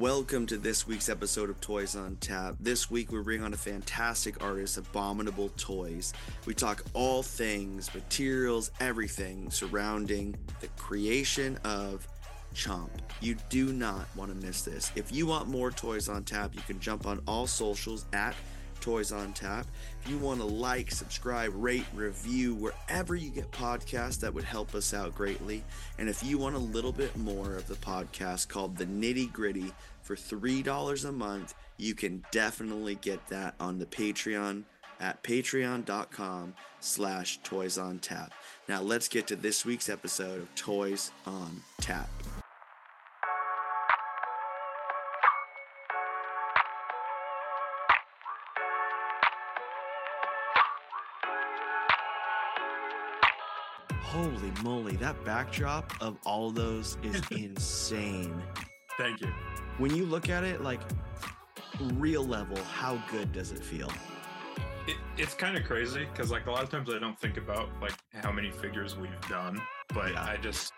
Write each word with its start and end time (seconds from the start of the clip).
Welcome 0.00 0.46
to 0.46 0.56
this 0.56 0.86
week's 0.86 1.10
episode 1.10 1.50
of 1.50 1.60
Toys 1.60 1.94
on 1.94 2.16
Tap. 2.16 2.54
This 2.58 2.90
week 2.90 3.12
we 3.12 3.20
bring 3.20 3.42
on 3.42 3.52
a 3.52 3.56
fantastic 3.58 4.42
artist, 4.42 4.78
Abominable 4.78 5.50
Toys. 5.58 6.14
We 6.46 6.54
talk 6.54 6.82
all 6.94 7.22
things, 7.22 7.94
materials, 7.94 8.70
everything 8.80 9.50
surrounding 9.50 10.36
the 10.62 10.68
creation 10.68 11.58
of 11.64 12.08
Chomp. 12.54 12.88
You 13.20 13.36
do 13.50 13.74
not 13.74 14.06
want 14.16 14.30
to 14.30 14.46
miss 14.46 14.62
this. 14.62 14.90
If 14.96 15.12
you 15.12 15.26
want 15.26 15.48
more 15.48 15.70
Toys 15.70 16.08
on 16.08 16.24
Tap, 16.24 16.54
you 16.54 16.62
can 16.62 16.80
jump 16.80 17.06
on 17.06 17.20
all 17.28 17.46
socials 17.46 18.06
at 18.14 18.34
Toys 18.80 19.12
on 19.12 19.32
Tap. 19.32 19.66
If 20.02 20.10
you 20.10 20.18
want 20.18 20.40
to 20.40 20.46
like, 20.46 20.90
subscribe, 20.90 21.52
rate, 21.54 21.86
review 21.94 22.54
wherever 22.54 23.14
you 23.14 23.30
get 23.30 23.50
podcasts, 23.50 24.20
that 24.20 24.32
would 24.32 24.44
help 24.44 24.74
us 24.74 24.94
out 24.94 25.14
greatly. 25.14 25.62
And 25.98 26.08
if 26.08 26.22
you 26.24 26.38
want 26.38 26.56
a 26.56 26.60
little 26.60 26.92
bit 26.92 27.16
more 27.16 27.54
of 27.54 27.66
the 27.66 27.74
podcast 27.74 28.48
called 28.48 28.76
The 28.76 28.86
Nitty 28.86 29.32
Gritty 29.32 29.72
for 30.02 30.16
$3 30.16 31.04
a 31.08 31.12
month, 31.12 31.54
you 31.76 31.94
can 31.94 32.24
definitely 32.30 32.96
get 32.96 33.26
that 33.28 33.54
on 33.60 33.78
the 33.78 33.86
Patreon 33.86 34.64
at 35.00 35.22
patreon.com 35.22 36.54
slash 36.80 37.38
toys 37.42 37.78
on 37.78 37.98
tap. 37.98 38.32
Now 38.68 38.82
let's 38.82 39.08
get 39.08 39.26
to 39.28 39.36
this 39.36 39.64
week's 39.64 39.88
episode 39.88 40.42
of 40.42 40.54
Toys 40.54 41.10
on 41.26 41.62
Tap. 41.80 42.08
Holy 54.10 54.50
moly, 54.64 54.96
that 54.96 55.24
backdrop 55.24 55.92
of 56.00 56.16
all 56.26 56.50
those 56.50 56.98
is 57.04 57.22
insane. 57.30 58.42
Thank 58.98 59.20
you. 59.20 59.28
When 59.78 59.94
you 59.94 60.04
look 60.04 60.28
at 60.28 60.42
it, 60.42 60.62
like 60.62 60.80
real 61.94 62.24
level, 62.26 62.56
how 62.64 63.00
good 63.08 63.30
does 63.32 63.52
it 63.52 63.64
feel? 63.64 63.88
It, 64.88 64.96
it's 65.16 65.34
kind 65.34 65.56
of 65.56 65.62
crazy 65.62 66.06
because 66.12 66.32
like 66.32 66.46
a 66.46 66.50
lot 66.50 66.64
of 66.64 66.70
times 66.70 66.90
I 66.92 66.98
don't 66.98 67.16
think 67.20 67.36
about 67.36 67.68
like 67.80 67.92
how 68.14 68.32
many 68.32 68.50
figures 68.50 68.96
we've 68.96 69.20
done, 69.28 69.62
but 69.94 70.10
Yeah. 70.12 70.24
I 70.24 70.38
just 70.38 70.72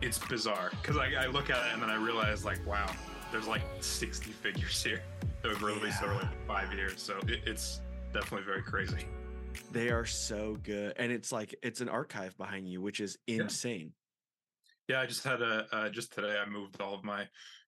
it's 0.00 0.18
bizarre 0.18 0.72
because 0.82 0.96
I, 0.96 1.12
I 1.22 1.26
look 1.26 1.48
at 1.48 1.58
it 1.68 1.74
and 1.74 1.80
then 1.80 1.90
I 1.90 1.94
realize 1.94 2.44
like 2.44 2.66
wow, 2.66 2.90
there's 3.30 3.46
like 3.46 3.62
60 3.78 4.32
figures 4.32 4.82
here 4.82 5.00
that 5.42 5.52
have 5.52 5.62
released 5.62 6.02
over 6.02 6.14
Yeah. 6.14 6.18
like 6.22 6.46
five 6.48 6.72
years, 6.74 7.00
so 7.00 7.18
it, 7.28 7.38
it's 7.46 7.82
definitely 8.12 8.44
very 8.44 8.62
crazy. 8.64 9.06
They 9.72 9.90
are 9.90 10.04
so 10.04 10.56
good. 10.62 10.94
And 10.96 11.10
it's 11.10 11.32
like 11.32 11.54
it's 11.62 11.80
an 11.80 11.88
archive 11.88 12.36
behind 12.36 12.68
you, 12.68 12.80
which 12.80 13.00
is 13.00 13.18
insane. 13.26 13.92
Yeah, 14.88 15.00
I 15.00 15.06
just 15.06 15.24
had 15.24 15.42
a 15.42 15.66
uh, 15.72 15.88
just 15.88 16.12
today. 16.12 16.36
I 16.38 16.48
moved 16.48 16.80
all 16.80 16.94
of 16.94 17.04
my 17.04 17.26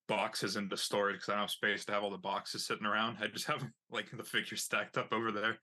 boxes 0.08 0.56
into 0.56 0.76
storage 0.76 1.16
because 1.16 1.28
I 1.30 1.32
don't 1.32 1.42
have 1.42 1.50
space 1.50 1.84
to 1.86 1.92
have 1.92 2.02
all 2.02 2.10
the 2.10 2.18
boxes 2.18 2.66
sitting 2.66 2.86
around. 2.86 3.18
I 3.20 3.28
just 3.28 3.46
have 3.48 3.64
like 3.90 4.10
the 4.10 4.24
figures 4.24 4.62
stacked 4.62 4.98
up 4.98 5.12
over 5.12 5.32
there. 5.32 5.58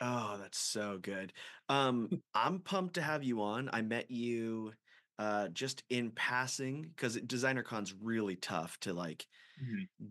Oh, 0.00 0.38
that's 0.40 0.58
so 0.58 0.98
good. 1.00 1.32
Um, 1.68 2.08
I'm 2.34 2.60
pumped 2.60 2.94
to 2.94 3.02
have 3.02 3.22
you 3.22 3.42
on. 3.42 3.70
I 3.72 3.82
met 3.82 4.10
you 4.10 4.72
uh 5.18 5.46
just 5.48 5.84
in 5.90 6.10
passing 6.10 6.82
because 6.82 7.14
designer 7.20 7.62
con's 7.62 7.94
really 8.02 8.34
tough 8.34 8.76
to 8.80 8.92
like 8.92 9.24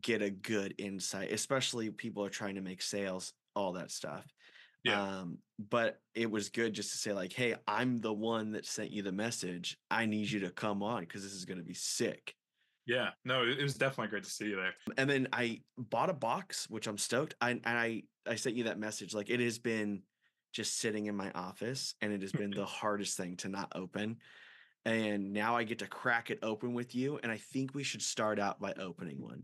get 0.01 0.21
a 0.21 0.29
good 0.29 0.75
insight, 0.77 1.31
especially 1.31 1.89
people 1.89 2.23
are 2.23 2.29
trying 2.29 2.55
to 2.55 2.61
make 2.61 2.81
sales, 2.81 3.33
all 3.55 3.73
that 3.73 3.91
stuff. 3.91 4.25
Yeah. 4.83 5.01
Um, 5.01 5.37
but 5.59 5.99
it 6.13 6.29
was 6.29 6.49
good 6.49 6.73
just 6.73 6.91
to 6.91 6.97
say, 6.97 7.13
like, 7.13 7.33
hey, 7.33 7.55
I'm 7.67 7.99
the 7.99 8.13
one 8.13 8.51
that 8.51 8.65
sent 8.65 8.91
you 8.91 9.01
the 9.01 9.11
message. 9.11 9.77
I 9.89 10.05
need 10.05 10.29
you 10.29 10.41
to 10.41 10.49
come 10.49 10.83
on 10.83 11.01
because 11.01 11.23
this 11.23 11.33
is 11.33 11.45
gonna 11.45 11.63
be 11.63 11.73
sick. 11.73 12.35
Yeah, 12.85 13.09
no, 13.23 13.43
it, 13.45 13.61
was 13.61 13.75
definitely 13.75 14.09
great 14.09 14.23
to 14.23 14.29
see 14.29 14.47
you 14.47 14.57
there. 14.57 14.73
And 14.97 15.09
then 15.09 15.29
I 15.31 15.61
bought 15.77 16.09
a 16.09 16.13
box, 16.13 16.69
which 16.69 16.87
I'm 16.87 16.97
stoked. 16.97 17.35
I 17.39 17.51
and 17.51 17.61
I 17.65 18.03
I 18.27 18.35
sent 18.35 18.55
you 18.55 18.65
that 18.65 18.79
message. 18.79 19.13
Like 19.13 19.29
it 19.29 19.39
has 19.39 19.57
been 19.57 20.01
just 20.51 20.79
sitting 20.79 21.05
in 21.05 21.15
my 21.15 21.31
office, 21.31 21.95
and 22.01 22.11
it 22.11 22.21
has 22.21 22.31
been 22.31 22.51
the 22.51 22.65
hardest 22.81 23.15
thing 23.17 23.37
to 23.37 23.49
not 23.49 23.71
open. 23.75 24.17
And 24.85 25.31
now 25.31 25.55
I 25.55 25.63
get 25.63 25.79
to 25.79 25.87
crack 25.87 26.29
it 26.29 26.39
open 26.43 26.73
with 26.73 26.93
you. 26.93 27.19
And 27.23 27.31
I 27.31 27.37
think 27.37 27.73
we 27.73 27.83
should 27.83 28.01
start 28.01 28.39
out 28.39 28.59
by 28.59 28.73
opening 28.73 29.21
one. 29.21 29.43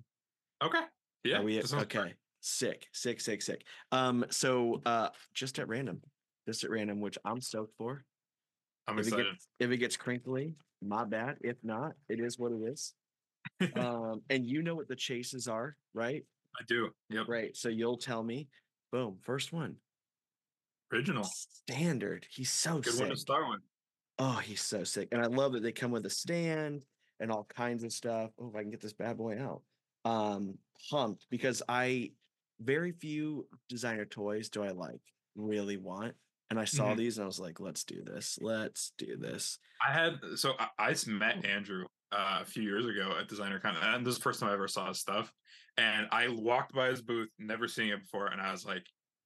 Okay. 0.62 0.82
Yeah. 1.24 1.40
Are 1.40 1.44
we 1.44 1.62
okay? 1.62 1.98
great. 1.98 2.14
Sick, 2.42 2.88
sick, 2.94 3.20
sick, 3.20 3.42
sick. 3.42 3.64
Um, 3.92 4.26
so 4.30 4.82
uh 4.86 5.10
just 5.34 5.60
at 5.60 5.68
random, 5.68 6.02
just 6.48 6.64
at 6.64 6.70
random, 6.70 7.02
which 7.02 7.18
I'm 7.26 7.42
stoked 7.42 7.76
for. 7.78 8.04
I'm 8.88 8.98
if 8.98 9.06
it 9.06 9.08
excited. 9.10 9.32
gets 9.32 9.48
if 9.60 9.72
it 9.72 9.78
gets 9.78 9.98
crinkly, 9.98 10.56
my 10.82 11.06
bad. 11.06 11.38
If 11.42 11.58
not, 11.64 11.94
it 12.08 12.20
is 12.20 12.40
what 12.40 12.52
it 12.52 12.62
is. 12.72 12.94
um, 13.76 14.22
and 14.30 14.46
you 14.46 14.62
know 14.62 14.76
what 14.76 14.88
the 14.88 14.96
chases 14.96 15.48
are, 15.48 15.76
right? 15.94 16.24
I 16.60 16.64
do. 16.68 16.90
Yep. 17.10 17.28
Right. 17.28 17.56
So 17.56 17.70
you'll 17.70 17.98
tell 17.98 18.24
me. 18.24 18.48
Boom. 18.92 19.18
First 19.22 19.54
one. 19.54 19.76
Original. 20.92 21.24
Standard. 21.24 22.26
He's 22.30 22.52
so 22.52 22.76
sick. 22.76 22.84
Good 22.86 22.94
sick. 22.94 23.02
one 23.02 23.10
to 23.12 23.18
start 23.18 23.50
with. 23.50 23.60
Oh, 24.18 24.42
he's 24.44 24.62
so 24.62 24.84
sick. 24.84 25.10
And 25.12 25.22
I 25.22 25.28
love 25.28 25.54
that 25.54 25.64
they 25.64 25.72
come 25.72 25.92
with 25.92 26.06
a 26.06 26.10
stand 26.10 26.84
and 27.20 27.32
all 27.32 27.48
kinds 27.56 27.84
of 27.84 27.94
stuff. 27.94 28.32
Oh, 28.40 28.50
if 28.50 28.56
I 28.56 28.62
can 28.62 28.72
get 28.72 28.82
this 28.82 28.94
bad 28.94 29.18
boy 29.18 29.40
out. 29.40 29.62
Um, 30.06 30.58
pumped 30.90 31.28
because 31.30 31.62
I 31.68 32.12
very 32.60 32.92
few 32.92 33.48
designer 33.68 34.06
toys 34.06 34.50
do 34.50 34.64
I 34.64 34.70
like 34.72 35.02
really 35.36 35.78
want. 35.78 36.16
And 36.50 36.60
I 36.60 36.66
saw 36.66 36.94
Mhm. 36.94 36.98
these 36.98 37.18
and 37.18 37.24
I 37.24 37.28
was 37.28 37.40
like, 37.40 37.60
let's 37.60 37.84
do 37.84 38.04
this. 38.04 38.40
Let's 38.42 38.92
do 38.98 39.18
this. 39.18 39.60
I 39.86 39.94
had 39.94 40.20
so 40.36 40.56
I 40.78 40.96
met 41.08 41.46
Andrew 41.46 41.86
uh, 42.12 42.40
a 42.42 42.46
few 42.46 42.64
years 42.64 42.88
ago 42.88 43.16
at 43.20 43.28
Designer 43.28 43.60
Con, 43.60 43.76
and 43.78 44.06
this 44.06 44.14
is 44.14 44.18
the 44.18 44.24
first 44.24 44.40
time 44.40 44.50
I 44.50 44.54
ever 44.54 44.68
saw 44.68 44.88
his 44.88 45.00
stuff. 45.00 45.32
And 45.78 46.08
I 46.12 46.28
walked 46.30 46.74
by 46.74 46.88
his 46.90 47.02
booth, 47.04 47.30
never 47.38 47.68
seen 47.68 47.92
it 47.94 48.02
before, 48.02 48.28
and 48.28 48.42
I 48.42 48.52
was 48.52 48.66
like, 48.66 48.84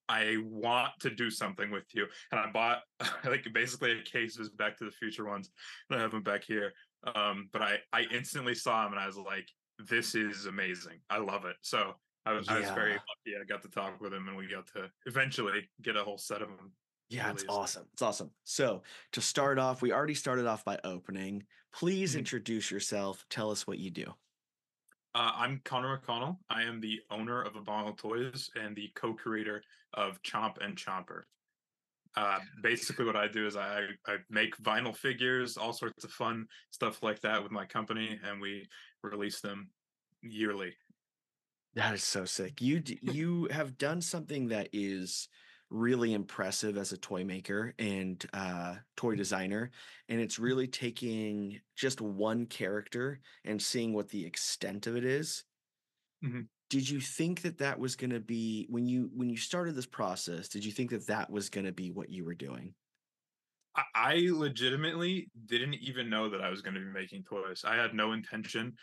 I 0.10 0.36
want 0.44 0.92
to 1.00 1.10
do 1.10 1.30
something 1.32 1.72
with 1.72 1.86
you. 1.96 2.08
And 2.32 2.40
I 2.42 2.52
bought 2.52 2.82
like 3.24 3.48
basically 3.54 3.98
a 3.98 4.04
case 4.04 4.36
of 4.36 4.40
his 4.40 4.50
Back 4.50 4.78
to 4.80 4.86
the 4.86 4.92
Future 4.92 5.26
ones, 5.26 5.50
and 5.90 5.98
I 5.98 6.02
have 6.02 6.12
them 6.12 6.24
back 6.24 6.44
here. 6.44 6.74
Um, 7.16 7.50
but 7.54 7.62
I 7.62 7.80
I 7.94 8.02
instantly 8.12 8.54
saw 8.54 8.86
him, 8.86 8.92
and 8.92 9.00
I 9.02 9.08
was 9.08 9.18
like, 9.18 9.50
this 9.80 10.14
is 10.14 10.46
amazing. 10.46 11.00
I 11.10 11.20
love 11.20 11.46
it. 11.46 11.56
So. 11.62 11.96
I 12.26 12.32
was, 12.34 12.48
I 12.48 12.60
was 12.60 12.70
very 12.70 12.94
lucky. 12.94 13.38
I 13.40 13.44
got 13.46 13.62
to 13.64 13.70
talk 13.70 14.00
with 14.00 14.14
him, 14.14 14.28
and 14.28 14.38
we 14.38 14.48
got 14.48 14.68
to 14.68 14.90
eventually 15.06 15.70
get 15.82 15.98
a 15.98 16.04
whole 16.04 16.18
set 16.18 16.42
of 16.42 16.50
them. 16.50 16.72
Yeah, 17.10 17.30
it's 17.32 17.44
awesome. 17.50 17.86
It's 17.94 18.02
awesome. 18.02 18.32
So 18.44 18.84
to 19.12 19.22
start 19.22 19.60
off, 19.60 19.82
we 19.82 19.92
already 19.92 20.16
started 20.16 20.48
off 20.48 20.64
by 20.64 20.80
opening. 20.84 21.46
Please 21.74 22.16
Mhm. 22.16 22.20
introduce 22.20 22.72
yourself. 22.72 23.26
Tell 23.30 23.52
us 23.52 23.68
what 23.68 23.78
you 23.78 23.92
do. 23.92 24.06
Uh, 25.16 25.32
I'm 25.36 25.60
Connor 25.60 26.00
McConnell. 26.00 26.40
I 26.50 26.64
am 26.64 26.80
the 26.80 27.02
owner 27.12 27.42
of 27.42 27.56
Abominable 27.56 27.98
Toys 27.98 28.50
and 28.56 28.76
the 28.76 28.90
co-creator 28.96 29.62
of 29.94 30.22
Chomp 30.24 30.58
and 30.60 30.76
Chomper. 30.76 31.24
Uh, 32.16 32.40
basically, 32.62 33.06
what 33.06 33.16
I 33.16 33.28
do 33.28 33.46
is 33.46 33.56
I, 33.56 33.88
I 34.08 34.18
make 34.30 34.56
vinyl 34.58 34.96
figures, 34.96 35.58
all 35.58 35.74
sorts 35.74 36.04
of 36.04 36.12
fun 36.12 36.48
stuff 36.72 37.04
like 37.04 37.20
that 37.22 37.44
with 37.44 37.52
my 37.52 37.66
company, 37.66 38.20
and 38.24 38.40
we 38.40 38.68
release 39.04 39.42
them 39.42 39.72
yearly. 40.22 40.76
That 41.76 41.94
is 41.94 42.04
so 42.04 42.26
sick. 42.26 42.62
You 42.62 42.82
you 43.02 43.48
have 43.52 43.78
done 43.78 44.02
something 44.02 44.48
that 44.48 44.70
is 44.74 45.28
really 45.70 46.14
impressive 46.14 46.78
as 46.78 46.92
a 46.92 46.98
toy 46.98 47.24
maker 47.24 47.74
and 47.80 48.24
uh, 48.34 48.78
toy 48.96 49.16
designer, 49.16 49.72
and 50.08 50.22
it's 50.22 50.38
really 50.38 50.68
taking 50.68 51.62
just 51.76 52.00
one 52.02 52.46
character 52.46 53.22
and 53.44 53.62
seeing 53.62 53.94
what 53.94 54.10
the 54.10 54.26
extent 54.26 54.86
of 54.88 54.96
it 54.96 55.06
is. 55.06 55.46
Mhm. 56.22 56.48
Did 56.70 56.90
you 56.90 57.00
think 57.02 57.42
that 57.44 57.60
that 57.60 57.80
was 57.80 57.96
going 57.96 58.10
to 58.10 58.20
be 58.20 58.66
when 58.70 58.86
you 58.88 59.10
when 59.14 59.30
you 59.30 59.38
started 59.38 59.76
this 59.76 59.86
process? 59.86 60.50
Did 60.50 60.66
you 60.66 60.72
think 60.72 60.90
that 60.92 61.08
that 61.08 61.30
was 61.30 61.50
going 61.50 61.66
to 61.66 61.72
be 61.72 61.92
what 61.92 62.10
you 62.10 62.26
were 62.26 62.36
doing? 62.36 62.76
I, 63.76 63.84
I 63.96 64.16
legitimately 64.32 65.32
didn't 65.46 65.76
even 65.76 66.10
know 66.10 66.30
that 66.30 66.42
I 66.42 66.50
was 66.50 66.62
going 66.62 66.76
to 66.76 66.80
be 66.80 66.86
making 66.86 67.24
toys. 67.24 67.64
I 67.66 67.76
had 67.76 67.94
no 67.94 68.12
intention 68.12 68.78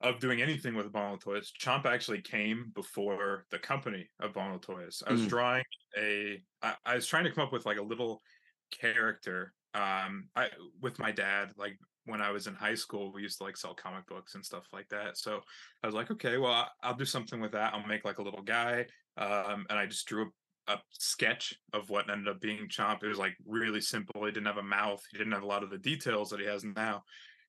of 0.00 0.18
doing 0.18 0.42
anything 0.42 0.74
with 0.74 0.86
Abominable 0.86 1.18
Toys. 1.18 1.52
Chomp 1.60 1.86
actually 1.86 2.22
came 2.22 2.72
before 2.74 3.46
the 3.50 3.58
company 3.58 4.08
of 4.20 4.30
Abominable 4.30 4.60
Toys. 4.60 5.02
I 5.06 5.12
was 5.12 5.22
Mm. 5.22 5.28
drawing 5.28 5.64
a. 5.96 6.42
I, 6.62 6.74
I 6.84 6.94
was 6.96 7.06
trying 7.06 7.24
to 7.24 7.30
come 7.32 7.44
up 7.44 7.52
with 7.52 7.66
like 7.66 7.78
a 7.78 7.82
little 7.82 8.22
character. 8.70 9.52
Um, 9.74 10.28
I 10.36 10.50
with 10.80 10.98
my 10.98 11.12
dad 11.12 11.52
like 11.56 11.78
when 12.04 12.20
I 12.20 12.30
was 12.30 12.46
in 12.48 12.54
high 12.54 12.74
school, 12.74 13.12
we 13.12 13.22
used 13.22 13.38
to 13.38 13.44
like 13.44 13.56
sell 13.56 13.74
comic 13.74 14.06
books 14.06 14.34
and 14.34 14.44
stuff 14.44 14.66
like 14.72 14.88
that. 14.88 15.16
So 15.16 15.40
I 15.82 15.86
was 15.86 15.94
like, 15.94 16.10
okay, 16.10 16.36
well, 16.36 16.52
I- 16.52 16.68
I'll 16.82 16.94
do 16.96 17.04
something 17.04 17.40
with 17.40 17.52
that. 17.52 17.72
I'll 17.74 17.86
make 17.86 18.04
like 18.04 18.18
a 18.18 18.22
little 18.22 18.42
guy. 18.42 18.86
Um, 19.16 19.66
and 19.70 19.78
I 19.78 19.86
just 19.86 20.06
drew 20.06 20.32
a, 20.66 20.72
a 20.72 20.82
sketch 20.90 21.54
of 21.72 21.90
what 21.90 22.10
ended 22.10 22.26
up 22.28 22.40
being 22.40 22.68
Chomp. 22.68 23.04
It 23.04 23.08
was 23.08 23.18
like 23.18 23.36
really 23.46 23.80
simple. 23.80 24.24
He 24.24 24.32
didn't 24.32 24.46
have 24.46 24.56
a 24.56 24.62
mouth. 24.64 25.00
He 25.12 25.18
didn't 25.18 25.32
have 25.32 25.44
a 25.44 25.46
lot 25.46 25.62
of 25.62 25.70
the 25.70 25.78
details 25.78 26.30
that 26.30 26.40
he 26.40 26.46
has 26.46 26.64
now. 26.64 27.02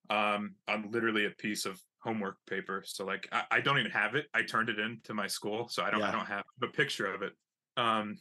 Um, 0.10 0.56
on 0.68 0.92
literally 0.92 1.26
a 1.26 1.32
piece 1.32 1.66
of 1.66 1.82
homework 2.04 2.38
paper. 2.48 2.84
So 2.86 3.06
like, 3.06 3.28
I, 3.32 3.44
I 3.52 3.62
don't 3.62 3.80
even 3.80 3.92
have 3.92 4.16
it. 4.16 4.26
I 4.34 4.44
turned 4.44 4.70
it 4.70 4.80
into 4.80 5.14
my 5.14 5.28
school, 5.28 5.68
so 5.70 5.84
I 5.84 5.92
don't. 5.92 6.02
Yeah. 6.02 6.10
I 6.10 6.12
don't 6.12 6.26
have 6.26 6.44
a 6.62 6.68
picture 6.68 7.12
of 7.14 7.22
it. 7.22 7.34
Um, 7.78 8.16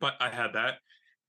but 0.00 0.14
I 0.20 0.30
had 0.30 0.54
that, 0.54 0.78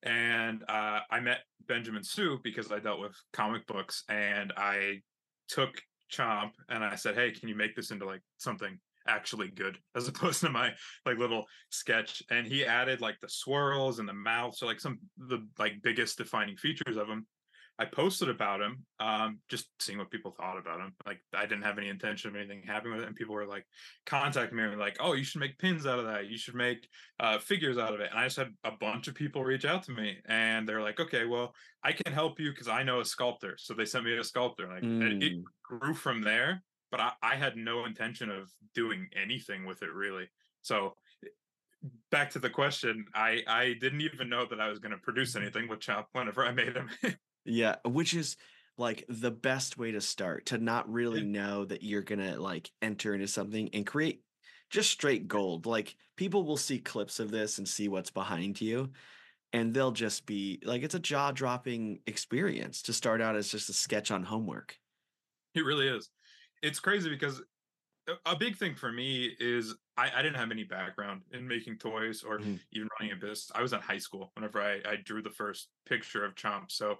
and 0.03 0.63
uh, 0.69 0.99
I 1.09 1.19
met 1.19 1.39
Benjamin 1.67 2.03
Sue 2.03 2.39
because 2.43 2.71
I 2.71 2.79
dealt 2.79 2.99
with 2.99 3.15
comic 3.33 3.65
books, 3.67 4.03
and 4.09 4.53
I 4.55 5.01
took 5.49 5.81
Chomp 6.11 6.51
and 6.69 6.83
I 6.83 6.95
said, 6.95 7.15
"Hey, 7.15 7.31
can 7.31 7.49
you 7.49 7.55
make 7.55 7.75
this 7.75 7.91
into 7.91 8.05
like 8.05 8.21
something 8.37 8.77
actually 9.07 9.49
good 9.49 9.77
as 9.95 10.07
opposed 10.07 10.39
to 10.41 10.49
my 10.49 10.71
like 11.05 11.17
little 11.17 11.45
sketch?" 11.69 12.23
And 12.29 12.47
he 12.47 12.65
added 12.65 13.01
like 13.01 13.19
the 13.21 13.29
swirls 13.29 13.99
and 13.99 14.07
the 14.07 14.13
mouth, 14.13 14.55
so 14.55 14.65
like 14.65 14.79
some 14.79 14.99
the 15.17 15.45
like 15.59 15.73
biggest 15.83 16.17
defining 16.17 16.57
features 16.57 16.97
of 16.97 17.07
him. 17.07 17.25
I 17.79 17.85
posted 17.85 18.29
about 18.29 18.61
him, 18.61 18.85
um, 18.99 19.41
just 19.49 19.69
seeing 19.79 19.97
what 19.97 20.11
people 20.11 20.31
thought 20.31 20.57
about 20.59 20.79
him. 20.79 20.95
Like 21.05 21.21
I 21.33 21.45
didn't 21.45 21.63
have 21.63 21.77
any 21.77 21.89
intention 21.89 22.29
of 22.29 22.35
anything 22.35 22.63
happening 22.63 22.93
with 22.93 23.03
it, 23.03 23.07
and 23.07 23.15
people 23.15 23.33
were 23.33 23.47
like 23.47 23.65
contacting 24.05 24.57
me 24.57 24.63
and 24.63 24.79
like, 24.79 24.97
"Oh, 24.99 25.13
you 25.13 25.23
should 25.23 25.39
make 25.39 25.57
pins 25.57 25.85
out 25.85 25.99
of 25.99 26.05
that. 26.05 26.27
You 26.27 26.37
should 26.37 26.55
make 26.55 26.87
uh, 27.19 27.39
figures 27.39 27.77
out 27.77 27.93
of 27.93 27.99
it." 27.99 28.09
And 28.11 28.19
I 28.19 28.25
just 28.25 28.37
had 28.37 28.53
a 28.63 28.71
bunch 28.71 29.07
of 29.07 29.15
people 29.15 29.43
reach 29.43 29.65
out 29.65 29.83
to 29.83 29.91
me, 29.91 30.19
and 30.25 30.67
they're 30.69 30.81
like, 30.83 30.99
"Okay, 30.99 31.25
well, 31.25 31.53
I 31.83 31.93
can 31.93 32.13
help 32.13 32.39
you 32.39 32.51
because 32.51 32.67
I 32.67 32.83
know 32.83 32.99
a 32.99 33.05
sculptor." 33.05 33.55
So 33.57 33.73
they 33.73 33.85
sent 33.85 34.05
me 34.05 34.15
a 34.17 34.23
sculptor. 34.23 34.67
Like 34.67 34.85
it, 34.99 35.17
it 35.19 35.33
Mm. 35.33 35.43
grew 35.63 35.93
from 35.95 36.21
there, 36.21 36.63
but 36.91 36.99
I, 36.99 37.13
I 37.23 37.35
had 37.35 37.57
no 37.57 37.85
intention 37.85 38.29
of 38.29 38.51
doing 38.73 39.09
anything 39.15 39.65
with 39.65 39.81
it 39.81 39.91
really. 39.91 40.29
So 40.61 40.95
back 42.11 42.29
to 42.31 42.39
the 42.39 42.49
question, 42.49 43.05
I 43.13 43.43
I 43.47 43.73
didn't 43.73 44.01
even 44.01 44.29
know 44.29 44.45
that 44.45 44.59
I 44.61 44.69
was 44.69 44.79
going 44.79 44.91
to 44.91 44.97
produce 44.97 45.35
anything 45.35 45.67
with 45.67 45.79
Chomp 45.79 46.05
whenever 46.13 46.45
I 46.45 46.51
made 46.51 46.75
him. 46.75 46.89
Yeah, 47.45 47.77
which 47.85 48.13
is 48.13 48.37
like 48.77 49.05
the 49.07 49.31
best 49.31 49.77
way 49.77 49.91
to 49.91 50.01
start 50.01 50.47
to 50.47 50.57
not 50.57 50.91
really 50.91 51.23
know 51.23 51.65
that 51.65 51.83
you're 51.83 52.01
gonna 52.01 52.39
like 52.39 52.71
enter 52.81 53.13
into 53.13 53.27
something 53.27 53.69
and 53.73 53.85
create 53.85 54.23
just 54.69 54.89
straight 54.89 55.27
gold. 55.27 55.65
Like 55.65 55.95
people 56.15 56.43
will 56.43 56.57
see 56.57 56.79
clips 56.79 57.19
of 57.19 57.31
this 57.31 57.57
and 57.57 57.67
see 57.67 57.87
what's 57.87 58.11
behind 58.11 58.59
you, 58.61 58.91
and 59.53 59.73
they'll 59.73 59.91
just 59.91 60.25
be 60.25 60.59
like, 60.63 60.83
it's 60.83 60.95
a 60.95 60.99
jaw 60.99 61.31
dropping 61.31 62.01
experience 62.07 62.81
to 62.83 62.93
start 62.93 63.21
out 63.21 63.35
as 63.35 63.49
just 63.49 63.69
a 63.69 63.73
sketch 63.73 64.11
on 64.11 64.23
homework. 64.23 64.79
It 65.55 65.65
really 65.65 65.87
is. 65.87 66.09
It's 66.61 66.79
crazy 66.79 67.09
because 67.09 67.41
a- 68.07 68.17
a 68.25 68.35
big 68.35 68.57
thing 68.57 68.75
for 68.75 68.91
me 68.91 69.35
is 69.39 69.75
I, 69.97 70.11
I 70.11 70.21
didn't 70.21 70.37
have 70.37 70.51
any 70.51 70.63
background 70.63 71.23
in 71.31 71.47
making 71.47 71.77
toys 71.77 72.23
or 72.23 72.39
Mhm. 72.39 72.59
even 72.71 72.89
running 72.99 73.13
a 73.13 73.19
business. 73.19 73.51
I 73.53 73.61
was 73.61 73.73
in 73.73 73.81
high 73.81 73.97
school 73.99 74.31
whenever 74.35 74.61
I, 74.61 74.81
I 74.85 74.95
drew 74.97 75.21
the 75.21 75.29
first 75.29 75.69
picture 75.85 76.25
of 76.25 76.35
Chomp. 76.35 76.71
So 76.71 76.97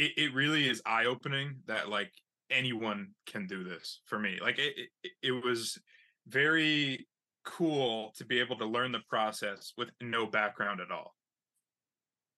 it, 0.00 0.12
it 0.16 0.34
really 0.34 0.68
is 0.68 0.82
eye 0.86 1.06
opening 1.06 1.62
that 1.66 1.88
like 1.88 2.12
anyone 2.50 3.14
can 3.26 3.46
do 3.46 3.64
this 3.64 4.00
for 4.06 4.18
me. 4.18 4.38
Like 4.40 4.58
it, 4.58 4.90
it, 5.02 5.12
it 5.22 5.32
was 5.32 5.78
very 6.26 7.06
cool 7.44 8.12
to 8.16 8.24
be 8.24 8.40
able 8.40 8.56
to 8.58 8.66
learn 8.66 8.92
the 8.92 9.00
process 9.08 9.72
with 9.76 9.90
no 10.00 10.26
background 10.26 10.80
at 10.80 10.90
all. 10.90 11.14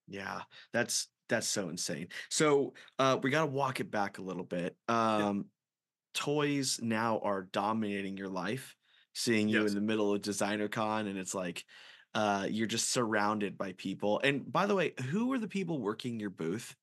Yeah, 0.07 0.43
that's 0.73 1.09
that's 1.29 1.47
so 1.49 1.69
insane. 1.69 2.09
So 2.31 2.75
uh 2.99 3.19
we 3.23 3.31
gotta 3.31 3.47
walk 3.51 3.81
it 3.81 3.91
back 3.91 4.19
a 4.19 4.23
little 4.23 4.45
bit. 4.45 4.77
Um 4.89 5.47
toys 6.15 6.81
now 6.83 7.21
are 7.21 7.43
dominating 7.45 8.17
your 8.19 8.29
life, 8.29 8.77
seeing 9.15 9.49
you 9.49 9.61
Yes. 9.61 9.69
in 9.69 9.75
the 9.75 9.81
middle 9.83 10.15
of 10.15 10.23
designer 10.23 10.69
con 10.69 11.07
and 11.09 11.19
it's 11.19 11.35
like 11.35 11.65
uh 12.15 12.49
you're 12.51 12.67
just 12.69 12.91
surrounded 12.91 13.59
by 13.59 13.73
people. 13.75 14.21
And 14.25 14.51
by 14.51 14.67
the 14.67 14.75
way, 14.77 14.95
who 15.11 15.33
are 15.33 15.39
the 15.39 15.49
people 15.49 15.81
working 15.81 16.21
your 16.21 16.31
booth? 16.31 16.77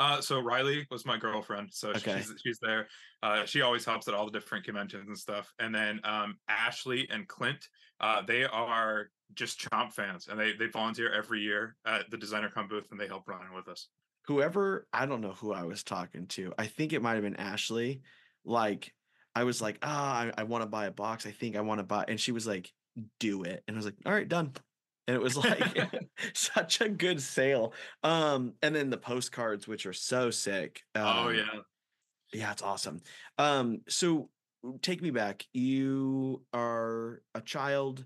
Uh, 0.00 0.20
so 0.20 0.40
Riley 0.40 0.86
was 0.90 1.04
my 1.04 1.18
girlfriend, 1.18 1.68
so 1.72 1.90
Okay. 1.90 2.16
she's 2.16 2.32
she's 2.42 2.58
there. 2.60 2.88
Uh, 3.22 3.44
she 3.44 3.60
always 3.60 3.84
helps 3.84 4.08
at 4.08 4.14
all 4.14 4.24
the 4.24 4.32
different 4.32 4.64
conventions 4.64 5.06
and 5.06 5.16
stuff. 5.16 5.52
And 5.58 5.74
then 5.74 6.00
um, 6.04 6.38
Ashley 6.48 7.06
and 7.10 7.28
Clint, 7.28 7.68
uh, 8.00 8.22
they 8.22 8.44
are 8.44 9.10
just 9.34 9.60
Chomp 9.60 9.92
fans, 9.92 10.28
and 10.28 10.40
they 10.40 10.54
they 10.54 10.68
volunteer 10.68 11.12
every 11.12 11.40
year 11.40 11.76
at 11.84 12.10
the 12.10 12.16
Designer 12.16 12.48
Con 12.48 12.66
booth, 12.66 12.88
and 12.90 12.98
they 12.98 13.06
help 13.08 13.28
run 13.28 13.52
with 13.54 13.68
us. 13.68 13.88
Whoever, 14.26 14.88
I 14.92 15.04
don't 15.04 15.20
know 15.20 15.32
who 15.32 15.52
I 15.52 15.64
was 15.64 15.84
talking 15.84 16.26
to. 16.28 16.54
I 16.58 16.66
think 16.66 16.92
it 16.94 17.02
might 17.02 17.14
have 17.14 17.22
been 17.22 17.36
Ashley. 17.36 18.00
Like 18.42 18.94
I 19.34 19.44
was 19.44 19.60
like, 19.60 19.78
ah, 19.82 20.22
I, 20.22 20.32
I 20.38 20.42
want 20.44 20.62
to 20.62 20.66
buy 20.66 20.86
a 20.86 20.90
box. 20.90 21.26
I 21.26 21.30
think 21.30 21.56
I 21.56 21.60
want 21.60 21.78
to 21.78 21.84
buy, 21.84 22.06
and 22.08 22.18
she 22.18 22.32
was 22.32 22.46
like, 22.46 22.72
do 23.18 23.42
it. 23.42 23.62
And 23.68 23.76
I 23.76 23.78
was 23.78 23.84
like, 23.84 23.96
all 24.06 24.12
right, 24.12 24.26
done. 24.28 24.54
And 25.06 25.16
it 25.16 25.20
was 25.20 25.36
like 25.36 25.76
such 26.34 26.80
a 26.80 26.88
good 26.88 27.20
sale. 27.20 27.72
Um, 28.02 28.54
and 28.62 28.74
then 28.74 28.90
the 28.90 28.98
postcards, 28.98 29.66
which 29.66 29.86
are 29.86 29.92
so 29.92 30.30
sick. 30.30 30.82
oh 30.94 31.28
um, 31.28 31.34
yeah, 31.34 31.60
Yeah, 32.32 32.52
it's 32.52 32.62
awesome. 32.62 33.00
Um, 33.38 33.80
so 33.88 34.30
take 34.82 35.02
me 35.02 35.10
back. 35.10 35.46
You 35.52 36.42
are 36.52 37.22
a 37.34 37.40
child. 37.40 38.04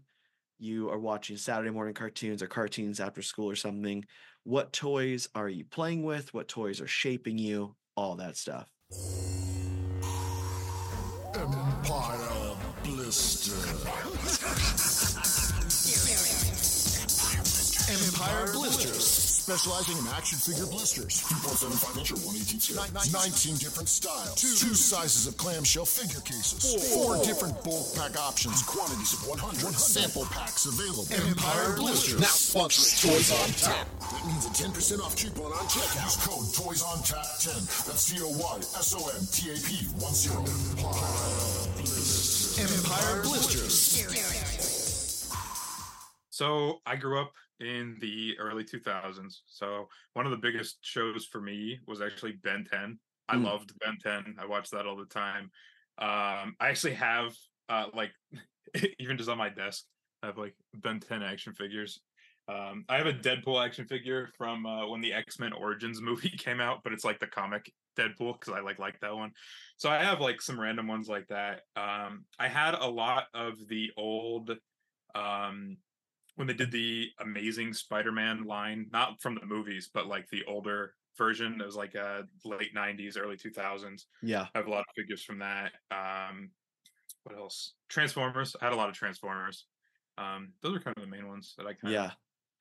You 0.58 0.90
are 0.90 0.98
watching 0.98 1.36
Saturday 1.36 1.70
morning 1.70 1.94
cartoons 1.94 2.42
or 2.42 2.46
cartoons 2.46 3.00
after 3.00 3.22
school 3.22 3.50
or 3.50 3.56
something. 3.56 4.04
What 4.44 4.72
toys 4.72 5.28
are 5.34 5.48
you 5.48 5.64
playing 5.64 6.04
with? 6.04 6.32
What 6.32 6.48
toys 6.48 6.80
are 6.80 6.86
shaping 6.86 7.38
you? 7.38 7.74
All 7.96 8.16
that 8.16 8.36
stuff. 8.36 8.68
Empire 11.34 12.56
Blister. 12.84 13.52
Empire 17.90 18.48
Blisters. 18.52 19.04
Specializing 19.44 19.98
in 19.98 20.06
action 20.16 20.38
figure 20.38 20.64
blisters. 20.64 21.20
2.75 21.28 21.98
inch 22.00 22.12
or 22.12 22.20
118 22.24 22.60
scale. 22.60 22.80
19 23.12 23.60
different 23.60 23.92
styles. 23.92 24.40
Two, 24.40 24.72
sizes 24.72 25.26
of 25.26 25.36
clamshell 25.36 25.84
figure 25.84 26.24
cases. 26.24 26.64
Four, 26.96 27.20
different 27.20 27.52
bulk 27.60 27.84
pack 27.92 28.16
options. 28.16 28.62
Quantities 28.64 29.12
of 29.12 29.28
100. 29.28 29.76
Sample 29.76 30.24
packs 30.32 30.64
available. 30.64 31.04
Empire 31.12 31.76
Blisters. 31.76 32.24
Now 32.24 32.32
sponsoring 32.32 32.88
Toys 33.04 33.28
on 33.36 33.52
Tap. 33.60 33.84
That 34.00 34.24
means 34.24 34.48
a 34.48 34.52
10% 34.56 35.04
off 35.04 35.12
coupon 35.20 35.52
on 35.52 35.68
checkout. 35.68 36.08
Use 36.08 36.16
code 36.24 36.48
Toys 36.56 36.80
on 36.80 37.04
Tap 37.04 37.28
10. 37.36 37.52
That's 37.84 38.08
T 38.08 38.16
O 38.24 38.32
Y 38.32 38.56
S 38.80 38.96
O 38.96 39.04
N 39.12 39.28
T 39.28 39.52
A 39.52 39.60
P 39.60 39.84
10. 39.92 40.40
Empire 42.64 43.20
Blisters. 43.20 44.00
So 46.30 46.80
I 46.86 46.96
grew 46.96 47.20
up 47.20 47.32
in 47.64 47.96
the 48.00 48.38
early 48.38 48.64
2000s. 48.64 49.42
So 49.46 49.88
one 50.12 50.26
of 50.26 50.30
the 50.32 50.38
biggest 50.38 50.78
shows 50.82 51.26
for 51.26 51.40
me 51.40 51.78
was 51.86 52.00
actually 52.00 52.32
Ben 52.32 52.64
10. 52.70 52.98
I 53.28 53.36
Mm. 53.36 53.44
loved 53.44 53.72
Ben 53.80 53.96
10. 53.98 54.36
I 54.38 54.46
watched 54.46 54.72
that 54.72 54.86
all 54.86 54.96
the 54.96 55.06
time. 55.06 55.50
Um, 55.98 56.56
I 56.60 56.68
actually 56.68 56.94
have 56.94 57.34
uh, 57.68 57.86
like 57.94 58.12
even 58.98 59.16
just 59.16 59.30
on 59.30 59.38
my 59.38 59.48
desk, 59.48 59.84
I 60.22 60.26
have 60.26 60.38
like 60.38 60.54
Ben 60.74 61.00
10 61.00 61.22
action 61.22 61.54
figures. 61.54 62.00
Um, 62.46 62.84
I 62.90 62.98
have 62.98 63.06
a 63.06 63.12
Deadpool 63.12 63.64
action 63.64 63.86
figure 63.86 64.28
from 64.36 64.66
uh, 64.66 64.86
when 64.86 65.00
the 65.00 65.14
X 65.14 65.38
Men 65.38 65.52
Origins 65.52 66.00
movie 66.02 66.30
came 66.36 66.60
out, 66.60 66.82
but 66.84 66.92
it's 66.92 67.04
like 67.04 67.18
the 67.18 67.26
comic 67.26 67.72
Deadpool 67.96 68.38
because 68.38 68.52
I 68.52 68.60
like 68.60 68.78
like 68.78 69.00
that 69.00 69.14
one. 69.14 69.32
So 69.76 69.88
I 69.88 70.02
have 70.02 70.20
like 70.20 70.42
some 70.42 70.60
random 70.60 70.86
ones 70.86 71.08
like 71.08 71.28
that. 71.28 71.62
Um, 71.76 72.26
I 72.38 72.48
had 72.48 72.74
a 72.74 72.86
lot 72.86 73.26
of 73.34 73.54
the 73.68 73.90
old 73.96 74.50
um 75.14 75.76
when 76.36 76.46
they 76.46 76.54
did 76.54 76.70
the 76.72 77.10
amazing 77.18 77.72
spider-man 77.72 78.44
line 78.44 78.88
not 78.92 79.20
from 79.20 79.34
the 79.36 79.46
movies 79.46 79.90
but 79.92 80.06
like 80.06 80.28
the 80.30 80.44
older 80.46 80.94
version 81.16 81.60
it 81.60 81.64
was 81.64 81.76
like 81.76 81.94
a 81.94 82.26
late 82.44 82.74
90s 82.74 83.16
early 83.18 83.36
2000s 83.36 84.06
Yeah. 84.22 84.48
i 84.54 84.58
have 84.58 84.66
a 84.66 84.70
lot 84.70 84.80
of 84.80 84.86
figures 84.96 85.22
from 85.24 85.38
that 85.40 85.72
um 85.90 86.52
what 87.24 87.36
else 87.36 87.74
transformers 87.88 88.56
i 88.60 88.64
had 88.64 88.72
a 88.72 88.76
lot 88.76 88.88
of 88.88 88.94
transformers 88.94 89.66
um 90.18 90.54
those 90.62 90.76
are 90.76 90.80
kind 90.80 90.96
of 90.96 91.02
the 91.02 91.08
main 91.10 91.28
ones 91.28 91.54
that 91.58 91.66
i 91.66 91.74
kind 91.74 91.92
Yeah. 91.92 92.06
of 92.06 92.14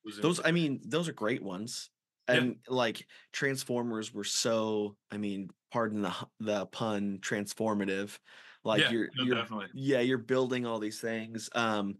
was 0.05 0.19
Those. 0.21 0.41
I 0.45 0.51
mean, 0.51 0.81
those 0.85 1.09
are 1.09 1.13
great 1.13 1.43
ones. 1.43 1.91
Yeah. 2.29 2.45
And 2.45 2.61
like 2.67 3.07
Transformers 3.33 4.13
were 4.13 4.23
so, 4.25 4.97
I 5.11 5.17
mean, 5.17 5.51
pardon 5.71 6.01
the 6.03 6.15
the 6.39 6.67
pun, 6.67 7.19
transformative. 7.21 8.19
Like 8.63 8.81
yeah 8.81 8.89
you're, 8.89 9.09
no, 9.15 9.25
you're 9.25 9.35
definitely 9.41 9.69
yeah, 9.73 10.01
you're 10.01 10.17
building 10.19 10.65
all 10.65 10.79
these 10.79 11.01
things. 11.01 11.49
Um, 11.55 11.99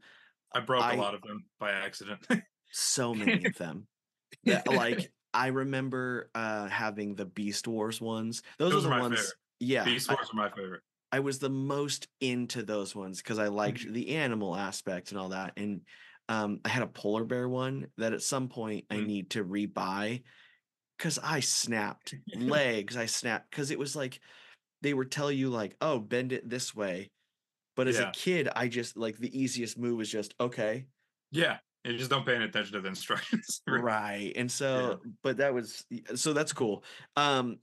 i 0.54 0.60
broke 0.60 0.84
I- 0.84 0.96
a 0.96 0.98
lot 0.98 1.16
of 1.16 1.22
them 1.22 1.46
by 1.60 1.72
accident 1.72 2.26
so 2.72 3.14
many 3.14 3.46
of 3.46 3.58
them. 3.58 3.88
That, 4.46 4.68
like 4.68 5.12
I 5.34 5.48
remember 5.48 6.30
uh 6.36 6.68
having 6.68 7.16
the 7.16 7.26
Beast 7.26 7.68
Wars 7.68 8.02
ones. 8.02 8.42
Those, 8.58 8.72
Those 8.74 8.86
are 8.86 8.96
the 8.96 9.00
ones. 9.02 9.16
favorite. 9.20 9.34
Yeah, 9.60 9.84
beast 9.86 10.10
I, 10.10 10.16
wars 10.16 10.30
are 10.34 10.36
my 10.36 10.50
favorite 10.50 10.82
I 11.12 11.20
was 11.20 11.38
the 11.40 11.50
most 11.50 12.08
into 12.20 12.64
those 12.64 12.96
ones 12.96 13.22
because 13.22 13.38
I 13.40 13.48
liked 13.48 13.82
Mm-hmm. 13.82 13.94
the 13.94 14.10
animal 14.16 14.56
aspect 14.56 15.12
and 15.12 15.20
all 15.20 15.30
that. 15.30 15.54
And 15.58 15.82
um, 16.28 16.60
I 16.66 16.70
had 16.70 16.82
a 16.84 16.88
polar 16.88 17.24
bear 17.24 17.48
one 17.48 17.88
that 17.98 18.14
at 18.14 18.24
some 18.24 18.50
point 18.50 18.86
I 18.90 18.96
Mhm. 18.96 19.06
need 19.06 19.30
to 19.32 19.44
rebuy 19.46 20.24
because 20.98 21.20
I 21.20 21.40
snapped 21.42 22.16
legs. 22.36 22.98
I 22.98 23.06
snapped 23.06 23.52
because 23.52 23.70
it 23.72 23.78
was 23.80 23.96
like 23.96 24.20
they 24.82 24.94
would 24.94 25.12
tell 25.12 25.32
you 25.32 25.50
like, 25.50 25.76
oh, 25.82 26.00
bend 26.00 26.34
it 26.34 26.50
this 26.50 26.74
way. 26.76 27.12
But 27.76 27.88
as 27.88 28.00
Yeah. 28.00 28.10
a 28.10 28.12
kid, 28.12 28.50
I 28.56 28.68
just 28.68 28.98
like 28.98 29.18
the 29.18 29.38
easiest 29.38 29.78
move 29.78 30.02
is 30.02 30.10
just 30.12 30.34
okay. 30.40 30.88
yeah 31.32 31.58
you 31.86 31.98
just 31.98 32.10
don't 32.10 32.26
pay 32.26 32.36
any 32.36 32.46
attention 32.46 32.74
to 32.74 32.80
the 32.82 32.88
instructions 32.88 33.62
right 33.68 34.32
and 34.38 34.50
so 34.50 35.02
but 35.22 35.38
that 35.38 35.54
was 35.54 35.86
so 36.16 36.32
that's 36.32 36.54
cool. 36.54 36.84
Um 37.18 37.60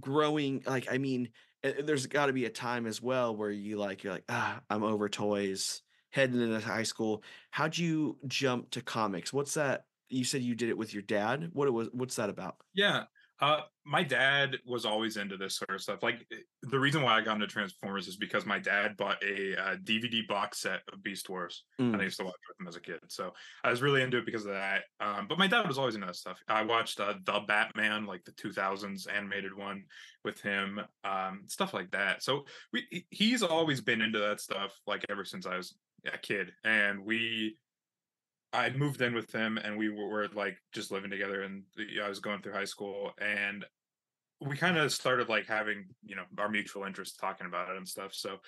growing 0.00 0.62
like 0.66 0.90
i 0.90 0.98
mean 0.98 1.30
there's 1.62 2.06
got 2.06 2.26
to 2.26 2.32
be 2.32 2.46
a 2.46 2.50
time 2.50 2.86
as 2.86 3.02
well 3.02 3.36
where 3.36 3.50
you 3.50 3.76
like 3.76 4.02
you're 4.02 4.12
like 4.12 4.24
ah 4.28 4.60
i'm 4.70 4.82
over 4.82 5.08
toys 5.08 5.82
heading 6.10 6.40
into 6.40 6.60
high 6.60 6.82
school. 6.82 7.24
How'd 7.50 7.78
you 7.78 8.18
jump 8.26 8.70
to 8.72 8.82
comics? 8.82 9.32
What's 9.32 9.54
that 9.54 9.84
you 10.10 10.24
said 10.24 10.42
you 10.42 10.54
did 10.54 10.68
it 10.68 10.76
with 10.76 10.92
your 10.92 11.02
dad? 11.02 11.50
What 11.54 11.68
it 11.68 11.70
was 11.70 11.88
what's 11.92 12.16
that 12.16 12.28
about? 12.30 12.56
Yeah. 12.74 13.04
Uh, 13.42 13.62
my 13.84 14.04
dad 14.04 14.56
was 14.64 14.86
always 14.86 15.16
into 15.16 15.36
this 15.36 15.56
sort 15.56 15.74
of 15.74 15.82
stuff. 15.82 16.00
Like 16.02 16.24
eh, 16.32 16.36
the 16.62 16.78
reason 16.78 17.02
why 17.02 17.18
I 17.18 17.22
got 17.22 17.34
into 17.34 17.48
Transformers 17.48 18.06
is 18.06 18.16
because 18.16 18.46
my 18.46 18.60
dad 18.60 18.96
bought 18.96 19.20
a 19.22 19.56
uh, 19.60 19.76
DVD 19.78 20.24
box 20.28 20.60
set 20.60 20.82
of 20.92 21.02
Beast 21.02 21.28
Wars, 21.28 21.64
and 21.92 22.00
I 22.00 22.04
Mm. 22.04 22.04
used 22.04 22.18
to 22.20 22.24
watch 22.24 22.36
with 22.48 22.60
him 22.60 22.68
as 22.68 22.76
a 22.76 22.80
kid. 22.80 23.00
So 23.08 23.32
I 23.64 23.70
was 23.70 23.82
really 23.82 24.00
into 24.02 24.18
it 24.18 24.26
because 24.26 24.46
of 24.46 24.52
that. 24.52 24.84
Um, 25.00 25.26
but 25.26 25.38
my 25.38 25.48
dad 25.48 25.66
was 25.66 25.76
always 25.76 25.96
into 25.96 26.06
that 26.06 26.14
stuff. 26.16 26.38
I 26.46 26.62
watched 26.62 27.00
uh, 27.00 27.14
the 27.24 27.40
Batman, 27.40 28.06
like 28.06 28.24
the 28.24 28.32
2000s 28.32 29.08
animated 29.08 29.52
one, 29.54 29.86
with 30.24 30.40
him, 30.40 30.80
um, 31.02 31.42
stuff 31.48 31.74
like 31.74 31.90
that. 31.90 32.22
So 32.22 32.44
we 32.72 33.06
he's 33.10 33.42
always 33.42 33.80
been 33.80 34.00
into 34.00 34.20
that 34.20 34.40
stuff, 34.40 34.72
like 34.86 35.04
ever 35.10 35.24
since 35.24 35.46
I 35.46 35.56
was 35.56 35.76
a 36.06 36.16
kid, 36.18 36.52
and 36.64 37.04
we 37.04 37.58
I 38.52 38.70
moved 38.70 39.00
in 39.00 39.14
with 39.14 39.32
him 39.32 39.58
and 39.58 39.76
we 39.76 39.88
were, 39.88 40.28
like 40.34 40.56
just 40.72 40.90
living 40.90 41.10
together 41.10 41.42
and 41.42 41.62
I 42.02 42.08
was 42.08 42.20
going 42.20 42.42
through 42.42 42.52
high 42.52 42.64
school 42.64 43.12
and 43.18 43.64
we 44.40 44.56
kind 44.56 44.76
of 44.76 44.92
started 44.92 45.28
like 45.28 45.46
having, 45.46 45.86
you 46.04 46.16
know, 46.16 46.24
our 46.38 46.48
mutual 46.48 46.84
interest 46.84 47.18
talking 47.18 47.46
about 47.46 47.70
it 47.70 47.76
and 47.76 47.86
stuff. 47.86 48.12
So 48.12 48.38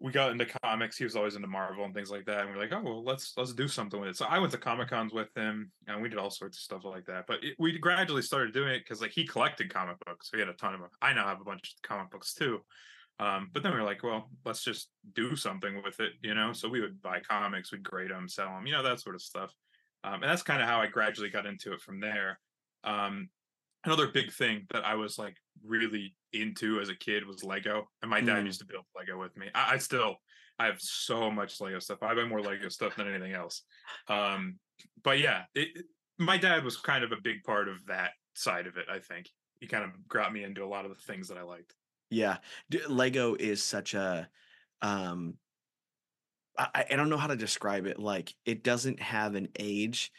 we 0.00 0.12
got 0.12 0.30
into 0.30 0.46
comics. 0.62 0.96
He 0.96 1.04
was 1.04 1.16
always 1.16 1.34
into 1.34 1.48
Marvel 1.48 1.84
and 1.84 1.92
things 1.92 2.10
like 2.10 2.24
that. 2.26 2.42
And 2.42 2.50
we're 2.50 2.60
like, 2.60 2.72
oh 2.72 2.82
well, 2.82 3.04
let's 3.04 3.32
let's 3.36 3.52
do 3.52 3.68
something 3.68 4.00
with 4.00 4.10
it. 4.10 4.16
So 4.16 4.26
I 4.26 4.38
went 4.38 4.52
to 4.52 4.58
Comic 4.58 4.88
Cons 4.88 5.12
with 5.12 5.28
him 5.36 5.70
and 5.86 6.00
we 6.00 6.08
did 6.08 6.18
all 6.18 6.30
sorts 6.30 6.58
of 6.58 6.62
stuff 6.62 6.84
like 6.84 7.04
that. 7.06 7.24
But 7.26 7.42
it, 7.42 7.56
we 7.58 7.78
gradually 7.78 8.22
started 8.22 8.54
doing 8.54 8.70
it 8.70 8.84
because 8.84 9.00
like 9.02 9.10
he 9.10 9.26
collected 9.26 9.72
comic 9.72 9.96
books. 10.06 10.30
We 10.32 10.38
had 10.38 10.48
a 10.48 10.54
ton 10.54 10.74
of 10.74 10.80
them. 10.80 10.90
I 11.02 11.12
now 11.12 11.26
have 11.26 11.40
a 11.40 11.44
bunch 11.44 11.74
of 11.76 11.88
comic 11.88 12.10
books 12.10 12.32
too. 12.32 12.60
Um, 13.20 13.50
but 13.52 13.62
then 13.62 13.72
we 13.72 13.78
were 13.78 13.84
like, 13.84 14.02
well, 14.02 14.30
let's 14.44 14.62
just 14.62 14.90
do 15.14 15.34
something 15.34 15.82
with 15.82 15.98
it, 16.00 16.12
you 16.22 16.34
know. 16.34 16.52
So 16.52 16.68
we 16.68 16.80
would 16.80 17.02
buy 17.02 17.20
comics, 17.20 17.72
we'd 17.72 17.82
grade 17.82 18.10
them, 18.10 18.28
sell 18.28 18.48
them, 18.48 18.66
you 18.66 18.72
know, 18.72 18.82
that 18.82 19.00
sort 19.00 19.14
of 19.16 19.22
stuff. 19.22 19.52
Um, 20.04 20.14
and 20.14 20.24
that's 20.24 20.42
kind 20.42 20.62
of 20.62 20.68
how 20.68 20.80
I 20.80 20.86
gradually 20.86 21.28
got 21.30 21.46
into 21.46 21.72
it 21.72 21.80
from 21.80 21.98
there. 22.00 22.38
Um, 22.84 23.28
another 23.84 24.08
big 24.08 24.32
thing 24.32 24.66
that 24.70 24.84
I 24.84 24.94
was 24.94 25.18
like 25.18 25.36
really 25.64 26.14
into 26.32 26.78
as 26.80 26.88
a 26.88 26.94
kid 26.94 27.26
was 27.26 27.42
Lego, 27.42 27.88
and 28.02 28.10
my 28.10 28.20
dad 28.20 28.42
Mm. 28.44 28.46
used 28.46 28.60
to 28.60 28.66
build 28.66 28.84
Lego 28.96 29.18
with 29.18 29.36
me. 29.36 29.48
I, 29.54 29.74
I 29.74 29.78
still 29.78 30.16
I 30.60 30.66
have 30.66 30.80
so 30.80 31.30
much 31.30 31.60
Lego 31.60 31.78
stuff. 31.80 32.02
I 32.02 32.14
buy 32.14 32.24
more 32.24 32.40
Lego 32.40 32.68
stuff 32.68 32.96
than 32.96 33.08
anything 33.08 33.32
else. 33.32 33.62
Um, 34.08 34.58
but 35.02 35.18
yeah, 35.18 35.44
it, 35.54 35.68
it- 35.74 35.86
my 36.20 36.36
dad 36.36 36.64
was 36.64 36.76
kind 36.76 37.04
of 37.04 37.12
a 37.12 37.20
big 37.22 37.44
part 37.44 37.68
of 37.68 37.76
that 37.86 38.10
side 38.34 38.66
of 38.66 38.76
it. 38.76 38.86
I 38.90 38.98
think 38.98 39.28
he 39.60 39.68
kind 39.68 39.84
of 39.84 39.90
got 40.08 40.32
me 40.32 40.42
into 40.42 40.64
a 40.64 40.66
lot 40.66 40.84
of 40.84 40.90
the 40.90 41.00
things 41.02 41.28
that 41.28 41.38
I 41.38 41.42
liked. 41.42 41.74
Yeah, 42.10 42.38
D- 42.70 42.86
Lego 42.86 43.34
is 43.34 43.62
such 43.62 43.94
a 43.94 44.28
um 44.82 45.38
I, 46.56 46.86
I 46.90 46.96
don't 46.96 47.08
know 47.08 47.16
how 47.16 47.28
to 47.28 47.36
describe 47.36 47.86
it. 47.86 47.98
Like 47.98 48.34
it 48.44 48.62
doesn't 48.64 49.00
have 49.00 49.34
an 49.34 49.48
age. 49.58 50.12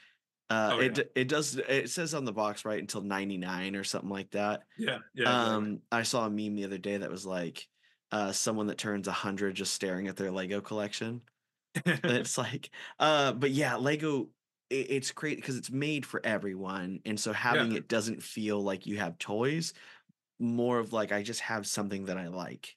Uh 0.50 0.72
Oh, 0.74 0.80
it 0.80 0.84
yeah. 0.86 1.04
d- 1.04 1.10
it 1.16 1.28
does 1.28 1.56
it 1.58 1.90
says 1.90 2.14
on 2.14 2.26
the 2.26 2.32
box 2.34 2.66
right 2.66 2.80
until 2.80 3.02
99 3.02 3.76
or 3.76 3.84
something 3.84 4.10
like 4.10 4.32
that. 4.32 4.62
Yeah, 4.78 5.00
yeah. 5.14 5.56
um 5.56 5.82
I 5.92 6.04
saw 6.04 6.26
a 6.26 6.30
meme 6.30 6.56
the 6.56 6.66
other 6.66 6.78
day 6.78 6.98
that 6.98 7.12
was 7.12 7.26
like 7.26 7.68
uh 8.12 8.32
someone 8.32 8.68
that 8.68 8.78
turns 8.78 9.08
a 9.08 9.12
100 9.12 9.56
just 9.56 9.74
staring 9.74 10.08
at 10.08 10.16
their 10.16 10.32
Lego 10.32 10.62
collection. 10.62 11.22
It's 11.86 12.38
like 12.38 12.72
uh 13.00 13.34
but 13.34 13.52
yeah, 13.52 13.76
Lego 13.76 14.30
it, 14.70 14.92
it's 14.92 15.12
great 15.12 15.38
because 15.38 15.58
it's 15.58 15.70
made 15.72 16.06
for 16.06 16.20
everyone 16.24 17.02
and 17.06 17.20
so 17.20 17.32
having 17.34 17.74
it 17.74 17.88
doesn't 17.88 18.24
feel 18.24 18.62
like 18.62 18.88
you 18.88 18.98
have 18.98 19.18
toys 19.20 19.74
more 20.40 20.80
of 20.80 20.94
like 20.94 21.12
I 21.12 21.24
just 21.24 21.42
have 21.42 21.68
something 21.68 22.06
that 22.06 22.18
I 22.18 22.28
like. 22.28 22.76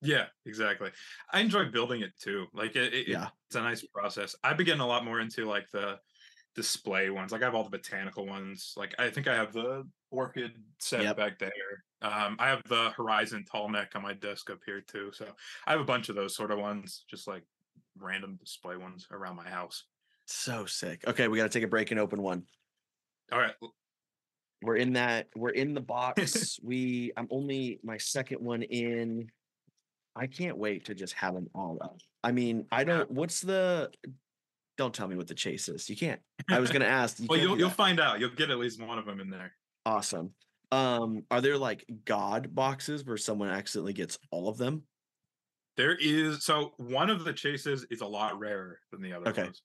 Yeah, 0.00 0.26
exactly. 0.44 0.90
I 1.32 1.40
enjoy 1.40 1.70
building 1.70 2.02
it 2.02 2.12
too. 2.18 2.46
Like 2.52 2.76
it, 2.76 2.92
it, 2.92 3.08
Yeah. 3.08 3.30
it's 3.46 3.56
a 3.56 3.62
nice 3.62 3.82
process. 3.86 4.36
I've 4.44 4.56
been 4.56 4.66
getting 4.66 4.80
a 4.82 4.86
lot 4.86 5.04
more 5.04 5.20
into 5.20 5.46
like 5.46 5.70
the 5.70 5.98
display 6.54 7.10
ones. 7.10 7.32
Like 7.32 7.42
I 7.42 7.46
have 7.46 7.54
all 7.54 7.64
the 7.64 7.70
botanical 7.70 8.26
ones. 8.26 8.74
Like 8.76 8.94
I 8.98 9.10
think 9.10 9.28
I 9.28 9.34
have 9.34 9.52
the 9.52 9.88
orchid 10.10 10.52
set 10.80 11.02
Yep. 11.02 11.16
back 11.16 11.38
there. 11.38 11.52
Um, 12.02 12.36
I 12.38 12.48
have 12.48 12.62
the 12.68 12.90
horizon 12.90 13.44
tall 13.44 13.68
neck 13.70 13.92
on 13.96 14.02
my 14.02 14.12
desk 14.14 14.50
up 14.50 14.60
here 14.66 14.82
too. 14.82 15.10
So 15.12 15.34
I 15.66 15.72
have 15.72 15.80
a 15.80 15.84
bunch 15.84 16.08
of 16.10 16.16
those 16.16 16.36
sort 16.36 16.50
of 16.50 16.58
ones, 16.58 17.04
just 17.08 17.26
like 17.26 17.44
random 17.96 18.36
display 18.36 18.76
ones 18.76 19.06
around 19.10 19.36
my 19.36 19.48
house. 19.48 19.84
So 20.26 20.66
sick. 20.66 21.06
Okay, 21.06 21.28
we 21.28 21.38
got 21.38 21.44
to 21.44 21.48
take 21.58 21.64
a 21.64 21.68
break 21.68 21.90
and 21.90 22.00
open 22.00 22.22
one. 22.22 22.46
All 23.32 23.38
right. 23.38 23.54
We're 24.64 24.76
in 24.76 24.94
that. 24.94 25.28
We're 25.36 25.50
in 25.50 25.74
the 25.74 25.80
box. 25.94 26.58
we. 26.62 27.12
I'm 27.16 27.28
only 27.30 27.80
my 27.82 27.98
second 27.98 28.40
one 28.44 28.62
in. 28.62 29.28
I 30.16 30.26
can't 30.26 30.56
wait 30.56 30.86
to 30.86 30.94
just 30.94 31.12
have 31.14 31.34
them 31.34 31.48
all 31.54 31.78
up. 31.82 31.98
I 32.22 32.32
mean, 32.32 32.66
I 32.72 32.84
don't. 32.84 33.10
What's 33.10 33.40
the? 33.40 33.90
Don't 34.76 34.94
tell 34.94 35.06
me 35.06 35.16
what 35.16 35.26
the 35.28 35.34
chase 35.34 35.68
is. 35.68 35.88
You 35.90 35.96
can't. 35.96 36.20
I 36.50 36.60
was 36.60 36.70
gonna 36.72 36.84
ask. 36.86 37.20
You 37.20 37.26
Well, 37.28 37.38
you'll 37.38 37.58
you'll 37.58 37.70
find 37.70 38.00
out. 38.00 38.20
You'll 38.20 38.30
get 38.30 38.50
at 38.50 38.58
least 38.58 38.80
one 38.82 38.98
of 38.98 39.06
them 39.06 39.20
in 39.20 39.28
there. 39.30 39.52
awesome. 39.86 40.30
Um, 40.72 41.22
are 41.30 41.40
there 41.40 41.58
like 41.58 41.84
God 42.04 42.52
boxes 42.54 43.04
where 43.04 43.16
someone 43.18 43.48
accidentally 43.50 43.92
gets 43.92 44.18
all 44.32 44.48
of 44.48 44.56
them? 44.56 44.82
There 45.76 45.94
is 46.00 46.44
so 46.44 46.72
one 46.78 47.10
of 47.10 47.24
the 47.24 47.32
chases 47.32 47.86
is 47.90 48.00
a 48.00 48.06
lot 48.06 48.38
rarer 48.38 48.80
than 48.90 49.02
the 49.02 49.12
other 49.12 49.28
Okay. 49.28 49.42
ones. 49.44 49.62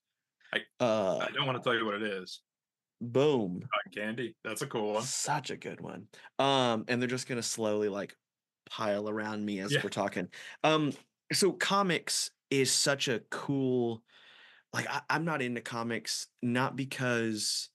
Uh, 0.79 1.17
I 1.19 1.29
don't 1.31 1.45
want 1.45 1.57
to 1.57 1.63
tell 1.63 1.77
you 1.77 1.85
what 1.85 1.95
it 1.95 2.03
is. 2.03 2.41
Boom. 3.01 3.61
Cotton 3.73 3.91
candy. 3.93 4.35
That's 4.43 4.61
a 4.61 4.67
cool 4.67 4.93
one. 4.93 5.03
Such 5.03 5.49
a 5.49 5.57
good 5.57 5.81
one. 5.81 6.07
Um, 6.37 6.85
and 6.87 7.01
they're 7.01 7.07
just 7.09 7.27
gonna 7.27 7.43
slowly 7.43 7.89
like 7.89 8.15
pile 8.69 9.09
around 9.09 9.43
me 9.45 9.59
as 9.59 9.71
Yeah. 9.71 9.81
we're 9.83 9.89
talking. 9.89 10.27
Um, 10.63 10.93
so 11.33 11.51
comics 11.51 12.31
is 12.49 12.71
such 12.71 13.07
a 13.07 13.19
cool 13.29 14.03
like 14.73 14.87
I, 14.89 15.01
I'm 15.09 15.25
not 15.25 15.41
into 15.41 15.61
comics, 15.61 16.27
not 16.41 16.75
because 16.75 17.69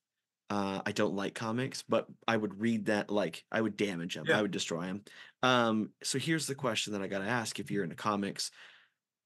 uh 0.51 0.81
I 0.85 0.93
don't 0.93 1.15
like 1.15 1.35
comics, 1.35 1.83
but 1.89 2.07
I 2.29 2.37
would 2.37 2.61
read 2.61 2.87
that 2.87 3.11
like 3.11 3.45
I 3.51 3.61
would 3.61 3.77
damage 3.77 4.15
them, 4.15 4.25
Yeah. 4.29 4.39
I 4.39 4.43
would 4.43 4.51
destroy 4.51 4.83
them. 4.87 5.03
Um, 5.43 5.91
so 6.03 6.19
here's 6.19 6.47
the 6.47 6.55
question 6.55 6.93
that 6.93 7.03
I 7.03 7.09
gotta 7.09 7.25
ask 7.27 7.59
if 7.59 7.71
you're 7.71 7.85
into 7.85 7.97
comics. 7.97 8.51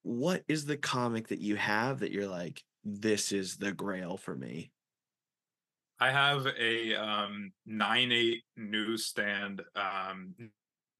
What 0.02 0.45
is 0.49 0.64
the 0.64 0.76
comic 0.76 1.28
that 1.28 1.40
you 1.40 1.57
have 1.57 2.00
that 2.00 2.12
you're 2.12 2.28
like, 2.28 2.62
this 2.85 3.33
is 3.33 3.57
the 3.57 3.73
grail 3.73 4.17
for 4.17 4.35
me? 4.35 4.71
I 6.00 6.11
have 6.11 6.47
a 6.59 6.95
um 6.95 7.52
nine 7.67 8.12
eight 8.12 8.43
newsstand 8.57 9.62
um 9.76 10.35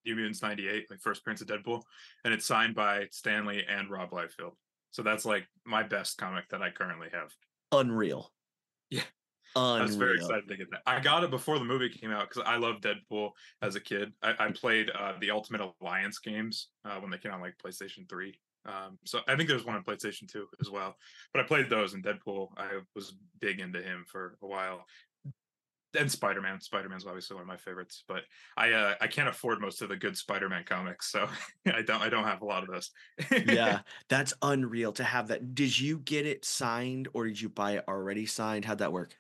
New 0.05 0.17
Mutants 0.17 0.43
ninety 0.43 0.69
eight, 0.69 0.91
like 0.91 1.01
first 1.01 1.21
appearance 1.21 1.41
of 1.41 1.49
Deadpool, 1.49 1.83
and 2.25 2.35
it's 2.35 2.47
signed 2.47 2.75
by 2.75 3.07
Stan 3.11 3.47
Lee 3.47 3.65
and 3.69 3.91
Rob 3.91 4.11
Liefeld. 4.11 4.53
So 4.91 5.03
that's 5.03 5.25
like 5.25 5.47
my 5.65 5.83
best 5.83 6.19
comic 6.19 6.49
that 6.49 6.63
I 6.63 6.71
currently 6.71 7.09
have. 7.13 7.33
Unreal. 7.73 8.33
Yeah. 8.91 9.03
Unreal. 9.55 9.83
I 9.83 9.83
was 9.83 9.97
very 9.97 10.17
excited 10.17 10.49
to 10.49 10.57
get 10.57 10.71
that. 10.71 10.83
I 10.87 11.01
got 11.01 11.25
it 11.25 11.31
before 11.31 11.59
the 11.59 11.65
movie 11.65 11.89
came 11.89 12.11
out 12.11 12.29
because 12.29 12.43
I 12.47 12.57
loved 12.57 12.85
Deadpool 12.85 13.31
as 13.63 13.77
a 13.77 13.81
kid. 13.81 14.13
I, 14.23 14.35
I 14.39 14.51
played 14.53 14.91
uh, 14.91 15.15
the 15.21 15.31
Ultimate 15.31 15.61
Alliance 15.81 16.19
games 16.19 16.69
uh, 16.85 16.97
when 17.01 17.11
they 17.11 17.19
came 17.19 17.33
out 17.33 17.37
on 17.37 17.43
like 17.43 17.57
PlayStation 17.65 18.09
3. 18.09 18.39
Um, 18.67 18.99
so 19.05 19.21
I 19.27 19.37
think 19.37 19.49
there's 19.49 19.65
one 19.65 19.77
on 19.77 19.85
PlayStation 19.85 20.29
2 20.29 20.47
as 20.61 20.71
well. 20.71 20.97
But 21.33 21.41
I 21.41 21.47
played 21.47 21.71
those 21.71 21.95
and 21.95 22.05
Deadpool. 22.05 22.49
I 22.57 22.81
was 22.95 23.15
big 23.41 23.61
into 23.61 23.81
him 23.81 24.05
for 24.07 24.37
a 24.43 24.47
while. 24.47 24.85
And 25.99 26.11
Spider 26.11 26.43
Man. 26.43 26.61
Spider 26.61 26.89
Man's 26.91 27.07
obviously 27.07 27.35
one 27.35 27.43
of 27.43 27.49
my 27.49 27.57
favorites, 27.57 28.05
but 28.07 28.23
I 28.59 28.73
uh, 28.73 28.95
I 29.01 29.07
can't 29.07 29.29
afford 29.29 29.59
most 29.59 29.81
of 29.81 29.89
the 29.89 29.97
good 29.97 30.19
Spider 30.19 30.47
Man 30.49 30.65
comics, 30.65 31.11
so 31.11 31.27
I 31.67 31.81
don't 31.81 32.03
I 32.03 32.11
don't 32.11 32.25
have 32.25 32.43
a 32.43 32.45
lot 32.45 32.63
of 32.63 32.69
those. 32.69 32.91
yeah, 33.47 33.81
that's 34.11 34.35
unreal 34.43 34.93
to 34.93 35.05
have 35.05 35.29
that. 35.29 35.55
Did 35.55 35.79
you 35.79 35.99
get 36.01 36.27
it 36.27 36.45
signed 36.45 37.09
or 37.15 37.27
did 37.27 37.41
you 37.41 37.49
buy 37.49 37.79
it 37.79 37.85
already 37.89 38.27
signed? 38.27 38.67
How'd 38.67 38.79
that 38.79 38.93
work? 38.93 39.17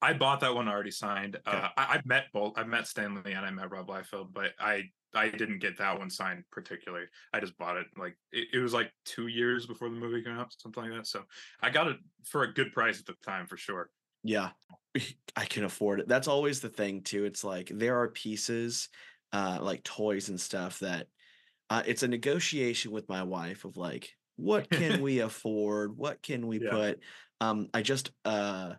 I 0.00 0.12
bought 0.12 0.40
that 0.40 0.54
one 0.54 0.68
already 0.68 0.92
signed. 0.92 1.36
Okay. 1.46 1.56
Uh, 1.56 1.68
I, 1.76 1.94
I've 1.94 2.06
met 2.06 2.26
both. 2.32 2.52
I've 2.56 2.68
met 2.68 2.86
Stan 2.86 3.20
Lee 3.24 3.32
and 3.32 3.44
I 3.44 3.50
met 3.50 3.70
Rob 3.70 3.88
Liefeld, 3.88 4.32
but 4.32 4.52
I 4.60 4.90
I 5.14 5.28
didn't 5.30 5.60
get 5.60 5.78
that 5.78 5.98
one 5.98 6.10
signed 6.10 6.44
particularly. 6.50 7.06
I 7.32 7.40
just 7.40 7.56
bought 7.56 7.76
it 7.76 7.86
like 7.96 8.16
it, 8.32 8.48
it 8.54 8.58
was 8.58 8.74
like 8.74 8.92
two 9.04 9.26
years 9.28 9.66
before 9.66 9.88
the 9.88 9.96
movie 9.96 10.22
came 10.22 10.38
out, 10.38 10.52
something 10.58 10.82
like 10.82 10.92
that. 10.92 11.06
So 11.06 11.24
I 11.60 11.70
got 11.70 11.88
it 11.88 11.98
for 12.24 12.42
a 12.42 12.52
good 12.52 12.72
price 12.72 13.00
at 13.00 13.06
the 13.06 13.14
time 13.24 13.46
for 13.46 13.56
sure. 13.56 13.90
Yeah, 14.22 14.50
I 15.36 15.44
can 15.44 15.64
afford 15.64 16.00
it. 16.00 16.08
That's 16.08 16.28
always 16.28 16.60
the 16.60 16.68
thing 16.68 17.02
too. 17.02 17.24
It's 17.24 17.44
like 17.44 17.70
there 17.72 18.00
are 18.00 18.08
pieces, 18.08 18.88
uh, 19.32 19.58
like 19.60 19.82
toys 19.84 20.28
and 20.28 20.40
stuff 20.40 20.80
that 20.80 21.08
uh, 21.70 21.82
it's 21.86 22.02
a 22.02 22.08
negotiation 22.08 22.90
with 22.92 23.08
my 23.08 23.22
wife 23.22 23.64
of 23.64 23.76
like, 23.76 24.10
what 24.36 24.70
can 24.70 25.00
we 25.00 25.18
afford? 25.20 25.96
What 25.96 26.22
can 26.22 26.46
we 26.46 26.60
Yeah. 26.60 26.70
put? 26.70 27.02
Um, 27.40 27.68
I 27.74 27.82
just 27.82 28.12
uh, 28.24 28.74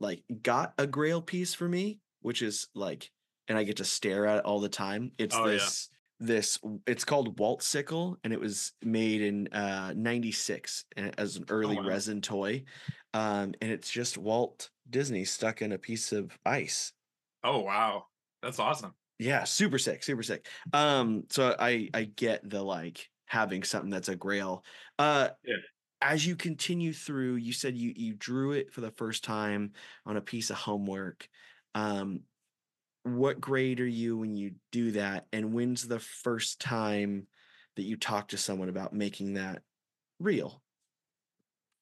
like 0.00 0.24
got 0.42 0.74
a 0.78 0.86
Grail 0.86 1.22
piece 1.22 1.54
for 1.54 1.68
me, 1.68 2.00
which 2.20 2.42
is 2.42 2.68
like, 2.74 3.10
and 3.48 3.58
I 3.58 3.64
get 3.64 3.78
to 3.78 3.84
stare 3.84 4.26
at 4.26 4.38
it 4.38 4.44
all 4.44 4.60
the 4.60 4.68
time. 4.68 5.12
It's 5.18 5.38
Oh, 5.38 5.46
yeah. 5.48 5.70
this. 5.70 5.88
This 6.20 6.58
it's 6.86 7.04
called 7.04 7.38
Walt 7.38 7.62
Sickle, 7.62 8.18
and 8.24 8.32
it 8.32 8.40
was 8.40 8.72
made 8.82 9.22
in 9.22 9.46
uh, 9.52 9.94
'96 9.96 10.84
as 10.96 11.36
an 11.36 11.44
early 11.48 11.78
Oh, 11.78 11.82
wow. 11.82 11.88
resin 11.88 12.20
toy, 12.20 12.64
um, 13.14 13.54
and 13.62 13.70
it's 13.70 13.88
just 13.90 14.18
Walt 14.18 14.70
Disney 14.90 15.24
stuck 15.24 15.62
in 15.62 15.70
a 15.72 15.78
piece 15.78 16.10
of 16.12 16.36
ice. 16.44 16.92
Oh 17.42 17.60
wow, 17.60 18.06
that's 18.42 18.58
awesome. 18.60 18.94
Yeah, 19.18 19.44
super 19.44 19.78
sick, 19.78 20.02
super 20.04 20.22
sick. 20.22 20.46
Um, 20.72 21.24
so 21.30 21.56
I 21.58 21.90
I 21.92 22.04
get 22.04 22.48
the 22.48 22.62
like 22.62 23.10
having 23.26 23.62
something 23.64 23.90
that's 23.90 24.08
a 24.08 24.16
grail. 24.16 24.64
Uh 24.98 25.30
Yeah. 25.42 25.56
as 26.02 26.26
you 26.26 26.36
continue 26.36 26.92
through, 26.94 27.36
you 27.36 27.52
said 27.52 27.76
you 27.76 27.92
you 27.96 28.14
drew 28.14 28.52
it 28.52 28.72
for 28.72 28.82
the 28.82 28.92
first 28.92 29.24
time 29.24 29.74
on 30.06 30.16
a 30.18 30.22
piece 30.22 30.50
of 30.50 30.56
homework. 30.58 31.28
Um 31.74 32.24
what 33.16 33.40
grade 33.40 33.80
are 33.80 33.86
you 33.86 34.16
when 34.16 34.36
you 34.36 34.52
do 34.72 34.92
that 34.92 35.26
and 35.32 35.52
when's 35.52 35.86
the 35.86 35.98
first 35.98 36.60
time 36.60 37.26
that 37.76 37.82
you 37.82 37.96
talk 37.96 38.28
to 38.28 38.36
someone 38.36 38.68
about 38.68 38.92
making 38.92 39.34
that 39.34 39.62
real? 40.18 40.62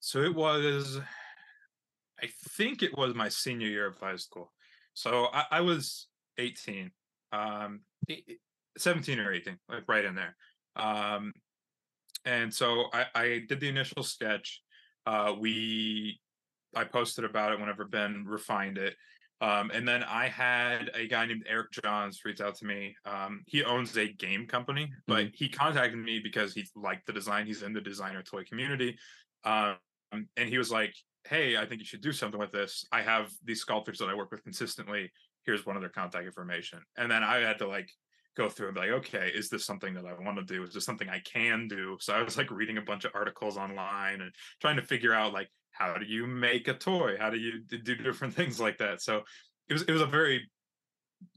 So 0.00 0.22
it 0.22 0.34
was 0.34 1.00
i 2.22 2.28
think 2.50 2.82
it 2.82 2.96
was 2.96 3.14
my 3.14 3.28
senior 3.28 3.68
year 3.68 3.86
of 3.86 3.98
high 3.98 4.16
school. 4.16 4.52
So 4.94 5.28
i, 5.32 5.44
I 5.50 5.60
was 5.60 6.06
18 6.38 6.90
um 7.32 7.80
17 8.78 9.18
or 9.18 9.32
18 9.32 9.58
like 9.68 9.88
right 9.88 10.04
in 10.04 10.14
there. 10.14 10.36
Um 10.76 11.32
and 12.24 12.52
so 12.52 12.86
i 12.92 13.06
i 13.14 13.44
did 13.48 13.60
the 13.60 13.68
initial 13.68 14.02
sketch 14.02 14.62
uh 15.06 15.32
we 15.38 16.20
i 16.74 16.84
posted 16.84 17.24
about 17.24 17.52
it 17.52 17.60
whenever 17.60 17.84
ben 17.84 18.24
refined 18.26 18.76
it 18.76 18.96
um, 19.40 19.70
and 19.74 19.86
then 19.86 20.02
I 20.02 20.28
had 20.28 20.90
a 20.94 21.06
guy 21.06 21.26
named 21.26 21.44
Eric 21.46 21.72
Johns 21.72 22.22
reach 22.24 22.40
out 22.40 22.56
to 22.56 22.64
me. 22.64 22.96
Um, 23.04 23.42
he 23.46 23.62
owns 23.64 23.96
a 23.96 24.08
game 24.08 24.46
company, 24.46 24.90
but 25.06 25.26
mm-hmm. 25.26 25.34
he 25.34 25.48
contacted 25.48 25.98
me 25.98 26.20
because 26.20 26.54
he 26.54 26.66
liked 26.74 27.06
the 27.06 27.12
design. 27.12 27.46
He's 27.46 27.62
in 27.62 27.74
the 27.74 27.80
designer 27.80 28.22
toy 28.22 28.44
community. 28.44 28.96
Um, 29.44 29.76
and 30.12 30.48
he 30.48 30.56
was 30.56 30.70
like, 30.70 30.94
Hey, 31.28 31.56
I 31.56 31.66
think 31.66 31.80
you 31.80 31.86
should 31.86 32.00
do 32.00 32.12
something 32.12 32.38
with 32.38 32.52
this. 32.52 32.86
I 32.92 33.02
have 33.02 33.30
these 33.44 33.60
sculptors 33.60 33.98
that 33.98 34.08
I 34.08 34.14
work 34.14 34.30
with 34.30 34.44
consistently. 34.44 35.10
Here's 35.44 35.66
one 35.66 35.76
of 35.76 35.82
their 35.82 35.90
contact 35.90 36.24
information. 36.24 36.80
And 36.96 37.10
then 37.10 37.24
I 37.24 37.38
had 37.38 37.58
to 37.58 37.66
like 37.66 37.90
go 38.36 38.48
through 38.48 38.68
and 38.68 38.74
be 38.74 38.82
like, 38.82 38.90
okay, 38.90 39.32
is 39.34 39.48
this 39.48 39.64
something 39.64 39.92
that 39.94 40.04
I 40.06 40.12
want 40.22 40.38
to 40.38 40.44
do? 40.44 40.62
Is 40.62 40.72
this 40.72 40.84
something 40.84 41.08
I 41.08 41.20
can 41.20 41.66
do? 41.66 41.96
So 42.00 42.14
I 42.14 42.22
was 42.22 42.36
like 42.36 42.50
reading 42.50 42.78
a 42.78 42.82
bunch 42.82 43.04
of 43.04 43.12
articles 43.14 43.56
online 43.56 44.20
and 44.20 44.30
trying 44.60 44.76
to 44.76 44.82
figure 44.82 45.12
out 45.12 45.32
like 45.32 45.48
how 45.78 45.94
do 45.94 46.06
you 46.06 46.26
make 46.26 46.68
a 46.68 46.74
toy? 46.74 47.16
How 47.18 47.30
do 47.30 47.38
you 47.38 47.60
do 47.60 47.94
different 47.94 48.34
things 48.40 48.60
like 48.60 48.78
that? 48.78 49.02
So 49.02 49.22
it 49.68 49.72
was 49.72 49.82
it 49.82 49.92
was 49.92 50.02
a 50.02 50.06
very 50.06 50.48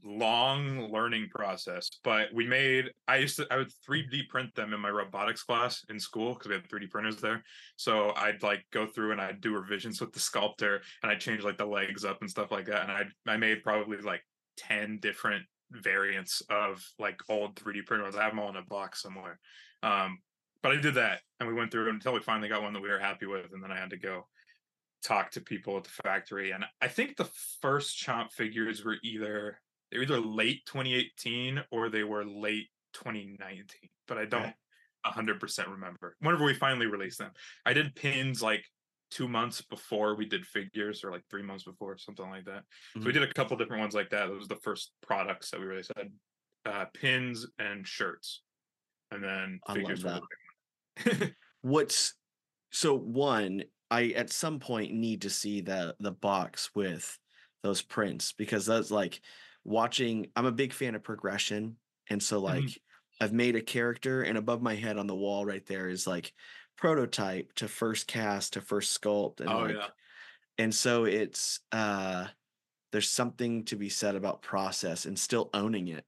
long 0.04 0.90
learning 0.92 1.28
process 1.30 1.88
but 2.04 2.32
we 2.34 2.46
made 2.46 2.90
i 3.08 3.16
used 3.16 3.36
to 3.36 3.46
i 3.50 3.56
would 3.56 3.70
3d 3.88 4.28
print 4.28 4.54
them 4.54 4.74
in 4.74 4.80
my 4.80 4.90
robotics 4.90 5.42
class 5.42 5.84
in 5.88 5.98
school 5.98 6.34
because 6.34 6.48
we 6.48 6.54
had 6.54 6.68
3d 6.68 6.90
printers 6.90 7.16
there 7.16 7.42
so 7.76 8.12
i'd 8.16 8.42
like 8.42 8.62
go 8.72 8.86
through 8.86 9.12
and 9.12 9.20
i'd 9.20 9.40
do 9.40 9.54
revisions 9.54 10.00
with 10.00 10.12
the 10.12 10.20
sculptor 10.20 10.80
and 11.02 11.10
i'd 11.10 11.20
change 11.20 11.42
like 11.42 11.56
the 11.56 11.64
legs 11.64 12.04
up 12.04 12.18
and 12.20 12.30
stuff 12.30 12.50
like 12.50 12.66
that 12.66 12.82
and 12.82 12.92
i 12.92 13.04
i 13.26 13.36
made 13.36 13.62
probably 13.62 13.96
like 13.98 14.22
10 14.58 14.98
different 15.00 15.44
variants 15.70 16.42
of 16.50 16.82
like 16.98 17.18
old 17.28 17.54
3d 17.56 17.86
printers 17.86 18.16
i 18.16 18.22
have 18.22 18.32
them 18.32 18.38
all 18.38 18.50
in 18.50 18.56
a 18.56 18.62
box 18.62 19.02
somewhere 19.02 19.38
um 19.82 20.18
but 20.62 20.72
I 20.72 20.80
did 20.80 20.94
that, 20.94 21.20
and 21.38 21.48
we 21.48 21.54
went 21.54 21.70
through 21.70 21.90
until 21.90 22.12
we 22.12 22.20
finally 22.20 22.48
got 22.48 22.62
one 22.62 22.72
that 22.72 22.82
we 22.82 22.88
were 22.88 22.98
happy 22.98 23.26
with, 23.26 23.52
and 23.52 23.62
then 23.62 23.72
I 23.72 23.78
had 23.78 23.90
to 23.90 23.96
go 23.96 24.26
talk 25.02 25.30
to 25.32 25.40
people 25.40 25.76
at 25.76 25.84
the 25.84 25.90
factory. 25.90 26.50
And 26.50 26.64
I 26.80 26.88
think 26.88 27.16
the 27.16 27.28
first 27.62 27.98
chomp 27.98 28.32
figures 28.32 28.84
were 28.84 28.96
either 29.02 29.58
they 29.90 29.98
were 29.98 30.04
either 30.04 30.20
late 30.20 30.64
2018 30.66 31.62
or 31.70 31.88
they 31.88 32.04
were 32.04 32.24
late 32.24 32.68
2019, 32.94 33.66
but 34.06 34.18
I 34.18 34.24
don't 34.24 34.54
hundred 35.04 35.40
percent 35.40 35.68
remember. 35.68 36.16
Whenever 36.20 36.44
we 36.44 36.54
finally 36.54 36.86
released 36.86 37.18
them, 37.18 37.30
I 37.64 37.72
did 37.72 37.94
pins 37.94 38.42
like 38.42 38.64
two 39.10 39.26
months 39.26 39.60
before 39.62 40.14
we 40.14 40.26
did 40.26 40.46
figures, 40.46 41.02
or 41.02 41.10
like 41.10 41.24
three 41.30 41.42
months 41.42 41.64
before, 41.64 41.96
something 41.98 42.28
like 42.28 42.44
that. 42.44 42.62
Mm-hmm. 42.62 43.00
So 43.00 43.06
we 43.06 43.12
mm-hmm. 43.12 43.22
did 43.22 43.30
a 43.30 43.34
couple 43.34 43.56
different 43.56 43.80
ones 43.80 43.94
like 43.94 44.10
that. 44.10 44.28
Those 44.28 44.40
was 44.40 44.48
the 44.48 44.56
first 44.56 44.92
products 45.06 45.50
that 45.50 45.60
we 45.60 45.66
really 45.66 45.82
said 45.82 46.10
uh, 46.66 46.84
pins 46.94 47.46
and 47.58 47.86
shirts, 47.86 48.42
and 49.10 49.22
then 49.22 49.60
I 49.66 49.74
figures. 49.74 50.04
What's 51.62 52.14
so 52.70 52.96
one? 52.96 53.64
I 53.90 54.08
at 54.08 54.30
some 54.30 54.60
point 54.60 54.92
need 54.92 55.22
to 55.22 55.30
see 55.30 55.60
the 55.60 55.96
the 55.98 56.12
box 56.12 56.70
with 56.74 57.18
those 57.62 57.82
prints 57.82 58.32
because 58.32 58.66
that's 58.66 58.90
like 58.90 59.20
watching. 59.64 60.28
I'm 60.36 60.46
a 60.46 60.52
big 60.52 60.72
fan 60.72 60.94
of 60.94 61.02
progression, 61.02 61.76
and 62.08 62.22
so 62.22 62.40
like 62.40 62.62
mm-hmm. 62.62 63.24
I've 63.24 63.32
made 63.32 63.56
a 63.56 63.62
character, 63.62 64.22
and 64.22 64.38
above 64.38 64.62
my 64.62 64.74
head 64.74 64.96
on 64.96 65.06
the 65.06 65.16
wall 65.16 65.44
right 65.44 65.64
there 65.66 65.88
is 65.88 66.06
like 66.06 66.32
prototype 66.76 67.52
to 67.56 67.68
first 67.68 68.06
cast 68.06 68.54
to 68.54 68.60
first 68.60 68.98
sculpt, 68.98 69.40
and 69.40 69.50
oh 69.50 69.58
like, 69.58 69.74
yeah, 69.74 69.88
and 70.58 70.74
so 70.74 71.04
it's 71.04 71.60
uh 71.72 72.26
there's 72.92 73.08
something 73.08 73.64
to 73.64 73.76
be 73.76 73.88
said 73.88 74.16
about 74.16 74.42
process 74.42 75.04
and 75.04 75.18
still 75.18 75.48
owning 75.54 75.88
it. 75.88 76.04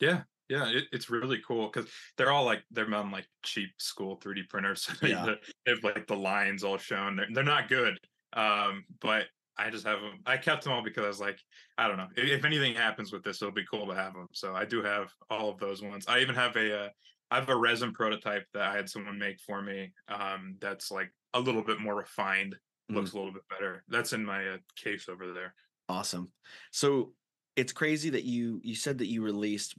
Yeah, 0.00 0.22
yeah, 0.48 0.68
it, 0.68 0.84
it's 0.92 1.10
really 1.10 1.40
cool 1.46 1.70
because 1.72 1.90
they're 2.16 2.30
all 2.30 2.44
like 2.44 2.62
they're 2.70 2.92
on 2.94 3.10
like 3.10 3.26
cheap 3.42 3.70
school 3.78 4.18
3D 4.18 4.48
printers. 4.48 4.88
yeah. 5.02 5.34
they 5.64 5.72
have 5.72 5.84
like 5.84 6.06
the 6.06 6.16
lines 6.16 6.64
all 6.64 6.78
shown. 6.78 7.16
They're 7.16 7.28
they're 7.32 7.44
not 7.44 7.68
good. 7.68 7.98
Um, 8.32 8.84
but 9.00 9.26
I 9.58 9.70
just 9.70 9.86
have 9.86 10.00
them. 10.00 10.20
I 10.26 10.36
kept 10.36 10.64
them 10.64 10.72
all 10.72 10.82
because 10.82 11.04
I 11.04 11.08
was 11.08 11.20
like, 11.20 11.38
I 11.78 11.88
don't 11.88 11.96
know. 11.96 12.08
If, 12.16 12.28
if, 12.28 12.44
anything 12.44 12.74
happens 12.74 13.12
with 13.12 13.22
this, 13.22 13.40
it'll 13.40 13.54
be 13.54 13.64
cool 13.70 13.86
to 13.86 13.94
have 13.94 14.12
them. 14.12 14.28
So 14.32 14.54
I 14.54 14.66
do 14.66 14.82
have 14.82 15.10
all 15.30 15.48
of 15.48 15.58
those 15.58 15.82
ones. 15.82 16.04
I 16.06 16.20
even 16.20 16.34
have 16.34 16.56
a 16.56 16.84
uh, 16.84 16.88
I 17.30 17.36
have 17.36 17.48
a 17.48 17.56
resin 17.56 17.92
prototype 17.92 18.44
that 18.54 18.62
I 18.62 18.76
had 18.76 18.88
someone 18.88 19.18
make 19.18 19.40
for 19.40 19.62
me. 19.62 19.92
Um, 20.08 20.56
that's 20.60 20.90
like 20.90 21.10
a 21.34 21.40
little 21.40 21.62
bit 21.62 21.80
more 21.80 21.96
refined, 21.96 22.54
looks 22.88 23.10
mm. 23.10 23.14
a 23.14 23.16
little 23.16 23.32
bit 23.32 23.48
better. 23.48 23.82
That's 23.88 24.12
in 24.12 24.24
my 24.24 24.46
uh, 24.46 24.56
case 24.76 25.08
over 25.08 25.32
there. 25.32 25.54
Awesome. 25.88 26.30
So 26.70 27.12
it's 27.56 27.72
crazy 27.72 28.10
that 28.10 28.24
you 28.24 28.60
you 28.62 28.74
said 28.74 28.98
that 28.98 29.06
you 29.06 29.22
released 29.22 29.74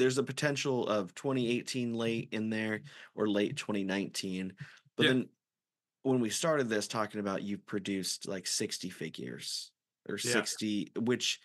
there's 0.00 0.18
a 0.18 0.22
potential 0.22 0.88
of 0.88 1.14
2018 1.14 1.94
late 1.94 2.28
in 2.32 2.48
there 2.50 2.78
mm-hmm. 2.78 3.20
or 3.20 3.28
late 3.28 3.56
2019. 3.56 4.54
But 4.96 5.02
yeah. 5.02 5.08
then 5.12 5.28
when 6.02 6.20
we 6.20 6.30
started 6.30 6.68
this 6.68 6.88
talking 6.88 7.20
about 7.20 7.42
you've 7.42 7.66
produced 7.66 8.26
like 8.26 8.46
60 8.46 8.88
figures 8.88 9.70
or 10.08 10.18
yeah. 10.24 10.32
60, 10.32 10.92
which 11.00 11.38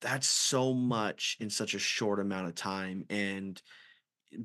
that's 0.00 0.26
so 0.26 0.72
mm-hmm. 0.72 0.88
much 0.88 1.36
in 1.38 1.50
such 1.50 1.74
a 1.74 1.78
short 1.78 2.18
amount 2.18 2.48
of 2.48 2.54
time. 2.54 3.04
And 3.10 3.60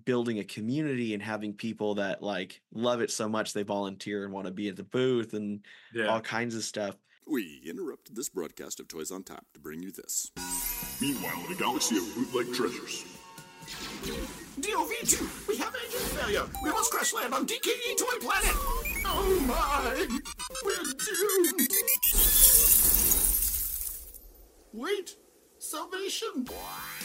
building 0.05 0.39
a 0.39 0.43
community 0.43 1.13
and 1.13 1.23
having 1.23 1.53
people 1.53 1.95
that 1.95 2.21
like 2.21 2.61
love 2.73 3.01
it 3.01 3.11
so 3.11 3.27
much 3.27 3.51
they 3.51 3.63
volunteer 3.63 4.23
and 4.23 4.33
want 4.33 4.45
to 4.45 4.53
be 4.53 4.69
at 4.69 4.75
the 4.75 4.83
booth 4.83 5.33
and 5.33 5.61
yeah. 5.93 6.05
all 6.05 6.21
kinds 6.21 6.55
of 6.55 6.63
stuff. 6.63 6.95
We 7.27 7.61
interrupted 7.65 8.15
this 8.15 8.29
broadcast 8.29 8.79
of 8.79 8.87
Toys 8.87 9.11
on 9.11 9.23
Tap 9.23 9.45
to 9.53 9.59
bring 9.59 9.81
you 9.81 9.91
this. 9.91 10.31
Meanwhile, 11.01 11.45
in 11.47 11.53
a 11.53 11.55
galaxy 11.55 11.97
of 11.97 12.03
bootleg 12.15 12.53
treasures. 12.53 13.05
DOV2, 14.59 15.47
we 15.47 15.57
have 15.57 15.73
engine 15.85 15.99
failure. 16.17 16.45
We 16.63 16.69
must 16.71 16.91
crash 16.91 17.13
land 17.13 17.33
on 17.33 17.45
DKE 17.45 17.97
Toy 17.97 18.19
Planet. 18.19 18.55
Oh 19.05 19.43
my, 19.47 20.07
we're 20.65 20.83
doomed. 20.83 21.71
Wait, 24.73 25.15
salvation. 25.59 26.45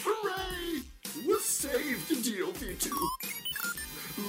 Hooray, 0.05 0.83
we're 1.27 1.41
saved, 1.41 2.11
DOV2. 2.11 2.91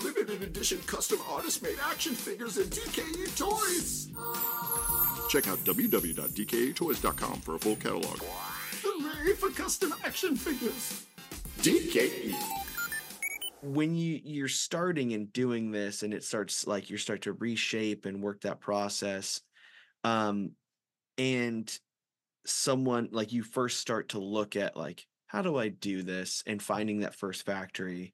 Limited 0.04 0.44
edition 0.44 0.80
custom 0.86 1.20
artist 1.30 1.64
made 1.64 1.78
action 1.90 2.14
figures 2.14 2.58
and 2.58 2.70
DKE 2.70 3.38
toys. 3.38 4.10
Check 5.30 5.48
out 5.48 5.60
www.dketoys.com 5.60 7.40
for 7.42 7.56
a 7.56 7.60
full 7.60 7.76
catalog. 7.78 8.20
Hooray 8.84 9.34
for 9.34 9.50
custom 9.50 9.94
action 10.04 10.36
figures. 10.36 11.07
DKE. 11.68 12.34
When 13.62 13.96
you 13.96 14.22
you're 14.24 14.48
starting 14.48 15.14
and 15.14 15.32
doing 15.34 15.72
this, 15.72 16.04
and 16.04 16.14
it 16.14 16.24
starts 16.24 16.66
like 16.66 16.90
you 16.90 16.98
start 16.98 17.24
to 17.24 17.34
reshape 17.34 18.06
and 18.06 18.22
work 18.22 18.42
that 18.42 18.62
process, 18.62 19.42
um, 20.06 20.52
and 21.18 21.78
someone 22.46 23.10
like 23.12 23.34
you 23.34 23.44
first 23.44 23.80
start 23.80 24.10
to 24.10 24.20
look 24.20 24.56
at 24.56 24.78
like 24.78 25.06
how 25.26 25.42
do 25.42 25.58
I 25.58 25.68
do 25.68 26.04
this 26.04 26.42
and 26.48 26.62
finding 26.62 27.02
that 27.02 27.16
first 27.16 27.46
factory. 27.46 28.14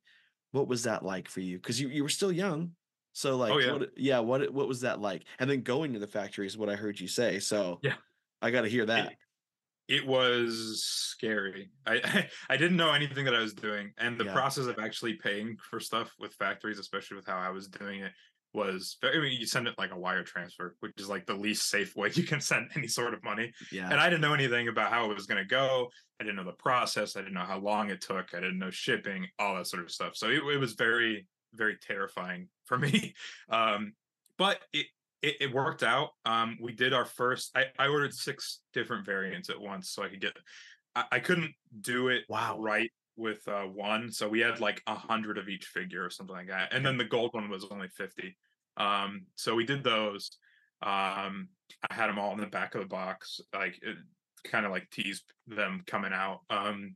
What 0.51 0.67
was 0.67 0.83
that 0.83 1.03
like 1.03 1.29
for 1.29 1.41
you? 1.41 1.57
Because 1.57 1.79
you, 1.79 1.89
you 1.89 2.01
were 2.01 2.09
still 2.09 2.31
young. 2.31 2.71
So 3.11 3.37
like, 3.37 3.51
oh, 3.51 3.59
yeah. 3.59 3.71
What, 3.73 3.89
yeah, 3.95 4.19
what 4.19 4.51
what 4.51 4.67
was 4.67 4.81
that 4.81 4.99
like? 4.99 5.25
And 5.37 5.47
then 5.47 5.61
going 5.61 5.93
to 5.93 5.99
the 5.99 6.07
factory 6.07 6.47
is 6.47 6.57
what 6.57 6.69
I 6.69 6.75
heard 6.75 6.99
you 6.99 7.07
say. 7.07 7.37
So 7.37 7.79
yeah, 7.83 7.93
I 8.41 8.49
got 8.49 8.61
to 8.61 8.69
hear 8.69 8.87
that. 8.87 9.13
It, 9.87 10.05
was 10.05 10.83
scary. 10.85 11.69
I 11.85 12.27
I 12.49 12.57
didn't 12.57 12.77
know 12.77 12.91
anything 12.91 13.25
that 13.25 13.35
I 13.35 13.39
was 13.39 13.53
doing, 13.53 13.91
and 13.97 14.17
the 14.17 14.25
yeah. 14.25 14.33
process 14.33 14.65
of 14.65 14.79
actually 14.79 15.13
paying 15.13 15.57
for 15.57 15.79
stuff 15.79 16.11
with 16.19 16.33
factories, 16.33 16.79
especially 16.79 17.17
with 17.17 17.27
how 17.27 17.37
I 17.37 17.49
was 17.49 17.67
doing 17.67 18.01
it, 18.01 18.11
was 18.53 18.97
very. 19.01 19.17
I 19.17 19.21
mean, 19.21 19.39
you 19.39 19.45
send 19.45 19.67
it 19.67 19.75
like 19.77 19.91
a 19.91 19.99
wire 19.99 20.23
transfer, 20.23 20.75
which 20.79 20.93
is 20.97 21.09
like 21.09 21.25
the 21.25 21.33
least 21.33 21.69
safe 21.69 21.95
way 21.95 22.11
you 22.13 22.23
can 22.23 22.41
send 22.41 22.69
any 22.75 22.87
sort 22.87 23.13
of 23.13 23.23
money. 23.23 23.51
Yeah. 23.71 23.89
And 23.89 23.99
I 23.99 24.09
didn't 24.09 24.21
know 24.21 24.33
anything 24.33 24.67
about 24.67 24.91
how 24.91 25.09
it 25.09 25.15
was 25.15 25.25
going 25.25 25.41
to 25.43 25.47
go. 25.47 25.89
I 26.19 26.23
didn't 26.23 26.37
know 26.37 26.45
the 26.45 26.53
process. 26.53 27.15
I 27.15 27.21
didn't 27.21 27.33
know 27.33 27.41
how 27.41 27.59
long 27.59 27.89
it 27.89 28.01
took. 28.01 28.33
I 28.33 28.39
didn't 28.39 28.59
know 28.59 28.71
shipping, 28.71 29.27
all 29.39 29.55
that 29.55 29.67
sort 29.67 29.83
of 29.83 29.91
stuff. 29.91 30.15
So 30.15 30.29
it, 30.29 30.41
it 30.43 30.59
was 30.59 30.73
very 30.73 31.27
very 31.55 31.77
terrifying 31.81 32.47
for 32.65 32.77
me. 32.79 33.13
Um, 33.49 33.93
but 34.37 34.59
it 34.73 34.87
it, 35.23 35.37
it 35.39 35.53
worked 35.53 35.81
out. 35.81 36.09
Um, 36.25 36.57
we 36.61 36.73
did 36.73 36.93
our 36.93 37.05
first. 37.05 37.57
I, 37.57 37.65
I 37.79 37.87
ordered 37.87 38.13
six 38.13 38.59
different 38.73 39.05
variants 39.05 39.49
at 39.49 39.59
once, 39.59 39.89
so 39.89 40.03
I 40.03 40.09
could 40.09 40.21
get. 40.21 40.37
I, 40.95 41.05
I 41.13 41.19
couldn't 41.19 41.53
do 41.81 42.09
it 42.09 42.23
wow. 42.29 42.59
right 42.59 42.91
with 43.15 43.47
uh, 43.47 43.63
one, 43.63 44.11
so 44.11 44.27
we 44.27 44.41
had 44.41 44.59
like 44.59 44.81
a 44.85 44.95
hundred 44.95 45.37
of 45.37 45.47
each 45.47 45.65
figure 45.65 46.05
or 46.05 46.09
something 46.09 46.35
like 46.35 46.49
that, 46.49 46.73
and 46.73 46.85
then 46.85 46.97
the 46.97 47.05
gold 47.05 47.31
one 47.33 47.49
was 47.49 47.65
only 47.71 47.87
fifty. 47.87 48.37
Um, 48.77 49.25
so 49.35 49.55
we 49.55 49.65
did 49.65 49.83
those. 49.83 50.37
Um, 50.81 51.47
I 51.89 51.93
had 51.93 52.07
them 52.07 52.19
all 52.19 52.33
in 52.33 52.41
the 52.41 52.47
back 52.47 52.75
of 52.75 52.81
the 52.81 52.87
box, 52.87 53.39
like 53.53 53.79
it, 53.81 53.97
kind 54.43 54.65
of 54.65 54.71
like 54.71 54.89
tease 54.89 55.23
them 55.47 55.83
coming 55.87 56.11
out. 56.13 56.41
Um, 56.49 56.95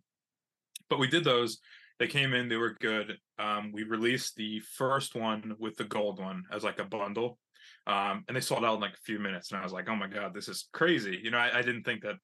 but 0.89 0.99
we 0.99 1.07
did 1.07 1.23
those. 1.23 1.59
They 1.99 2.07
came 2.07 2.33
in, 2.33 2.49
they 2.49 2.57
were 2.57 2.75
good. 2.79 3.17
Um, 3.39 3.71
we 3.73 3.83
released 3.83 4.35
the 4.35 4.59
first 4.59 5.15
one 5.15 5.55
with 5.57 5.77
the 5.77 5.83
gold 5.83 6.19
one 6.19 6.43
as 6.51 6.63
like 6.63 6.79
a 6.79 6.85
bundle. 6.85 7.39
Um, 7.87 8.25
and 8.27 8.35
they 8.35 8.41
sold 8.41 8.65
out 8.65 8.75
in 8.75 8.81
like 8.81 8.93
a 8.93 9.05
few 9.05 9.17
minutes. 9.17 9.51
And 9.51 9.59
I 9.59 9.63
was 9.63 9.71
like, 9.71 9.87
oh 9.89 9.95
my 9.95 10.07
God, 10.07 10.33
this 10.33 10.49
is 10.49 10.67
crazy. 10.73 11.19
You 11.23 11.31
know, 11.31 11.37
I, 11.37 11.59
I 11.59 11.61
didn't 11.61 11.83
think 11.83 12.03
that 12.03 12.15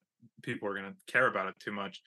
people 0.42 0.68
were 0.68 0.78
going 0.78 0.92
to 0.92 1.12
care 1.12 1.26
about 1.26 1.48
it 1.48 1.54
too 1.58 1.72
much. 1.72 2.02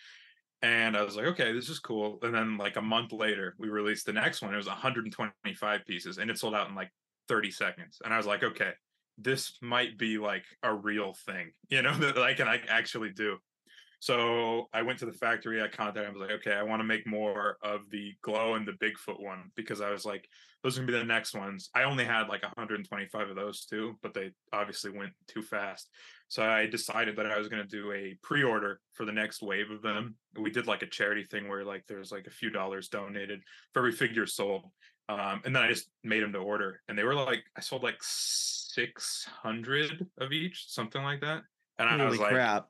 And 0.62 0.96
I 0.96 1.04
was 1.04 1.16
like, 1.16 1.26
okay, 1.26 1.52
this 1.54 1.70
is 1.70 1.80
cool. 1.80 2.20
And 2.22 2.34
then 2.34 2.58
like 2.58 2.78
a 2.78 2.82
month 2.82 3.12
later, 3.12 3.56
we 3.60 3.70
released 3.70 4.06
the 4.06 4.14
next 4.14 4.42
one. 4.42 4.54
It 4.54 4.58
was 4.58 4.68
125 4.68 5.86
pieces 5.86 6.18
and 6.18 6.30
it 6.30 6.38
sold 6.38 6.56
out 6.56 6.70
in 6.70 6.76
like 6.76 6.92
30 7.28 7.52
seconds. 7.52 8.00
And 8.04 8.14
I 8.14 8.18
was 8.18 8.26
like, 8.26 8.44
okay, 8.44 8.72
this 9.18 9.58
might 9.62 9.98
be 9.98 10.18
like 10.18 10.46
a 10.64 10.74
real 10.74 11.14
thing, 11.26 11.52
you 11.70 11.82
know, 11.82 11.94
that 11.94 12.18
I 12.18 12.34
can 12.34 12.48
actually 12.70 13.12
do. 13.12 13.38
So 14.00 14.68
I 14.74 14.84
went 14.84 15.00
to 15.00 15.06
the 15.06 15.14
factory. 15.14 15.62
I 15.62 15.68
contacted. 15.68 16.04
Him, 16.04 16.10
I 16.10 16.14
was 16.14 16.22
like, 16.22 16.40
okay, 16.40 16.54
I 16.54 16.64
want 16.64 16.82
to 16.82 16.86
make 16.86 17.08
more 17.08 17.58
of 17.64 17.82
the 17.90 18.14
glow 18.22 18.56
and 18.56 18.68
the 18.68 18.74
Bigfoot 18.74 19.22
one 19.22 19.52
because 19.56 19.82
I 19.82 19.90
was 19.90 20.06
like, 20.06 20.28
those 20.64 20.78
are 20.78 20.82
gonna 20.82 20.92
be 20.92 20.98
the 20.98 21.06
next 21.06 21.34
ones. 21.34 21.70
I 21.74 21.84
only 21.84 22.04
had 22.04 22.28
like 22.28 22.44
125 22.44 23.30
of 23.30 23.36
those 23.36 23.66
too, 23.66 23.98
but 24.02 24.14
they 24.14 24.32
obviously 24.54 24.92
went 24.92 25.14
too 25.28 25.42
fast. 25.42 25.90
So 26.28 26.44
I 26.44 26.68
decided 26.68 27.16
that 27.16 27.26
I 27.26 27.38
was 27.38 27.48
gonna 27.48 27.66
do 27.66 27.92
a 27.92 28.18
pre-order 28.22 28.80
for 28.94 29.06
the 29.06 29.12
next 29.12 29.42
wave 29.42 29.72
of 29.72 29.82
them. 29.82 30.16
We 30.40 30.52
did 30.52 30.68
like 30.68 30.84
a 30.84 30.88
charity 30.88 31.24
thing 31.24 31.48
where 31.48 31.64
like 31.64 31.86
there's 31.88 32.12
like 32.12 32.28
a 32.28 32.32
few 32.32 32.50
dollars 32.50 32.90
donated 32.90 33.42
for 33.74 33.80
every 33.80 33.94
figure 33.94 34.26
sold. 34.26 34.66
Um, 35.10 35.42
and 35.46 35.56
then 35.56 35.64
I 35.64 35.70
just 35.70 35.90
made 36.04 36.22
them 36.22 36.34
to 36.34 36.40
order, 36.40 36.82
and 36.90 36.98
they 36.98 37.06
were 37.06 37.16
like, 37.16 37.42
I 37.56 37.62
sold 37.62 37.82
like 37.82 37.96
600 38.02 40.06
of 40.18 40.34
each, 40.34 40.66
something 40.68 41.02
like 41.02 41.22
that. 41.22 41.44
And 41.80 41.90
Holy 41.90 42.02
I 42.02 42.10
was 42.10 42.20
like, 42.20 42.32
crap. 42.32 42.68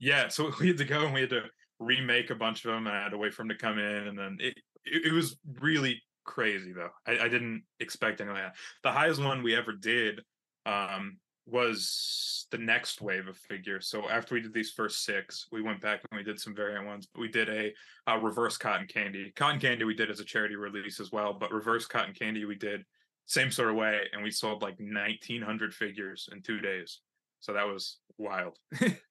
Yeah. 0.00 0.28
So 0.28 0.50
we 0.60 0.68
had 0.68 0.78
to 0.78 0.84
go 0.84 1.04
and 1.04 1.14
we 1.14 1.20
had 1.20 1.30
to 1.30 1.44
remake 1.78 2.30
a 2.30 2.34
bunch 2.34 2.64
of 2.64 2.72
them, 2.72 2.86
and 2.86 2.96
I 2.96 3.02
had 3.02 3.10
to 3.10 3.18
wait 3.18 3.34
for 3.34 3.42
them 3.42 3.50
to 3.50 3.56
come 3.56 3.78
in, 3.78 4.08
and 4.08 4.18
then 4.18 4.38
it 4.40 4.54
it, 4.84 5.06
it 5.06 5.12
was 5.12 5.36
really 5.60 6.02
crazy 6.24 6.72
though. 6.72 6.90
I, 7.06 7.24
I 7.24 7.28
didn't 7.28 7.62
expect 7.78 8.20
anything 8.20 8.34
like 8.34 8.44
that. 8.44 8.56
The 8.82 8.92
highest 8.92 9.22
one 9.22 9.42
we 9.42 9.54
ever 9.54 9.72
did 9.72 10.20
um, 10.66 11.18
was 11.46 12.46
the 12.50 12.58
next 12.58 13.00
wave 13.00 13.28
of 13.28 13.36
figures. 13.36 13.88
So 13.88 14.08
after 14.08 14.34
we 14.34 14.40
did 14.40 14.54
these 14.54 14.70
first 14.70 15.04
six, 15.04 15.46
we 15.52 15.62
went 15.62 15.80
back 15.80 16.00
and 16.10 16.18
we 16.18 16.24
did 16.24 16.40
some 16.40 16.54
variant 16.54 16.86
ones. 16.86 17.08
But 17.12 17.20
we 17.20 17.28
did 17.28 17.48
a, 17.48 17.72
a 18.06 18.18
reverse 18.18 18.56
cotton 18.56 18.86
candy. 18.86 19.32
Cotton 19.36 19.60
candy 19.60 19.84
we 19.84 19.94
did 19.94 20.10
as 20.10 20.20
a 20.20 20.24
charity 20.24 20.56
release 20.56 21.00
as 21.00 21.12
well, 21.12 21.32
but 21.32 21.52
reverse 21.52 21.86
cotton 21.86 22.14
candy 22.14 22.44
we 22.44 22.56
did 22.56 22.84
same 23.26 23.50
sort 23.50 23.70
of 23.70 23.76
way, 23.76 24.00
and 24.12 24.22
we 24.22 24.30
sold 24.30 24.60
like 24.60 24.78
1,900 24.80 25.72
figures 25.72 26.28
in 26.32 26.42
two 26.42 26.60
days. 26.60 27.00
So 27.38 27.52
that 27.52 27.66
was 27.66 27.98
wild. 28.18 28.58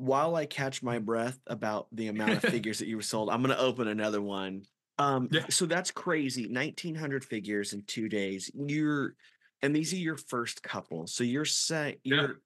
While 0.00 0.34
I 0.34 0.46
catch 0.46 0.82
my 0.82 0.98
breath 0.98 1.38
about 1.46 1.86
the 1.92 2.08
amount 2.08 2.32
of 2.32 2.42
figures 2.50 2.78
that 2.78 2.88
you 2.88 2.96
were 2.96 3.02
sold, 3.02 3.28
I'm 3.28 3.42
going 3.42 3.54
to 3.54 3.62
open 3.62 3.86
another 3.86 4.22
one. 4.22 4.62
Um, 4.96 5.28
Yeah. 5.30 5.46
So 5.50 5.66
that's 5.66 5.90
crazy. 5.90 6.46
1,900 6.46 7.22
figures 7.22 7.74
in 7.74 7.82
two 7.82 8.08
days. 8.08 8.50
You're, 8.54 9.14
and 9.60 9.76
these 9.76 9.92
are 9.92 9.96
your 9.98 10.16
first 10.16 10.62
couple. 10.62 11.06
So 11.06 11.22
you're 11.22 11.44
Yeah. 11.70 11.96
you're 12.02 12.40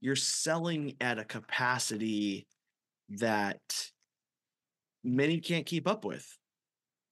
you're 0.00 0.16
selling 0.16 0.96
at 1.00 1.18
a 1.18 1.24
capacity 1.24 2.46
that 3.10 3.60
many 5.04 5.40
can't 5.40 5.66
keep 5.66 5.86
up 5.86 6.06
with. 6.06 6.26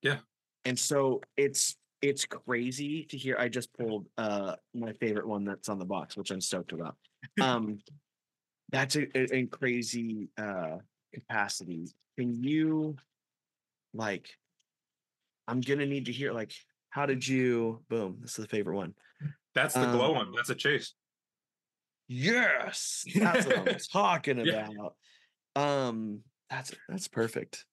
Yeah. 0.00 0.18
And 0.64 0.78
so 0.78 1.20
it's 1.36 1.76
it's 2.00 2.24
crazy 2.24 3.04
to 3.06 3.16
hear. 3.18 3.36
I 3.38 3.48
just 3.48 3.72
pulled 3.74 4.06
uh 4.16 4.56
my 4.72 4.92
favorite 4.94 5.26
one 5.28 5.44
that's 5.44 5.68
on 5.68 5.78
the 5.78 5.84
box, 5.84 6.16
which 6.16 6.30
I'm 6.30 6.40
stoked 6.40 6.72
about. 6.72 6.96
Um 7.40 7.78
that's 8.70 8.96
a, 8.96 9.07
a, 9.16 9.37
a 9.37 9.46
crazy 9.46 10.29
uh 10.38 10.79
capacity. 11.14 11.88
Can 12.18 12.42
you 12.42 12.96
like 13.94 14.29
I'm 15.48 15.61
gonna 15.61 15.87
need 15.87 16.07
to 16.07 16.12
hear 16.12 16.33
like 16.33 16.52
how 16.90 17.07
did 17.07 17.26
you 17.26 17.83
boom, 17.88 18.18
this 18.20 18.38
is 18.38 18.44
the 18.44 18.48
favorite 18.48 18.76
one. 18.76 18.94
That's 19.55 19.74
the 19.74 19.87
glow 19.87 20.11
Um, 20.11 20.16
one. 20.16 20.33
That's 20.35 20.50
a 20.50 20.55
chase. 20.55 20.94
Yes, 22.09 23.05
that's 23.14 23.46
what 23.46 23.59
I'm 23.59 23.76
talking 23.92 24.38
Yeah. 24.46 24.68
about. 24.68 24.94
Um, 25.57 26.20
that's 26.50 26.72
that's 26.88 27.09
perfect. 27.09 27.64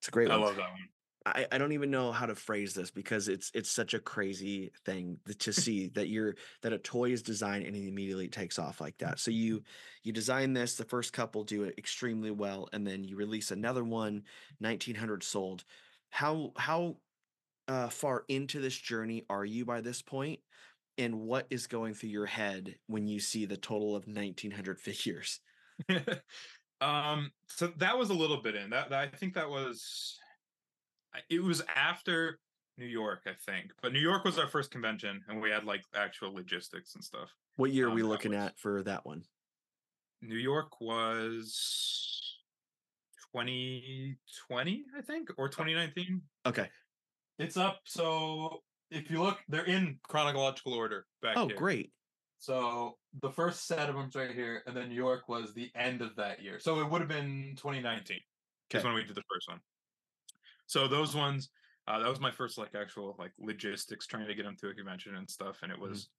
It's 0.00 0.08
a 0.08 0.10
great 0.10 0.28
I 0.30 0.32
one. 0.32 0.42
love 0.42 0.56
that 0.56 0.70
one. 0.70 0.88
I, 1.26 1.46
I 1.52 1.58
don't 1.58 1.72
even 1.72 1.90
know 1.90 2.12
how 2.12 2.26
to 2.26 2.34
phrase 2.34 2.72
this 2.72 2.90
because 2.90 3.28
it's 3.28 3.50
it's 3.54 3.70
such 3.70 3.94
a 3.94 4.00
crazy 4.00 4.70
thing 4.84 5.18
to 5.40 5.52
see 5.52 5.88
that 5.88 6.08
you're 6.08 6.34
that 6.62 6.72
a 6.72 6.78
toy 6.78 7.10
is 7.10 7.22
designed 7.22 7.66
and 7.66 7.76
it 7.76 7.86
immediately 7.86 8.28
takes 8.28 8.58
off 8.58 8.80
like 8.80 8.96
that. 8.98 9.18
So 9.18 9.30
you 9.30 9.62
you 10.02 10.12
design 10.12 10.52
this, 10.52 10.76
the 10.76 10.84
first 10.84 11.12
couple 11.12 11.44
do 11.44 11.64
it 11.64 11.74
extremely 11.78 12.30
well, 12.30 12.68
and 12.72 12.86
then 12.86 13.04
you 13.04 13.16
release 13.16 13.50
another 13.50 13.84
one, 13.84 14.22
1900 14.58 15.22
sold. 15.22 15.64
How 16.08 16.52
how 16.56 16.96
uh, 17.68 17.88
far 17.88 18.24
into 18.28 18.60
this 18.60 18.76
journey 18.76 19.24
are 19.30 19.44
you 19.44 19.64
by 19.64 19.80
this? 19.80 20.02
And 20.98 21.20
what 21.20 21.46
is 21.50 21.66
going 21.66 21.94
through 21.94 22.10
your 22.10 22.26
head 22.26 22.74
when 22.86 23.06
you 23.06 23.20
see 23.20 23.46
the 23.46 23.56
total 23.56 23.94
of 23.96 24.06
1900 24.06 24.80
figures? 24.80 25.40
um 26.80 27.30
so 27.46 27.68
that 27.76 27.96
was 27.96 28.10
a 28.10 28.14
little 28.14 28.40
bit 28.40 28.54
in 28.54 28.70
that, 28.70 28.88
that 28.88 28.98
i 29.00 29.16
think 29.16 29.34
that 29.34 29.48
was 29.48 30.18
it 31.28 31.42
was 31.42 31.62
after 31.74 32.38
new 32.78 32.86
york 32.86 33.20
i 33.26 33.32
think 33.46 33.72
but 33.82 33.92
new 33.92 33.98
york 34.00 34.24
was 34.24 34.38
our 34.38 34.48
first 34.48 34.70
convention 34.70 35.20
and 35.28 35.40
we 35.40 35.50
had 35.50 35.64
like 35.64 35.82
actual 35.94 36.32
logistics 36.32 36.94
and 36.94 37.04
stuff 37.04 37.28
What 37.56 37.72
year 37.72 37.86
are 37.86 37.90
Um, 37.90 37.94
we 37.96 38.02
looking 38.02 38.32
was- 38.32 38.38
at 38.40 38.58
for 38.58 38.82
that 38.84 39.04
one? 39.04 39.24
new 40.22 40.36
york 40.36 40.80
was 40.80 42.38
2020 43.34 44.84
i 44.96 45.00
think 45.00 45.30
or 45.38 45.48
2019 45.48 46.20
Okay. 46.46 46.68
it's 47.38 47.56
up 47.56 47.80
so 47.84 48.62
if 48.90 49.10
you 49.10 49.22
look 49.22 49.38
they're 49.48 49.64
in 49.66 49.98
chronological 50.08 50.72
order 50.74 51.06
back 51.22 51.36
Oh, 51.36 51.46
here 51.46 51.56
great. 51.56 51.92
So 52.42 52.96
the 53.20 53.30
first 53.30 53.66
set 53.66 53.90
of 53.90 53.96
them's 53.96 54.16
right 54.16 54.30
here, 54.34 54.62
and 54.66 54.74
then 54.74 54.88
New 54.88 54.94
York 54.94 55.28
was 55.28 55.52
the 55.52 55.70
end 55.74 56.00
of 56.00 56.16
that 56.16 56.42
year. 56.42 56.58
So 56.58 56.80
it 56.80 56.88
would 56.90 57.02
have 57.02 57.08
been 57.08 57.54
2019 57.56 58.18
is 58.72 58.82
when 58.82 58.94
we 58.94 59.04
did 59.04 59.14
the 59.14 59.22
first 59.30 59.46
one. 59.46 59.60
So 60.70 60.86
those 60.86 61.16
ones, 61.16 61.50
uh, 61.88 61.98
that 61.98 62.08
was 62.08 62.20
my 62.20 62.30
first 62.30 62.56
like 62.56 62.76
actual 62.76 63.16
like 63.18 63.32
logistics 63.38 64.06
trying 64.06 64.28
to 64.28 64.34
get 64.36 64.44
them 64.44 64.56
to 64.58 64.68
a 64.68 64.74
convention 64.74 65.16
and 65.16 65.28
stuff, 65.28 65.58
and 65.62 65.72
it 65.72 65.78
Mhm. 65.78 65.90
was 65.90 66.10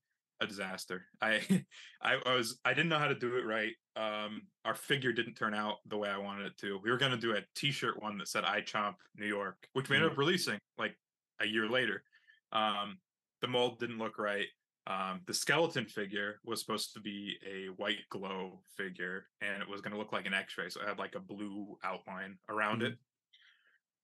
a 0.42 0.46
disaster. 0.48 1.08
I, 1.22 1.32
I 2.02 2.16
I 2.16 2.34
was 2.36 2.60
I 2.66 2.74
didn't 2.74 2.90
know 2.90 3.00
how 3.00 3.08
to 3.08 3.16
do 3.16 3.38
it 3.38 3.46
right. 3.46 3.74
Um, 3.96 4.50
our 4.66 4.76
figure 4.76 5.14
didn't 5.14 5.36
turn 5.36 5.54
out 5.54 5.78
the 5.86 5.98
way 5.98 6.10
I 6.10 6.18
wanted 6.18 6.48
it 6.48 6.58
to. 6.58 6.78
We 6.80 6.92
were 6.92 6.98
gonna 6.98 7.16
do 7.16 7.34
a 7.38 7.46
T-shirt 7.56 8.02
one 8.02 8.18
that 8.18 8.28
said 8.28 8.44
"I 8.44 8.62
Chomp 8.62 8.96
New 9.16 9.26
York," 9.28 9.70
which 9.72 9.88
we 9.88 9.96
ended 9.96 10.12
up 10.12 10.18
releasing 10.18 10.60
like 10.78 10.98
a 11.40 11.46
year 11.46 11.70
later. 11.70 12.04
Um, 12.52 13.00
the 13.40 13.48
mold 13.48 13.80
didn't 13.80 14.00
look 14.00 14.18
right. 14.18 14.48
Um, 14.86 15.22
the 15.28 15.34
skeleton 15.34 15.86
figure 15.86 16.42
was 16.44 16.60
supposed 16.60 16.94
to 16.96 17.00
be 17.00 17.38
a 17.46 17.70
white 17.70 18.02
glow 18.10 18.64
figure, 18.76 19.30
and 19.40 19.62
it 19.62 19.70
was 19.70 19.80
going 19.80 19.94
to 19.94 19.98
look 20.00 20.12
like 20.12 20.26
an 20.26 20.34
X-ray, 20.34 20.70
so 20.70 20.82
it 20.82 20.88
had 20.90 21.00
like 21.00 21.16
a 21.16 21.20
blue 21.22 21.78
outline 21.84 22.40
around 22.50 22.82
it. 22.84 22.98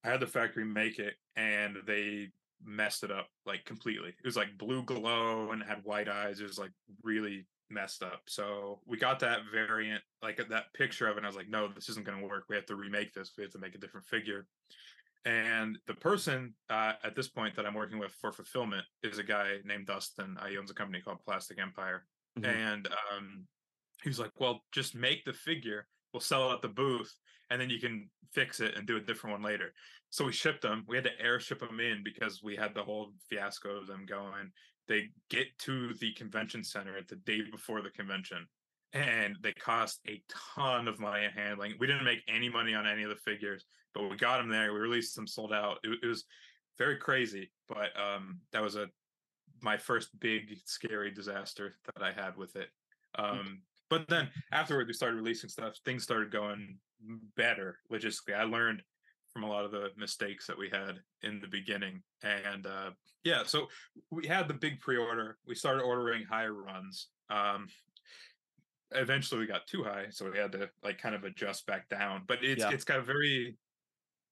Had 0.08 0.22
the 0.22 0.28
factory 0.28 0.64
make 0.66 1.00
it, 1.00 1.16
and 1.36 1.78
they 1.86 2.30
messed 2.64 3.04
it 3.04 3.12
up 3.12 3.28
like 3.46 3.66
completely. 3.66 4.10
It 4.10 4.26
was 4.26 4.38
like 4.38 4.58
blue 4.58 4.84
glow 4.84 5.52
and 5.52 5.62
had 5.62 5.84
white 5.84 6.10
eyes. 6.10 6.40
It 6.40 6.44
was 6.44 6.58
like 6.58 6.72
really 7.04 7.46
messed 7.70 8.02
up. 8.02 8.22
So 8.28 8.80
we 8.86 8.98
got 8.98 9.20
that 9.20 9.42
variant, 9.52 10.02
like 10.22 10.38
that 10.38 10.74
picture 10.74 11.08
of 11.08 11.16
it. 11.16 11.18
And 11.18 11.26
I 11.26 11.30
was 11.30 11.36
like, 11.36 11.50
no, 11.50 11.68
this 11.68 11.90
isn't 11.90 12.06
going 12.06 12.20
to 12.20 12.26
work. 12.26 12.46
We 12.50 12.56
have 12.56 12.66
to 12.68 12.76
remake 12.76 13.14
this. 13.14 13.34
We 13.38 13.44
have 13.44 13.52
to 13.52 13.60
make 13.60 13.76
a 13.76 13.78
different 13.78 14.08
figure. 14.08 14.48
And 15.26 15.78
the 15.88 15.94
person 15.94 16.56
uh, 16.70 16.94
at 17.04 17.16
this 17.16 17.28
point 17.28 17.56
that 17.58 17.66
I'm 17.66 17.74
working 17.74 18.00
with 18.00 18.14
for 18.14 18.32
fulfillment 18.32 18.86
is 19.04 19.18
a 19.18 19.24
guy 19.24 19.58
named 19.66 19.88
Dustin. 19.88 20.38
Uh, 20.40 20.48
he 20.48 20.58
owns 20.58 20.72
a 20.72 20.74
company 20.74 21.02
called 21.02 21.20
Plastic 21.26 21.60
Empire. 21.60 22.06
Mhm. 22.40 22.46
And 22.46 22.88
um, 22.88 23.46
he 24.04 24.10
was 24.10 24.20
like, 24.20 24.32
well, 24.40 24.62
just 24.72 24.96
make 24.96 25.26
the 25.26 25.34
figure. 25.34 25.88
We'll 26.14 26.22
sell 26.22 26.52
it 26.52 26.56
at 26.56 26.62
the 26.62 26.70
booth 26.70 27.14
and 27.50 27.60
then 27.60 27.70
you 27.70 27.80
can 27.80 28.10
fix 28.32 28.60
it 28.60 28.76
and 28.76 28.86
do 28.86 28.98
a 28.98 29.02
different 29.02 29.40
one 29.40 29.44
later. 29.44 29.74
So 30.10 30.26
we 30.26 30.32
shipped 30.32 30.62
them. 30.62 30.86
We 30.88 30.96
had 30.96 31.06
to 31.06 31.22
airship 31.22 31.60
them 31.60 31.80
in 31.80 32.04
because 32.04 32.42
we 32.44 32.56
had 32.56 32.74
the 32.74 32.84
whole 32.84 33.12
fiasco 33.30 33.78
of 33.78 33.88
them 33.88 34.06
going. 34.08 34.52
They 34.88 35.10
get 35.30 35.48
to 35.60 35.94
the 35.96 36.14
convention 36.14 36.64
center 36.64 36.98
at 36.98 37.08
the 37.08 37.18
day 37.18 37.42
before 37.52 37.82
the 37.82 37.90
convention 37.90 38.48
and 38.94 39.36
they 39.42 39.54
cost 39.54 40.00
a 40.08 40.22
ton 40.56 40.88
of 40.88 41.00
money 41.00 41.26
in 41.26 41.32
handling. 41.32 41.74
We 41.80 41.88
didn't 41.88 42.06
make 42.06 42.24
any 42.28 42.50
money 42.50 42.74
on 42.74 42.88
any 42.88 43.04
of 43.04 43.10
the 43.10 43.16
figures, 43.16 43.66
but 43.94 44.10
we 44.10 44.16
got 44.16 44.38
them 44.38 44.50
there. 44.50 44.74
We 44.74 44.80
released 44.80 45.16
them, 45.16 45.28
sold 45.28 45.54
out. 45.54 45.80
It, 45.84 46.00
it 46.04 46.08
was 46.08 46.26
very 46.78 46.98
crazy, 46.98 47.52
but 47.68 47.90
um, 48.00 48.40
that 48.54 48.62
was 48.62 48.76
a 48.76 48.88
my 49.62 49.78
first 49.78 50.18
big 50.20 50.56
scary 50.66 51.12
disaster 51.12 51.76
that 51.86 52.04
I 52.04 52.12
had 52.12 52.38
with 52.38 52.56
it. 52.56 52.70
Um, 53.18 53.62
but 53.90 54.08
then 54.08 54.30
afterward, 54.52 54.88
we 54.88 54.94
started 54.94 55.16
releasing 55.18 55.50
stuff. 55.50 55.76
Things 55.86 56.04
started 56.04 56.32
going 56.32 56.78
better 57.36 57.80
logistically. 57.92 58.36
I 58.36 58.44
learned 58.44 58.82
from 59.32 59.44
a 59.44 59.48
lot 59.50 59.66
of 59.66 59.72
the 59.72 59.90
mistakes 59.98 60.48
that 60.48 60.58
we 60.58 60.70
had 60.70 61.00
in 61.22 61.40
the 61.40 61.48
beginning, 61.48 62.02
and 62.24 62.66
uh, 62.66 62.92
yeah, 63.24 63.44
so 63.44 63.68
we 64.10 64.26
had 64.28 64.48
the 64.48 64.54
big 64.54 64.80
pre-order. 64.80 65.38
We 65.46 65.56
started 65.56 65.84
ordering 65.84 66.26
higher 66.26 66.54
runs. 66.54 67.10
Um, 67.30 67.68
eventually 68.92 69.40
we 69.42 69.48
got 69.48 69.68
too 69.68 69.84
high, 69.84 70.08
so 70.10 70.30
we 70.32 70.38
had 70.38 70.52
to 70.54 70.70
like 70.84 70.98
kind 70.98 71.16
of 71.16 71.24
adjust 71.24 71.66
back 71.66 71.90
down. 71.90 72.24
But 72.28 72.44
it's 72.44 72.64
Yeah. 72.64 72.72
it's 72.72 72.84
got 72.86 73.00
a 73.00 73.04
very 73.04 73.58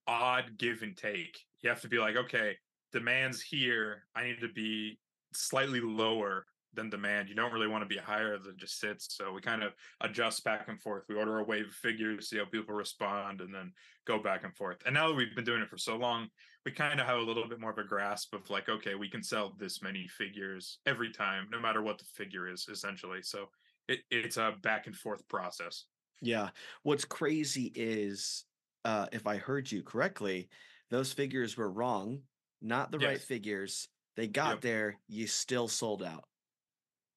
odd 0.07 0.57
give 0.57 0.81
and 0.81 0.95
take. 0.95 1.37
You 1.61 1.69
have 1.69 1.81
to 1.81 1.87
be 1.89 1.97
like, 1.97 2.15
okay, 2.15 2.57
demand's 2.91 3.41
here. 3.41 4.05
I 4.15 4.23
need 4.23 4.39
to 4.41 4.47
be 4.49 4.99
slightly 5.33 5.81
lower 5.81 6.45
than 6.75 6.89
demand. 6.89 7.29
You 7.29 7.35
don't 7.35 7.51
really 7.53 7.67
want 7.67 7.81
to 7.83 7.93
be 7.93 7.97
higher 7.97 8.37
than 8.37 8.57
just 8.57 8.79
sits. 8.79 9.15
So 9.15 9.31
we 9.31 9.41
kind 9.41 9.63
of 9.63 9.73
adjust 10.01 10.43
back 10.43 10.67
and 10.67 10.81
forth. 10.81 11.05
We 11.07 11.15
order 11.15 11.39
a 11.39 11.43
wave 11.43 11.67
of 11.67 11.73
figures, 11.73 12.29
see 12.29 12.37
how 12.37 12.45
people 12.45 12.75
respond, 12.75 13.41
and 13.41 13.53
then 13.53 13.71
go 14.05 14.19
back 14.19 14.43
and 14.43 14.55
forth. 14.55 14.77
And 14.85 14.93
now 14.93 15.07
that 15.07 15.15
we've 15.15 15.35
been 15.35 15.45
doing 15.45 15.61
it 15.61 15.69
for 15.69 15.77
so 15.77 15.95
long, 15.95 16.27
we 16.65 16.71
kind 16.71 16.99
of 16.99 17.05
have 17.05 17.19
a 17.19 17.21
little 17.21 17.47
bit 17.47 17.59
more 17.59 17.71
of 17.71 17.77
a 17.77 17.83
grasp 17.83 18.33
of 18.33 18.49
like, 18.49 18.69
okay, 18.69 18.95
we 18.95 19.09
can 19.09 19.23
sell 19.23 19.55
this 19.57 19.81
many 19.81 20.07
figures 20.07 20.79
every 20.85 21.11
time, 21.11 21.47
no 21.51 21.59
matter 21.59 21.81
what 21.81 21.97
the 21.97 22.05
figure 22.05 22.47
is, 22.47 22.67
essentially. 22.69 23.21
So 23.21 23.47
it, 23.87 23.99
it's 24.09 24.37
a 24.37 24.55
back 24.61 24.87
and 24.87 24.95
forth 24.95 25.27
process. 25.27 25.85
Yeah. 26.21 26.49
What's 26.83 27.05
crazy 27.05 27.71
is, 27.75 28.45
uh, 28.83 29.07
if 29.11 29.27
I 29.27 29.37
heard 29.37 29.71
you 29.71 29.83
correctly, 29.83 30.49
those 30.89 31.13
figures 31.13 31.57
were 31.57 31.69
wrong, 31.69 32.21
not 32.61 32.91
the 32.91 32.99
right 32.99 33.21
figures. 33.21 33.87
They 34.15 34.27
got 34.27 34.49
Yep. 34.55 34.61
there, 34.61 34.99
you 35.07 35.27
still 35.27 35.67
sold 35.67 36.01
out. 36.01 36.23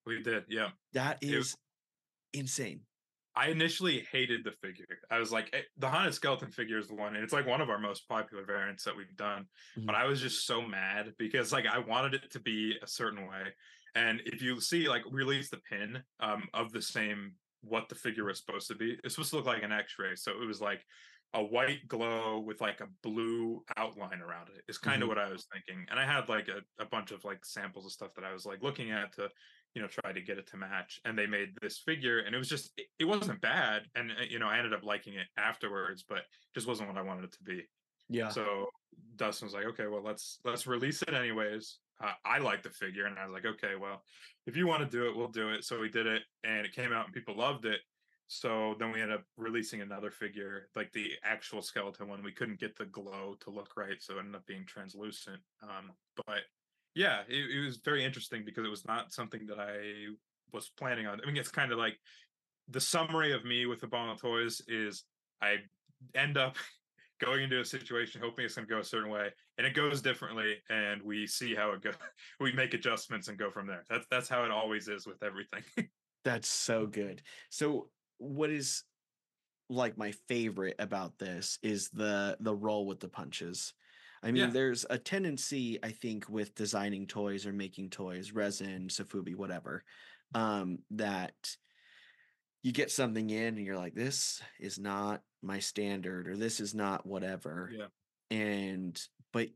We 0.08 0.22
did, 0.22 0.44
yeah. 0.48 0.70
That 0.92 1.18
is 1.22 1.32
is 1.34 1.56
insane. 2.32 2.86
I 3.34 3.48
initially 3.50 4.00
hated 4.00 4.42
the 4.44 4.52
figure. 4.52 4.86
I 5.10 5.18
was 5.18 5.30
like, 5.30 5.50
eh, 5.52 5.62
the 5.76 5.88
haunted 5.88 6.14
skeleton 6.14 6.50
figure 6.50 6.78
is 6.78 6.88
the 6.88 6.94
one, 6.94 7.14
and 7.14 7.22
it's 7.22 7.32
like 7.32 7.46
one 7.46 7.60
of 7.60 7.70
our 7.70 7.78
most 7.78 8.08
popular 8.08 8.44
variants 8.44 8.84
that 8.84 8.96
we've 8.96 9.14
done. 9.16 9.46
But 9.86 9.94
Mhm. 9.94 9.94
I 9.94 10.06
was 10.06 10.20
just 10.20 10.44
so 10.46 10.60
mad 10.62 11.14
because 11.18 11.52
like 11.52 11.66
I 11.66 11.78
wanted 11.78 12.14
it 12.14 12.30
to 12.32 12.40
be 12.40 12.76
a 12.82 12.86
certain 12.86 13.26
way. 13.28 13.54
And 13.94 14.20
if 14.26 14.42
you 14.42 14.60
see, 14.60 14.88
like, 14.88 15.02
release 15.10 15.50
the 15.50 15.58
pin 15.58 16.02
um, 16.20 16.48
of 16.52 16.72
the 16.72 16.82
same 16.82 17.36
what 17.60 17.88
the 17.88 17.94
figure 17.94 18.24
was 18.24 18.38
supposed 18.38 18.68
to 18.68 18.74
be. 18.74 18.98
It's 19.04 19.14
supposed 19.14 19.30
to 19.30 19.36
look 19.36 19.46
like 19.46 19.62
an 19.62 19.72
X-ray, 19.72 20.14
so 20.16 20.40
it 20.40 20.46
was 20.46 20.60
like 20.60 20.84
a 21.34 21.42
white 21.44 21.86
glow 21.88 22.38
with 22.40 22.60
like 22.60 22.80
a 22.80 22.88
blue 23.02 23.62
outline 23.76 24.20
around 24.20 24.48
it. 24.50 24.62
Is 24.68 24.78
kind 24.78 25.02
of 25.02 25.08
Mhm. 25.08 25.10
what 25.10 25.18
I 25.18 25.30
was 25.30 25.46
thinking. 25.52 25.86
And 25.90 26.00
I 26.00 26.06
had 26.06 26.28
like 26.28 26.48
a, 26.48 26.62
a 26.78 26.86
bunch 26.86 27.10
of 27.12 27.24
like 27.24 27.44
samples 27.44 27.86
of 27.86 27.92
stuff 27.92 28.14
that 28.14 28.24
I 28.24 28.32
was 28.32 28.46
like 28.46 28.62
looking 28.62 28.90
at 28.90 29.12
to 29.14 29.30
you 29.74 29.82
know 29.82 29.88
try 29.88 30.12
to 30.12 30.20
get 30.20 30.38
it 30.38 30.46
to 30.48 30.56
match 30.56 31.00
and 31.04 31.16
they 31.16 31.26
made 31.26 31.50
this 31.60 31.78
figure 31.78 32.20
and 32.20 32.34
it 32.34 32.38
was 32.38 32.48
just 32.48 32.72
it, 32.76 32.86
it 32.98 33.04
wasn't 33.04 33.40
bad 33.40 33.82
and 33.94 34.10
uh, 34.10 34.24
you 34.28 34.38
know 34.38 34.48
i 34.48 34.56
ended 34.56 34.72
up 34.72 34.82
liking 34.82 35.14
it 35.14 35.26
afterwards 35.36 36.04
but 36.08 36.22
just 36.54 36.66
wasn't 36.66 36.88
what 36.88 36.98
i 36.98 37.02
wanted 37.02 37.24
it 37.24 37.32
to 37.32 37.42
be. 37.42 37.62
Yeah. 38.08 38.28
so 38.28 38.68
dustin 39.16 39.46
was 39.46 39.54
like 39.54 39.66
okay 39.66 39.86
well 39.86 40.02
let's 40.02 40.40
let's 40.44 40.66
release 40.66 41.02
it 41.02 41.14
anyways. 41.14 41.78
Uh, 42.02 42.12
i 42.24 42.38
like 42.38 42.62
the 42.62 42.70
figure 42.70 43.06
and 43.06 43.18
i 43.18 43.24
was 43.24 43.32
like 43.32 43.44
okay 43.44 43.74
well 43.80 44.02
if 44.46 44.56
you 44.56 44.66
want 44.66 44.80
to 44.82 44.88
do 44.88 45.08
it 45.08 45.16
we'll 45.16 45.28
do 45.28 45.50
it. 45.50 45.64
So 45.64 45.80
we 45.80 45.88
did 45.88 46.06
it 46.06 46.22
and 46.44 46.64
it 46.64 46.72
came 46.72 46.92
out 46.92 47.04
and 47.04 47.14
people 47.14 47.36
loved 47.36 47.66
it. 47.66 47.80
So 48.30 48.76
then 48.78 48.92
we 48.92 49.00
ended 49.00 49.18
up 49.18 49.24
releasing 49.36 49.80
another 49.80 50.10
figure 50.10 50.68
like 50.76 50.92
the 50.92 51.12
actual 51.24 51.62
skeleton 51.62 52.08
one. 52.08 52.22
We 52.22 52.32
couldn't 52.32 52.60
get 52.60 52.76
the 52.76 52.84
glow 52.86 53.36
to 53.40 53.50
look 53.50 53.72
right 53.76 54.00
so 54.00 54.16
it 54.16 54.20
ended 54.20 54.36
up 54.36 54.46
being 54.46 54.64
translucent 54.66 55.40
um 55.62 55.92
but 56.26 56.42
yeah 56.94 57.20
it, 57.28 57.56
it 57.56 57.64
was 57.64 57.78
very 57.84 58.04
interesting 58.04 58.44
because 58.44 58.64
it 58.64 58.70
was 58.70 58.86
not 58.86 59.12
something 59.12 59.46
that 59.46 59.58
i 59.58 60.06
was 60.52 60.70
planning 60.76 61.06
on 61.06 61.20
i 61.22 61.26
mean 61.26 61.36
it's 61.36 61.50
kind 61.50 61.72
of 61.72 61.78
like 61.78 61.98
the 62.68 62.80
summary 62.80 63.32
of 63.32 63.44
me 63.44 63.66
with 63.66 63.80
the 63.80 63.86
ball 63.86 64.10
of 64.10 64.20
toys 64.20 64.60
is 64.68 65.04
i 65.42 65.56
end 66.14 66.36
up 66.36 66.56
going 67.20 67.42
into 67.42 67.60
a 67.60 67.64
situation 67.64 68.20
hoping 68.22 68.44
it's 68.44 68.54
going 68.54 68.66
to 68.66 68.72
go 68.72 68.78
a 68.78 68.84
certain 68.84 69.10
way 69.10 69.28
and 69.58 69.66
it 69.66 69.74
goes 69.74 70.00
differently 70.00 70.54
and 70.70 71.02
we 71.02 71.26
see 71.26 71.52
how 71.52 71.72
it 71.72 71.82
goes 71.82 71.94
we 72.40 72.52
make 72.52 72.74
adjustments 72.74 73.26
and 73.26 73.36
go 73.36 73.50
from 73.50 73.66
there 73.66 73.82
that's 73.90 74.06
that's 74.08 74.28
how 74.28 74.44
it 74.44 74.52
always 74.52 74.86
is 74.86 75.04
with 75.04 75.20
everything 75.24 75.62
That's 76.24 76.48
so 76.48 76.86
good. 76.86 77.22
So 77.48 77.88
what 78.18 78.50
is 78.50 78.84
like 79.70 79.96
my 79.96 80.12
favorite 80.28 80.76
about 80.78 81.18
this 81.18 81.58
is 81.62 81.88
the 81.90 82.36
the 82.40 82.54
roll 82.54 82.86
with 82.86 83.00
the 83.00 83.08
punches. 83.08 83.72
I 84.22 84.32
mean, 84.32 84.44
Yeah. 84.44 84.50
there's 84.50 84.84
a 84.90 84.98
tendency, 84.98 85.78
I 85.82 85.92
think, 85.92 86.28
with 86.28 86.54
designing 86.54 87.06
toys 87.06 87.46
or 87.46 87.52
making 87.52 87.90
toys, 87.90 88.32
resin, 88.32 88.88
Sofubi, 88.88 89.34
whatever, 89.34 89.84
um, 90.34 90.78
that 90.90 91.56
you 92.62 92.72
get 92.72 92.90
something 92.90 93.30
in 93.30 93.56
and 93.56 93.64
you're 93.64 93.76
like, 93.76 93.94
this 93.94 94.42
is 94.58 94.78
not 94.78 95.22
my 95.42 95.60
standard, 95.60 96.28
or 96.28 96.36
this 96.36 96.58
is 96.60 96.74
not 96.74 97.06
whatever. 97.06 97.70
Yeah. 97.72 97.86
And 98.30 99.00
but 99.32 99.48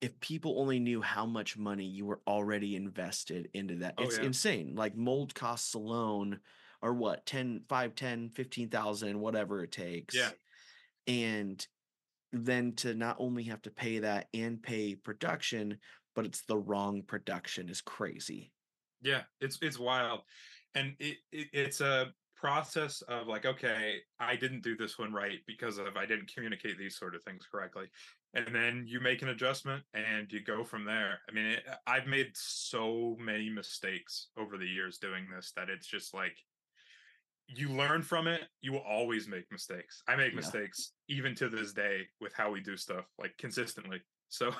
if 0.00 0.18
people 0.18 0.58
only 0.60 0.80
knew 0.80 1.00
how 1.00 1.24
much 1.26 1.56
money 1.56 1.84
you 1.86 2.04
were 2.04 2.20
already 2.26 2.74
invested 2.74 3.48
into 3.54 3.76
that, 3.76 3.94
Oh, 3.98 4.02
it's 4.04 4.18
yeah. 4.18 4.24
insane. 4.24 4.74
Like 4.74 4.96
mold 4.96 5.34
costs 5.34 5.74
alone 5.74 6.40
are 6.82 6.92
what 6.92 7.24
10 7.24 7.64
5 7.68 7.94
10 7.94 8.28
15,000 8.30 9.20
whatever 9.20 9.62
it 9.62 9.70
takes. 9.70 10.16
Yeah. 10.16 10.32
And 11.06 11.64
then 12.32 12.74
to 12.76 12.94
not 12.94 13.16
only 13.18 13.44
have 13.44 13.62
to 13.62 13.70
pay 13.70 13.98
that 14.00 14.28
and 14.34 14.62
pay 14.62 14.94
production, 14.94 15.78
but 16.14 16.26
it's 16.26 16.42
the 16.42 16.58
wrong 16.58 17.02
production 17.02 17.68
is 17.68 17.80
crazy. 17.80 18.52
Yeah, 19.02 19.22
it's 19.40 19.58
it's 19.62 19.78
wild, 19.78 20.20
and 20.74 20.94
it, 20.98 21.16
it 21.32 21.48
it's 21.52 21.80
a 21.80 22.12
process 22.36 23.02
of 23.02 23.28
like, 23.28 23.46
okay, 23.46 23.98
I 24.18 24.36
didn't 24.36 24.62
do 24.62 24.76
this 24.76 24.98
one 24.98 25.12
right 25.12 25.38
because 25.46 25.78
of 25.78 25.96
I 25.96 26.06
didn't 26.06 26.32
communicate 26.32 26.78
these 26.78 26.96
sort 26.96 27.14
of 27.14 27.22
things 27.22 27.46
correctly, 27.50 27.86
and 28.34 28.54
then 28.54 28.84
you 28.86 29.00
make 29.00 29.22
an 29.22 29.28
adjustment 29.28 29.82
and 29.94 30.30
you 30.32 30.42
go 30.42 30.64
from 30.64 30.84
there. 30.84 31.20
I 31.28 31.32
mean, 31.32 31.46
it, 31.46 31.64
I've 31.86 32.06
made 32.06 32.30
so 32.34 33.16
many 33.20 33.50
mistakes 33.50 34.28
over 34.38 34.56
the 34.56 34.66
years 34.66 34.98
doing 34.98 35.26
this 35.34 35.52
that 35.56 35.68
it's 35.68 35.86
just 35.86 36.14
like 36.14 36.36
you 37.48 37.68
learn 37.70 38.02
from 38.02 38.26
it. 38.26 38.42
You 38.60 38.72
will 38.72 38.80
always 38.80 39.28
make 39.28 39.50
mistakes. 39.50 40.02
I 40.08 40.16
make 40.16 40.32
Yeah. 40.32 40.36
mistakes 40.36 40.92
even 41.08 41.34
to 41.36 41.48
this 41.48 41.72
day 41.72 42.08
with 42.20 42.32
how 42.34 42.50
we 42.50 42.60
do 42.60 42.76
stuff, 42.76 43.06
like 43.18 43.36
consistently. 43.38 44.00
So 44.32 44.50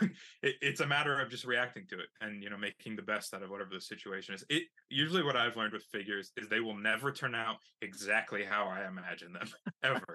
it, 0.43 0.57
it's 0.61 0.81
a 0.81 0.87
matter 0.87 1.19
of 1.19 1.31
just 1.31 1.47
reacting 1.47 1.87
to 1.87 1.99
it 1.99 2.11
and 2.21 2.43
you 2.43 2.51
know 2.51 2.59
making 2.59 2.95
the 2.95 3.01
best 3.01 3.33
out 3.33 3.43
of 3.43 3.49
whatever 3.49 3.71
the 3.73 3.81
situation 3.81 4.35
is. 4.35 4.45
It 4.51 4.65
usually 4.91 5.23
what 5.23 5.35
I've 5.35 5.57
learned 5.57 5.73
with 5.73 5.85
figures 5.85 6.31
is 6.37 6.47
they 6.47 6.61
will 6.61 6.77
never 6.77 7.11
turn 7.11 7.35
out 7.35 7.57
exactly 7.81 8.45
how 8.45 8.67
I 8.69 8.87
imagine 8.87 9.33
them 9.33 9.49
ever. 9.83 10.15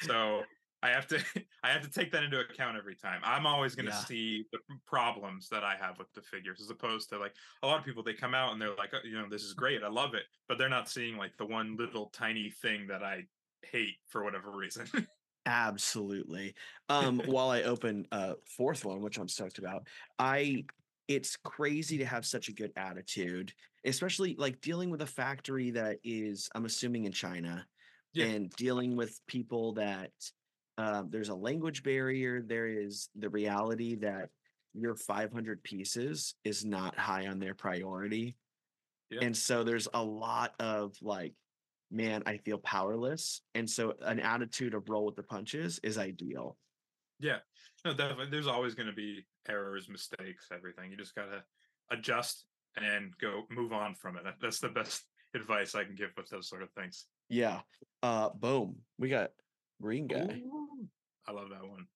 so 0.00 0.42
I 0.82 0.90
have 0.90 1.06
to 1.08 1.18
I 1.62 1.70
have 1.72 1.82
to 1.82 1.90
take 1.90 2.12
that 2.12 2.22
into 2.22 2.40
account 2.40 2.76
every 2.76 2.96
time. 2.96 3.20
I'm 3.24 3.46
always 3.46 3.74
going 3.74 3.86
to 3.86 3.92
Yeah. 3.92 4.04
see 4.06 4.44
the 4.52 4.60
problems 4.86 5.48
that 5.48 5.64
I 5.64 5.76
have 5.76 5.98
with 5.98 6.12
the 6.14 6.22
figures 6.22 6.60
as 6.60 6.70
opposed 6.70 7.08
to 7.10 7.18
like 7.18 7.34
a 7.62 7.66
lot 7.66 7.78
of 7.78 7.84
people 7.84 8.02
they 8.02 8.14
come 8.14 8.34
out 8.34 8.52
and 8.52 8.60
they're 8.62 8.74
like 8.76 8.90
"Oh, 8.94 9.00
you 9.04 9.14
know 9.20 9.28
this 9.28 9.42
is 9.42 9.54
great 9.54 9.82
I 9.82 9.88
love 9.88 10.14
it 10.14 10.24
but 10.46 10.58
they're 10.58 10.68
not 10.68 10.88
seeing 10.88 11.16
like 11.16 11.36
the 11.36 11.46
one 11.46 11.76
little 11.76 12.10
tiny 12.10 12.50
thing 12.50 12.86
that 12.88 13.02
I 13.02 13.24
hate 13.62 13.96
for 14.08 14.22
whatever 14.24 14.50
reason. 14.52 14.86
Absolutely. 15.46 16.54
Um, 16.90 17.20
while 17.24 17.48
I 17.50 17.62
open 17.62 18.06
uh 18.12 18.34
fourth 18.44 18.84
one, 18.84 19.00
which 19.00 19.18
I'm 19.18 19.28
stoked 19.28 19.58
about, 19.58 19.88
I 20.18 20.66
it's 21.06 21.36
crazy 21.36 21.96
to 21.98 22.04
have 22.04 22.26
such 22.26 22.48
a 22.48 22.52
good 22.52 22.72
attitude, 22.76 23.54
especially 23.84 24.34
like 24.36 24.60
dealing 24.60 24.90
with 24.90 25.00
a 25.00 25.06
factory 25.06 25.70
that 25.70 26.00
is, 26.04 26.50
I'm 26.54 26.66
assuming 26.66 27.04
in 27.04 27.12
China, 27.12 27.66
Yeah. 28.12 28.26
and 28.26 28.50
dealing 28.56 28.94
with 28.96 29.18
people 29.26 29.72
that 29.74 30.12
um, 30.78 31.08
there's 31.10 31.28
a 31.28 31.34
language 31.34 31.82
barrier. 31.82 32.40
There 32.40 32.68
is 32.68 33.10
the 33.16 33.28
reality 33.28 33.96
that 33.96 34.30
your 34.74 34.94
500 34.94 35.62
pieces 35.62 36.34
is 36.44 36.64
not 36.64 36.96
high 36.96 37.26
on 37.26 37.40
their 37.40 37.54
priority. 37.54 38.36
Yeah. 39.10 39.20
And 39.22 39.36
so 39.36 39.64
there's 39.64 39.88
a 39.92 40.02
lot 40.02 40.54
of 40.60 40.94
like, 41.02 41.34
man, 41.90 42.22
I 42.26 42.36
feel 42.38 42.58
powerless. 42.58 43.40
And 43.54 43.68
so 43.68 43.94
an 44.02 44.20
attitude 44.20 44.74
of 44.74 44.88
roll 44.88 45.06
with 45.06 45.16
the 45.16 45.22
punches 45.22 45.80
is 45.82 45.98
ideal. 45.98 46.56
Yeah, 47.18 47.38
no, 47.84 47.92
definitely. 47.92 48.30
There's 48.30 48.46
always 48.46 48.76
going 48.76 48.86
to 48.86 48.92
be 48.92 49.26
errors, 49.48 49.88
mistakes, 49.88 50.46
everything. 50.54 50.92
You 50.92 50.96
just 50.96 51.16
gotta 51.16 51.42
adjust 51.90 52.44
and 52.76 53.12
go 53.20 53.44
move 53.50 53.72
on 53.72 53.94
from 53.96 54.16
it. 54.16 54.22
That's 54.40 54.60
the 54.60 54.68
best 54.68 55.02
advice 55.34 55.74
I 55.74 55.82
can 55.82 55.96
give 55.96 56.10
with 56.16 56.28
those 56.28 56.48
sort 56.48 56.62
of 56.62 56.70
things. 56.72 57.06
Yeah. 57.28 57.60
Uh 58.02 58.28
boom. 58.30 58.76
We 58.98 59.08
got 59.08 59.30
green 59.80 60.06
guy. 60.06 60.40
Ooh, 60.44 60.67
I 61.28 61.32
love 61.32 61.50
that 61.50 61.68
one. 61.68 61.86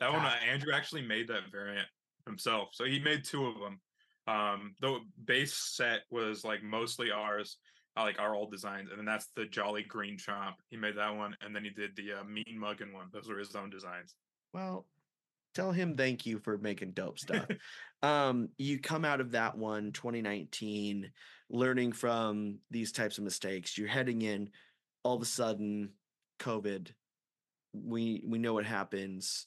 That 0.00 0.12
one, 0.12 0.24
uh, 0.24 0.34
Andrew 0.48 0.72
actually 0.74 1.02
made 1.02 1.28
that 1.28 1.50
variant 1.50 1.88
himself. 2.26 2.70
So 2.72 2.84
he 2.84 2.98
made 2.98 3.24
two 3.24 3.46
of 3.46 3.54
them. 3.58 3.80
Um, 4.26 4.74
the 4.80 4.98
base 5.24 5.54
set 5.54 6.00
was 6.10 6.44
like 6.44 6.62
mostly 6.62 7.10
ours, 7.10 7.56
uh, 7.96 8.02
like 8.02 8.20
our 8.20 8.34
old 8.34 8.50
designs, 8.50 8.90
and 8.90 8.98
then 8.98 9.06
that's 9.06 9.28
the 9.34 9.46
Jolly 9.46 9.82
Green 9.82 10.16
Chomp. 10.16 10.54
He 10.70 10.76
made 10.76 10.96
that 10.96 11.16
one, 11.16 11.36
and 11.40 11.54
then 11.54 11.64
he 11.64 11.70
did 11.70 11.96
the 11.96 12.20
uh, 12.20 12.24
Mean 12.24 12.58
Muggin 12.60 12.92
one. 12.92 13.06
Those 13.12 13.28
were 13.28 13.38
his 13.38 13.54
own 13.56 13.70
designs. 13.70 14.14
Well, 14.52 14.86
tell 15.54 15.72
him 15.72 15.96
thank 15.96 16.26
you 16.26 16.38
for 16.38 16.58
making 16.58 16.92
dope 16.92 17.18
stuff. 17.18 17.46
um, 18.02 18.48
you 18.58 18.78
come 18.78 19.04
out 19.04 19.20
of 19.20 19.32
that 19.32 19.56
one 19.56 19.92
2019, 19.92 21.10
learning 21.50 21.92
from 21.92 22.58
these 22.70 22.92
types 22.92 23.18
of 23.18 23.24
mistakes. 23.24 23.76
You're 23.76 23.88
heading 23.88 24.22
in, 24.22 24.50
all 25.02 25.16
of 25.16 25.22
a 25.22 25.26
sudden, 25.26 25.90
COVID. 26.38 26.92
We 27.72 28.22
we 28.24 28.38
know 28.38 28.54
what 28.54 28.66
happens. 28.66 29.46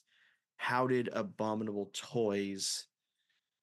How 0.56 0.86
did 0.86 1.10
Abominable 1.12 1.90
Toys 1.92 2.86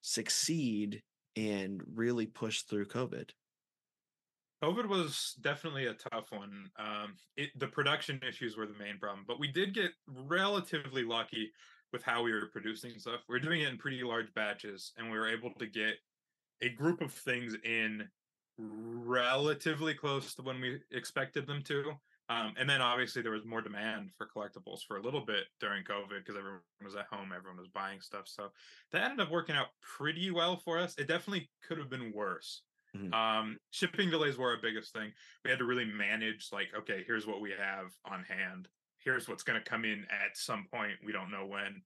succeed 0.02 1.02
and 1.36 1.82
really 1.96 2.28
push 2.28 2.62
through 2.62 2.86
COVID? 2.86 3.30
COVID 4.64 4.88
was 4.88 5.36
definitely 5.42 5.88
a 5.88 5.94
tough 5.94 6.32
one. 6.32 6.70
Um, 6.78 7.16
it, 7.36 7.50
the 7.60 7.68
production 7.68 8.22
issues 8.28 8.56
were 8.56 8.66
the 8.66 8.78
main 8.80 8.98
problem, 8.98 9.26
but 9.28 9.40
we 9.40 9.52
did 9.52 9.74
get 9.74 9.92
relatively 10.08 11.04
lucky 11.04 11.52
with 11.92 12.02
how 12.02 12.24
we 12.24 12.32
were 12.32 12.50
producing 12.52 12.98
stuff. 12.98 13.22
We 13.28 13.36
are 13.36 13.42
doing 13.42 13.62
it 13.62 13.70
in 13.70 13.78
pretty 13.78 14.04
large 14.04 14.34
batches, 14.34 14.94
and 14.98 15.12
we 15.12 15.18
were 15.18 15.28
able 15.28 15.52
to 15.60 15.68
get 15.68 15.96
a 16.62 16.70
group 16.70 17.02
of 17.02 17.12
things 17.12 17.56
in 17.66 18.08
relatively 18.58 19.94
close 19.94 20.34
to 20.36 20.44
when 20.44 20.62
we 20.62 20.80
expected 20.92 21.46
them 21.46 21.62
to. 21.64 21.92
Um, 22.30 22.54
and 22.58 22.70
then 22.70 22.82
obviously 22.82 23.22
there 23.22 23.32
was 23.32 23.46
more 23.46 23.62
demand 23.62 24.14
for 24.18 24.28
collectibles 24.28 24.82
for 24.88 24.98
a 24.98 25.02
little 25.02 25.26
bit 25.26 25.48
during 25.60 25.84
COVID 25.84 26.20
because 26.20 26.38
everyone 26.38 26.62
was 26.82 26.96
at 26.96 27.08
home, 27.08 27.34
everyone 27.34 27.58
was 27.58 27.68
buying 27.68 28.00
stuff. 28.02 28.28
So 28.28 28.52
that 28.92 29.04
ended 29.04 29.26
up 29.28 29.32
working 29.32 29.56
out 29.56 29.70
pretty 29.82 30.32
well 30.32 30.58
for 30.58 30.80
us. 30.80 30.98
It 30.98 31.08
definitely 31.08 31.52
could 31.62 31.78
have 31.78 31.90
been 31.90 32.14
worse. 32.14 32.64
Mhm. 32.96 33.14
Um, 33.14 33.60
shipping 33.72 34.10
delays 34.10 34.38
were 34.38 34.52
our 34.52 34.62
biggest 34.62 34.94
thing. 34.94 35.14
We 35.44 35.50
had 35.50 35.60
to 35.60 35.66
really 35.66 35.86
manage, 35.86 36.52
like, 36.52 36.74
okay, 36.74 37.04
here's 37.04 37.26
what 37.26 37.42
we 37.42 37.52
have 37.52 37.92
on 38.06 38.24
hand. 38.24 38.70
Here's 39.00 39.28
what's 39.28 39.44
going 39.44 39.62
to 39.62 39.70
come 39.70 39.84
in 39.84 40.06
at 40.06 40.38
some 40.38 40.68
point. 40.68 41.04
We 41.04 41.12
don't 41.12 41.32
know 41.32 41.46
when. 41.46 41.84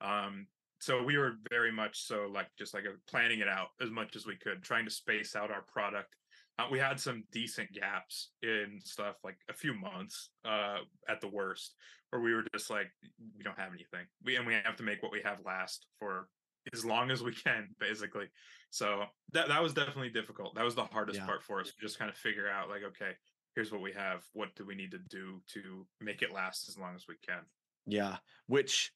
Um, 0.00 0.48
so 0.80 1.02
we 1.02 1.16
were 1.16 1.38
very 1.50 1.72
much 1.72 2.02
so 2.02 2.26
like 2.26 2.54
just 2.56 2.72
like 2.74 2.84
planning 3.06 3.40
it 3.40 3.48
out 3.48 3.70
as 3.80 3.90
much 3.90 4.14
as 4.16 4.26
we 4.26 4.36
could, 4.36 4.62
trying 4.62 4.84
to 4.84 4.90
space 4.90 5.34
out 5.34 5.50
our 5.50 5.62
product. 5.62 6.14
Uh, 6.58 6.66
we 6.70 6.78
had 6.78 6.98
some 6.98 7.22
decent 7.30 7.72
gaps 7.72 8.30
in 8.42 8.80
stuff, 8.82 9.16
like 9.22 9.38
a 9.48 9.52
few 9.52 9.72
months 9.74 10.30
uh, 10.44 10.78
at 11.08 11.20
the 11.20 11.28
worst, 11.28 11.76
where 12.10 12.20
we 12.20 12.34
were 12.34 12.44
just 12.52 12.68
like, 12.68 12.90
we 13.36 13.44
don't 13.44 13.58
have 13.58 13.72
anything. 13.72 14.06
We 14.24 14.36
and 14.36 14.46
we 14.46 14.54
have 14.54 14.76
to 14.76 14.82
make 14.82 15.02
what 15.02 15.12
we 15.12 15.22
have 15.22 15.38
last 15.46 15.86
for 16.00 16.28
as 16.72 16.84
long 16.84 17.10
as 17.12 17.22
we 17.22 17.32
can, 17.32 17.68
basically. 17.78 18.26
So 18.70 19.04
that 19.32 19.48
that 19.48 19.62
was 19.62 19.72
definitely 19.72 20.10
difficult. 20.10 20.56
That 20.56 20.64
was 20.64 20.74
the 20.74 20.84
hardest 20.84 21.20
Yeah. 21.20 21.26
part 21.26 21.42
for 21.44 21.60
us. 21.60 21.68
to 21.68 21.80
Just 21.80 21.98
kind 21.98 22.10
of 22.10 22.16
figure 22.16 22.48
out 22.48 22.68
like, 22.68 22.82
okay, 22.82 23.12
here's 23.54 23.70
what 23.70 23.80
we 23.80 23.92
have. 23.92 24.24
What 24.32 24.54
do 24.56 24.66
we 24.66 24.74
need 24.74 24.90
to 24.90 24.98
do 24.98 25.40
to 25.54 25.86
make 26.00 26.22
it 26.22 26.32
last 26.32 26.68
as 26.68 26.76
long 26.76 26.96
as 26.96 27.06
we 27.06 27.14
can? 27.26 27.42
Yeah, 27.86 28.16
which 28.48 28.90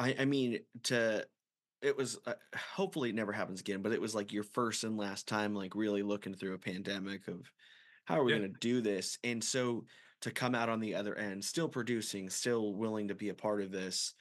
I 0.00 0.16
I 0.18 0.24
mean 0.24 0.58
to 0.84 1.24
it 1.84 1.96
was 1.96 2.18
uh, 2.26 2.34
hopefully 2.56 3.10
it 3.10 3.14
never 3.14 3.32
happens 3.32 3.60
again, 3.60 3.82
but 3.82 3.92
it 3.92 4.00
was 4.00 4.14
like 4.14 4.32
your 4.32 4.44
first 4.44 4.84
and 4.84 4.96
last 4.96 5.28
time 5.28 5.54
like 5.54 5.74
really 5.74 6.02
looking 6.02 6.34
through 6.34 6.54
a 6.54 6.58
pandemic 6.58 7.28
of 7.28 7.52
how 8.04 8.18
are 8.20 8.24
we 8.24 8.32
Yeah. 8.32 8.38
going 8.38 8.50
to 8.50 8.58
do 8.58 8.80
this? 8.80 9.18
And 9.24 9.42
so 9.42 9.86
to 10.22 10.30
come 10.30 10.54
out 10.54 10.68
on 10.68 10.80
the 10.80 10.94
other 10.94 11.14
end 11.16 11.44
still 11.44 11.68
producing, 11.68 12.30
still 12.30 12.74
willing 12.74 13.08
to 13.08 13.14
be 13.14 13.28
a 13.30 13.34
part 13.34 13.62
of 13.62 13.70
this 13.70 14.14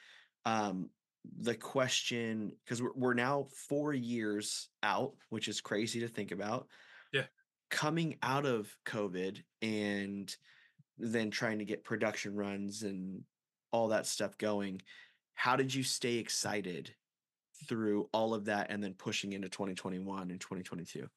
um 0.45 0.91
the 1.23 1.56
question 1.56 2.58
because 2.65 2.82
we're, 2.82 2.93
we're 2.95 3.13
now 3.13 3.43
four 3.45 3.93
years 3.93 4.69
out 4.84 5.15
which 5.30 5.47
is 5.47 5.62
crazy 5.62 6.02
to 6.02 6.08
think 6.10 6.32
about 6.32 6.67
Yeah. 7.12 7.28
coming 7.69 8.17
out 8.21 8.45
of 8.45 8.78
covid 8.86 9.43
and 9.62 10.36
then 10.97 11.32
trying 11.32 11.60
to 11.60 11.65
get 11.65 11.84
production 11.84 12.36
runs 12.36 12.84
and 12.84 13.26
all 13.71 13.89
that 13.89 14.08
stuff 14.08 14.38
going 14.38 14.82
how 15.36 15.56
did 15.56 15.73
you 15.73 15.84
stay 15.84 16.15
excited 16.17 16.95
through 17.67 18.10
all 18.13 18.34
of 18.34 18.45
that 18.45 18.69
and 18.69 18.84
then 18.84 18.93
pushing 18.95 19.34
into 19.34 19.49
2021 19.49 20.32
and 20.32 20.41
2022 20.41 21.10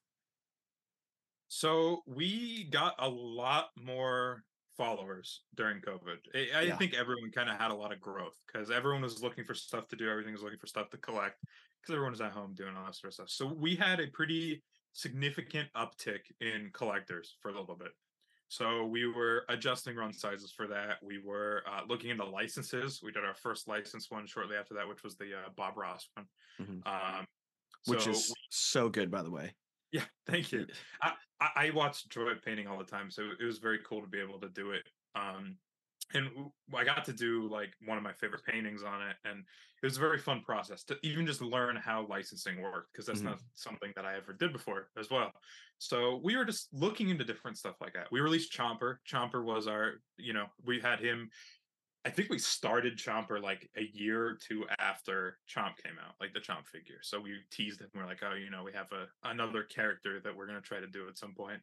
So 1.49 2.03
we 2.07 2.65
got 2.65 2.95
a 2.99 3.09
lot 3.09 3.71
more 3.77 4.45
followers 4.77 5.45
during 5.55 5.81
COVID. 5.81 6.19
I, 6.35 6.61
I 6.69 6.71
Yeah. 6.71 6.77
think 6.77 6.95
everyone 6.95 7.31
kind 7.31 7.49
of 7.49 7.57
had 7.59 7.71
a 7.71 7.75
lot 7.75 7.93
of 7.93 8.01
growth 8.01 8.39
because 8.47 8.71
everyone 8.71 9.03
was 9.03 9.23
looking 9.23 9.45
for 9.45 9.55
stuff 9.55 9.89
to 9.89 9.97
do. 9.97 10.09
Everything 10.11 10.33
was 10.33 10.43
looking 10.43 10.59
for 10.59 10.67
stuff 10.67 10.91
to 10.91 10.99
collect 10.99 11.41
because 11.81 11.95
everyone 11.95 12.13
was 12.13 12.21
at 12.21 12.33
home 12.33 12.55
doing 12.55 12.77
all 12.77 12.85
that 12.87 12.95
sort 12.95 13.11
of 13.11 13.15
stuff. 13.15 13.31
So 13.31 13.47
we 13.47 13.77
had 13.77 14.01
a 14.01 14.09
pretty 14.09 14.63
significant 14.93 15.71
uptick 15.75 16.21
in 16.41 16.71
collectors 16.73 17.37
for 17.41 17.51
a 17.51 17.59
little 17.59 17.77
bit. 17.77 17.93
So 18.49 18.85
we 18.85 19.07
were 19.07 19.45
adjusting 19.49 19.97
run 19.97 20.13
sizes 20.13 20.53
for 20.53 20.67
that. 20.69 20.99
We 21.03 21.19
were 21.19 21.63
uh, 21.71 21.81
looking 21.89 22.11
into 22.11 22.25
licenses. 22.25 23.01
We 23.03 23.11
did 23.11 23.25
our 23.25 23.35
first 23.35 23.67
license 23.67 24.11
one 24.11 24.27
shortly 24.27 24.57
after 24.57 24.75
that, 24.75 24.89
which 24.89 25.03
was 25.03 25.17
the 25.17 25.35
uh, 25.35 25.49
Bob 25.57 25.77
Ross 25.77 26.09
one. 26.15 26.27
Mhm. 26.61 26.87
Um, 26.87 27.27
which 27.87 28.05
so 28.05 28.11
is 28.11 28.35
so 28.51 28.89
good 28.89 29.11
by 29.11 29.23
the 29.23 29.31
way 29.31 29.55
yeah, 29.93 30.05
thank 30.27 30.53
you. 30.53 30.67
I, 31.03 31.13
I 31.41 31.49
I 31.57 31.71
watch 31.71 32.09
Joy 32.09 32.33
painting 32.45 32.67
all 32.67 32.79
the 32.79 32.85
time, 32.85 33.11
so 33.11 33.23
it 33.39 33.45
was 33.45 33.59
very 33.59 33.79
cool 33.87 34.03
to 34.03 34.07
be 34.07 34.21
able 34.21 34.41
to 34.41 34.49
do 34.49 34.73
it. 34.73 34.87
Um, 35.15 35.57
and 36.15 36.51
I 36.75 36.85
got 36.85 37.05
to 37.07 37.13
do 37.13 37.49
like 37.49 37.75
one 37.85 37.99
of 37.99 38.05
my 38.05 38.13
favorite 38.13 38.45
paintings 38.45 38.83
on 38.83 39.03
it, 39.03 39.17
and 39.25 39.41
it 39.41 39.87
was 39.87 39.97
a 39.97 40.01
very 40.01 40.19
fun 40.19 40.43
process 40.43 40.85
to 40.85 40.99
even 41.03 41.27
just 41.27 41.41
learn 41.43 41.77
how 41.77 42.07
licensing 42.07 42.61
worked 42.63 42.93
because 42.93 43.07
that's 43.07 43.21
Mhm. 43.21 43.25
not 43.25 43.41
something 43.55 43.93
that 43.97 44.07
I 44.07 44.17
ever 44.17 44.33
did 44.33 44.53
before 44.53 44.91
as 44.97 45.11
well. 45.11 45.33
So 45.79 46.17
we 46.17 46.37
were 46.37 46.45
just 46.45 46.73
looking 46.73 47.11
into 47.11 47.25
different 47.25 47.59
stuff 47.59 47.77
like 47.81 47.93
that. 47.95 48.11
We 48.11 48.21
released 48.21 48.53
Chomper. 48.53 48.97
Chomper 49.07 49.45
was 49.45 49.67
our, 49.67 50.03
you 50.17 50.33
know, 50.33 50.47
we 50.65 50.81
had 50.81 51.01
him. 51.01 51.31
I 52.07 52.11
think 52.11 52.31
we 52.31 52.39
started 52.39 52.97
Chomper 52.97 53.43
like 53.43 53.69
a 53.77 53.91
year 53.93 54.25
or 54.25 54.35
two 54.35 54.65
after 54.79 55.39
Chomp 55.53 55.77
came 55.83 55.95
out, 56.01 56.15
like 56.21 56.33
the 56.33 56.39
Chomp 56.39 56.65
figure. 56.69 56.99
So 57.03 57.21
we 57.21 57.35
teased 57.51 57.81
him. 57.81 57.89
We're 57.97 58.07
like, 58.07 58.21
oh, 58.23 58.35
you 58.37 58.49
know, 58.49 58.63
we 58.63 58.73
have 58.75 58.87
a 58.93 59.07
another 59.29 59.65
character 59.65 60.21
that 60.21 60.35
we're 60.37 60.47
gonna 60.47 60.61
try 60.61 60.79
to 60.79 60.87
do 60.87 61.09
at 61.09 61.19
some 61.19 61.35
point. 61.35 61.61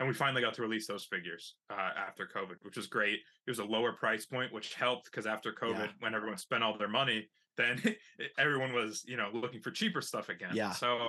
and 0.00 0.08
we 0.08 0.14
finally 0.14 0.40
got 0.40 0.54
to 0.54 0.62
release 0.62 0.86
those 0.86 1.04
figures 1.04 1.56
uh, 1.68 1.90
after 1.94 2.26
COVID, 2.26 2.56
which 2.62 2.78
was 2.78 2.86
great. 2.86 3.18
It 3.46 3.50
was 3.50 3.58
a 3.58 3.64
lower 3.64 3.92
price 3.92 4.24
point, 4.24 4.50
which 4.50 4.72
helped 4.72 5.10
because 5.10 5.26
after 5.26 5.52
COVID, 5.52 5.78
Yeah. 5.78 5.92
when 6.00 6.14
everyone 6.14 6.38
spent 6.38 6.64
all 6.64 6.78
their 6.78 6.88
money, 6.88 7.28
then 7.58 7.78
everyone 8.38 8.72
was, 8.72 9.04
you 9.06 9.18
know, 9.18 9.28
looking 9.34 9.60
for 9.60 9.70
cheaper 9.70 10.00
stuff 10.00 10.30
again. 10.30 10.52
Yeah. 10.54 10.72
So 10.72 11.06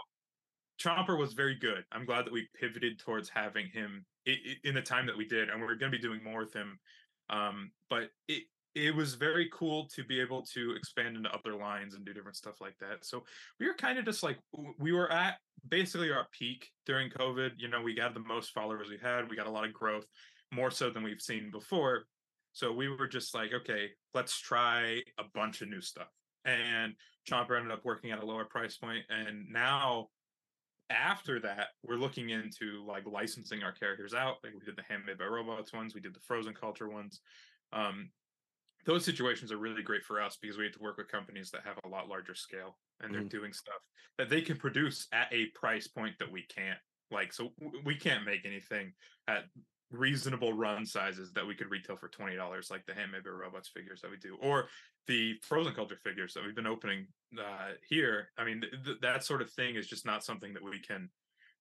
Chomper 0.77 1.17
was 1.17 1.31
very 1.31 1.55
good. 1.55 1.85
I'm 1.93 2.05
glad 2.05 2.25
that 2.25 2.33
we 2.33 2.49
pivoted 2.59 2.99
towards 2.99 3.29
having 3.29 3.67
him 3.67 4.05
in 4.25 4.73
the 4.73 4.81
time 4.81 5.05
that 5.05 5.15
we 5.17 5.25
did, 5.25 5.49
and 5.49 5.61
we're 5.61 5.75
going 5.75 5.89
to 5.91 5.97
be 5.97 6.01
doing 6.01 6.21
more 6.21 6.39
with 6.43 6.53
him. 6.53 6.79
Um, 7.29 7.71
but 7.89 8.09
it 8.27 8.43
it 8.75 8.95
was 8.95 9.15
very 9.15 9.49
cool 9.53 9.87
to 9.95 10.03
be 10.03 10.19
able 10.19 10.41
to 10.41 10.71
expand 10.75 11.15
into 11.15 11.31
other 11.31 11.55
lines 11.55 11.93
and 11.93 12.05
do 12.05 12.13
different 12.13 12.37
stuff 12.37 12.59
like 12.59 12.77
that. 12.79 13.05
So 13.05 13.23
we 13.59 13.67
were 13.67 13.75
kind 13.75 13.99
of 13.99 14.05
just 14.05 14.23
like 14.23 14.37
we 14.79 14.91
were 14.91 15.11
at 15.11 15.37
basically 15.67 16.11
our 16.11 16.27
peak 16.31 16.69
during 16.85 17.09
COVID. 17.11 17.51
You 17.57 17.67
know, 17.67 17.81
we 17.81 17.93
got 17.93 18.13
the 18.13 18.19
most 18.19 18.51
followers 18.51 18.89
we 18.89 18.97
had. 19.01 19.29
We 19.29 19.35
got 19.35 19.47
a 19.47 19.51
lot 19.51 19.65
of 19.65 19.73
growth, 19.73 20.05
more 20.51 20.71
so 20.71 20.89
than 20.89 21.03
we've 21.03 21.21
seen 21.21 21.51
before. 21.51 22.05
So 22.53 22.71
we 22.71 22.87
were 22.87 23.07
just 23.07 23.33
like, 23.33 23.53
okay, 23.53 23.89
let's 24.13 24.39
try 24.39 25.01
a 25.19 25.23
bunch 25.33 25.61
of 25.61 25.69
new 25.69 25.81
stuff. 25.81 26.09
And 26.45 26.93
Chomper 27.29 27.55
ended 27.55 27.71
up 27.71 27.85
working 27.85 28.11
at 28.11 28.21
a 28.21 28.25
lower 28.25 28.45
price 28.45 28.77
point, 28.77 29.03
and 29.09 29.45
now 29.49 30.07
after 30.89 31.39
that, 31.39 31.67
we're 31.83 31.95
looking 31.95 32.29
into 32.29 32.83
like 32.85 33.03
licensing 33.05 33.63
our 33.63 33.71
characters 33.71 34.13
out. 34.13 34.37
Like 34.43 34.53
we 34.53 34.65
did 34.65 34.75
the 34.75 34.83
handmade 34.87 35.17
by 35.17 35.25
robots 35.25 35.73
ones, 35.73 35.95
we 35.95 36.01
did 36.01 36.13
the 36.13 36.19
frozen 36.19 36.53
culture 36.53 36.89
ones. 36.89 37.21
Um, 37.71 38.09
those 38.85 39.05
situations 39.05 39.51
are 39.51 39.57
really 39.57 39.83
great 39.83 40.03
for 40.03 40.21
us 40.21 40.37
because 40.41 40.57
we 40.57 40.65
have 40.65 40.73
to 40.73 40.79
work 40.81 40.97
with 40.97 41.07
companies 41.07 41.51
that 41.51 41.63
have 41.65 41.79
a 41.83 41.87
lot 41.87 42.07
larger 42.09 42.35
scale 42.35 42.79
and 42.99 43.13
they're 43.13 43.21
Mhm. 43.23 43.29
doing 43.29 43.53
stuff 43.53 43.81
that 44.17 44.29
they 44.29 44.41
can 44.41 44.57
produce 44.57 45.07
at 45.11 45.31
a 45.33 45.47
price 45.51 45.87
point 45.87 46.17
that 46.19 46.31
we 46.31 46.45
can't. 46.47 46.79
Like, 47.11 47.33
so 47.33 47.53
we 47.83 47.95
can't 47.95 48.25
make 48.25 48.45
anything 48.45 48.93
at 49.27 49.45
reasonable 49.91 50.53
run 50.53 50.85
sizes 50.85 51.31
that 51.33 51.45
we 51.45 51.55
could 51.55 51.69
retail 51.69 51.97
for 51.97 52.09
twenty 52.09 52.35
dollars, 52.35 52.71
like 52.71 52.85
the 52.85 52.93
handmade 52.95 53.25
robots 53.25 53.69
figures 53.69 54.01
that 54.01 54.09
we 54.11 54.17
do, 54.17 54.35
or 54.37 54.69
the 55.07 55.37
frozen 55.43 55.75
culture 55.75 55.97
figures 55.97 56.33
that 56.33 56.43
we've 56.43 56.55
been 56.55 56.65
opening 56.65 57.07
uh, 57.37 57.73
here. 57.87 58.31
I 58.37 58.43
mean, 58.45 58.61
th- 58.61 58.83
th- 58.83 58.99
that 59.01 59.23
sort 59.23 59.41
of 59.41 59.51
thing 59.51 59.75
is 59.75 59.87
just 59.87 60.05
not 60.05 60.23
something 60.23 60.53
that 60.53 60.63
we 60.63 60.79
can 60.79 61.11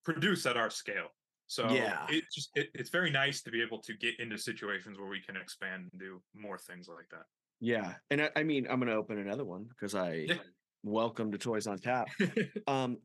produce 0.04 0.46
at 0.46 0.56
our 0.56 0.70
scale. 0.70 1.08
So 1.52 1.68
Yeah. 1.74 2.06
it 2.08 2.24
just 2.34 2.50
it, 2.54 2.70
it's 2.74 2.88
very 2.88 3.10
nice 3.10 3.42
to 3.42 3.50
be 3.50 3.60
able 3.60 3.78
to 3.82 3.92
get 3.94 4.18
into 4.18 4.38
situations 4.38 4.98
where 4.98 5.08
we 5.08 5.20
can 5.20 5.36
expand 5.36 5.88
and 5.92 6.00
do 6.00 6.22
more 6.34 6.56
things 6.56 6.88
like 6.88 7.08
that. 7.10 7.26
yeah 7.60 7.94
and 8.10 8.22
i, 8.22 8.30
I 8.34 8.42
mean 8.42 8.66
i'm 8.70 8.78
going 8.80 8.88
to 8.88 8.96
open 8.96 9.18
another 9.18 9.44
one 9.44 9.64
because 9.64 9.94
i 9.94 10.26
Yeah. 10.26 10.38
welcome 10.82 11.30
to 11.32 11.38
toys 11.38 11.66
on 11.66 11.78
tap 11.78 12.08
um 12.66 12.96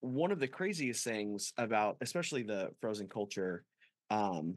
one 0.00 0.32
of 0.32 0.40
the 0.40 0.48
craziest 0.48 1.04
things 1.04 1.52
about 1.56 1.96
especially 2.00 2.42
the 2.42 2.70
frozen 2.80 3.06
culture 3.08 3.64
um 4.10 4.56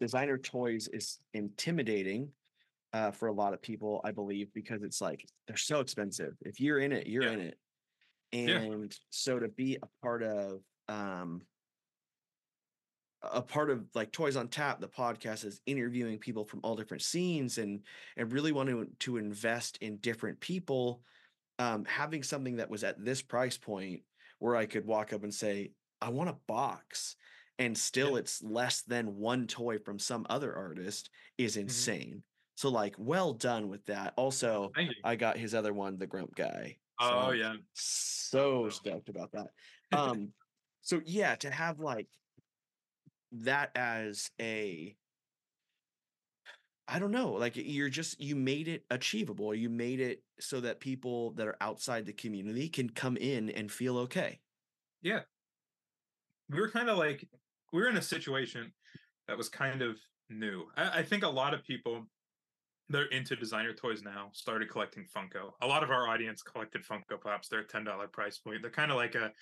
designer 0.00 0.38
toys 0.38 0.88
is 0.88 1.18
intimidating 1.34 2.30
uh 2.94 3.10
for 3.10 3.28
a 3.28 3.32
lot 3.32 3.52
of 3.52 3.60
people 3.60 4.00
i 4.04 4.10
believe 4.10 4.48
because 4.54 4.82
it's 4.82 5.02
like 5.02 5.22
they're 5.46 5.56
so 5.58 5.80
expensive 5.80 6.32
if 6.40 6.60
you're 6.60 6.78
in 6.80 6.92
it 6.92 7.06
you're 7.06 7.24
Yeah. 7.24 7.32
in 7.34 7.40
it 7.40 7.58
Yeah. 8.32 8.58
and 8.62 8.98
so 9.10 9.38
to 9.38 9.48
be 9.48 9.76
a 9.82 9.88
part 10.02 10.22
of 10.22 10.60
um 10.88 11.42
a 13.32 13.42
part 13.42 13.70
of 13.70 13.84
like 13.94 14.12
toys 14.12 14.36
on 14.36 14.48
tap 14.48 14.80
the 14.80 14.88
podcast 14.88 15.44
is 15.44 15.60
interviewing 15.66 16.18
people 16.18 16.44
from 16.44 16.60
all 16.62 16.76
different 16.76 17.02
scenes 17.02 17.58
and 17.58 17.80
and 18.16 18.32
really 18.32 18.52
wanting 18.52 18.86
to 18.98 19.16
invest 19.16 19.78
in 19.80 19.96
different 19.98 20.38
people 20.40 21.02
um 21.58 21.84
having 21.84 22.22
something 22.22 22.56
that 22.56 22.70
was 22.70 22.84
at 22.84 23.02
this 23.04 23.22
price 23.22 23.56
point 23.56 24.02
where 24.38 24.56
i 24.56 24.66
could 24.66 24.84
walk 24.86 25.12
up 25.12 25.22
and 25.24 25.34
say 25.34 25.70
i 26.00 26.08
want 26.08 26.30
a 26.30 26.36
box 26.46 27.16
and 27.58 27.76
still 27.76 28.16
it's 28.16 28.42
less 28.42 28.82
than 28.82 29.16
one 29.16 29.46
toy 29.46 29.78
from 29.78 29.98
some 29.98 30.26
other 30.28 30.54
artist 30.54 31.10
is 31.38 31.56
insane. 31.56 32.22
So 32.54 32.68
like 32.68 32.94
well 32.98 33.32
done 33.32 33.68
with 33.68 33.84
that. 33.86 34.12
Also 34.16 34.72
i 35.04 35.16
got 35.16 35.38
his 35.38 35.54
other 35.54 35.72
one 35.72 35.98
the 35.98 36.06
grump 36.06 36.34
guy 36.34 36.76
so 37.00 37.22
Oh 37.26 37.30
yeah. 37.30 37.54
so 37.74 38.64
no. 38.64 38.68
stoked 38.68 39.08
about 39.08 39.32
that. 39.32 39.48
Um 39.92 40.32
so 40.82 41.00
yeah 41.04 41.34
to 41.36 41.50
have 41.50 41.80
like 41.80 42.08
that 43.32 43.72
as 43.76 44.30
a 44.40 44.96
I 46.88 46.98
don't 47.00 47.10
know, 47.10 47.32
like 47.32 47.56
you're 47.56 47.88
just 47.88 48.20
you 48.20 48.36
made 48.36 48.68
it 48.68 48.86
achievable. 48.90 49.54
You 49.54 49.68
made 49.68 49.98
it 50.00 50.24
so 50.38 50.60
that 50.60 50.78
people 50.80 51.32
that 51.32 51.46
are 51.48 51.56
outside 51.60 52.06
the 52.06 52.12
community 52.12 52.68
can 52.68 52.90
come 52.90 53.16
in 53.16 53.50
and 53.50 53.70
feel 53.72 53.98
okay. 53.98 54.40
Yeah. 55.02 55.24
We 56.48 56.60
were 56.60 56.70
kind 56.70 56.88
of 56.88 56.98
like 56.98 57.28
we 57.72 57.80
were 57.80 57.88
in 57.88 57.96
a 57.96 58.02
situation 58.02 58.72
that 59.28 59.36
was 59.36 59.48
kind 59.48 59.82
of 59.82 59.98
new. 60.30 60.68
I, 60.76 61.00
I 61.00 61.02
think 61.02 61.22
a 61.24 61.28
lot 61.28 61.54
of 61.54 61.64
people 61.64 62.06
that 62.90 63.02
are 63.02 63.06
into 63.08 63.36
designer 63.36 63.74
toys 63.74 64.02
now 64.02 64.30
started 64.34 64.70
collecting 64.70 65.06
Funko. 65.14 65.52
A 65.62 65.66
lot 65.68 65.84
of 65.84 65.90
our 65.90 66.08
audience 66.08 66.42
collected 66.42 66.84
Funko 66.84 67.20
Pops. 67.20 67.48
They're 67.48 67.60
a 67.60 67.66
ten 67.66 67.84
dollar 67.84 68.08
price 68.08 68.38
point. 68.38 68.62
They're 68.62 68.70
kind 68.72 68.92
of 68.92 68.98
like 68.98 69.14
a 69.14 69.32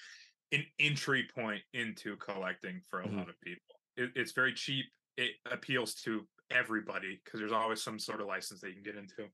an 0.52 0.66
entry 0.78 1.28
point 1.34 1.62
into 1.74 2.16
collecting 2.18 2.82
for 2.90 3.02
a 3.02 3.08
Mhm. 3.08 3.16
lot 3.16 3.30
of 3.30 3.40
people. 3.40 3.73
It, 3.96 4.10
it's 4.14 4.32
very 4.32 4.52
cheap. 4.52 4.86
It 5.16 5.32
appeals 5.50 5.94
to 6.02 6.26
everybody 6.50 7.20
because 7.24 7.40
there's 7.40 7.52
always 7.52 7.82
some 7.82 7.98
sort 7.98 8.20
of 8.20 8.26
license 8.26 8.60
that 8.60 8.68
you 8.68 8.74
can 8.74 8.82
get 8.82 8.96
into. 8.96 9.30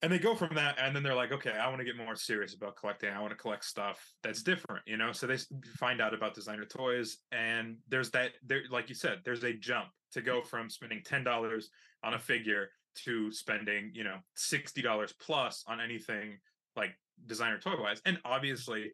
And 0.00 0.12
they 0.12 0.20
go 0.20 0.36
from 0.36 0.54
that, 0.54 0.78
and 0.80 0.94
then 0.94 1.02
they're 1.02 1.14
like, 1.14 1.32
okay, 1.32 1.50
I 1.50 1.66
want 1.68 1.80
to 1.80 1.84
get 1.84 1.96
more 1.96 2.14
serious 2.14 2.54
about 2.54 2.76
collecting. 2.76 3.10
I 3.10 3.20
want 3.20 3.32
to 3.32 3.36
collect 3.36 3.64
stuff 3.64 4.00
that's 4.22 4.44
different, 4.44 4.82
you 4.86 4.96
know. 4.96 5.10
So 5.10 5.26
they 5.26 5.38
find 5.76 6.00
out 6.00 6.14
about 6.14 6.34
designer 6.34 6.64
toys, 6.64 7.18
and 7.32 7.78
there's 7.88 8.10
that. 8.12 8.32
There, 8.46 8.62
like 8.70 8.88
you 8.88 8.94
said, 8.94 9.22
there's 9.24 9.42
a 9.42 9.52
jump 9.54 9.88
to 10.12 10.20
go 10.20 10.40
from 10.40 10.70
spending 10.70 11.02
ten 11.04 11.24
dollars 11.24 11.70
on 12.04 12.14
a 12.14 12.18
figure 12.18 12.70
to 13.04 13.32
spending, 13.32 13.90
you 13.92 14.04
know, 14.04 14.18
sixty 14.36 14.82
dollars 14.82 15.12
plus 15.20 15.64
on 15.66 15.80
anything 15.80 16.38
like 16.76 16.96
designer 17.26 17.58
toy 17.58 17.74
wise. 17.80 18.00
And 18.06 18.18
obviously, 18.24 18.92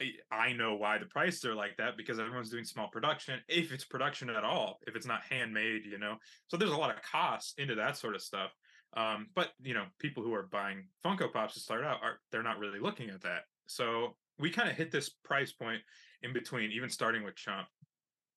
I- 0.00 0.18
I 0.30 0.52
know 0.52 0.74
why 0.74 0.98
the 0.98 1.06
prices 1.06 1.44
are 1.44 1.54
like 1.54 1.76
that 1.76 1.96
because 1.96 2.18
everyone's 2.18 2.50
doing 2.50 2.64
small 2.64 2.88
production. 2.88 3.40
If 3.48 3.72
it's 3.72 3.84
production 3.84 4.28
at 4.28 4.44
all, 4.44 4.80
if 4.86 4.96
it's 4.96 5.06
not 5.06 5.22
handmade, 5.22 5.84
you 5.86 5.98
know, 5.98 6.18
so 6.48 6.56
there's 6.56 6.72
a 6.72 6.76
lot 6.76 6.94
of 6.94 7.02
costs 7.02 7.54
into 7.58 7.76
that 7.76 7.96
sort 7.96 8.14
of 8.14 8.22
stuff. 8.22 8.52
Um, 8.96 9.28
but 9.34 9.52
you 9.60 9.74
know, 9.74 9.86
people 9.98 10.22
who 10.22 10.34
are 10.34 10.46
buying 10.46 10.88
Funko 11.04 11.32
Pops 11.32 11.54
to 11.54 11.60
start 11.60 11.84
out 11.84 12.02
are 12.02 12.20
they're 12.30 12.42
not 12.42 12.58
really 12.58 12.78
looking 12.80 13.10
at 13.10 13.22
that. 13.22 13.44
So 13.66 14.18
we 14.38 14.50
kind 14.50 14.68
of 14.68 14.76
hit 14.76 14.90
this 14.90 15.10
price 15.10 15.52
point 15.52 15.82
in 16.22 16.32
between, 16.32 16.70
even 16.72 16.90
starting 16.90 17.22
with 17.22 17.34
Chomp. 17.36 17.66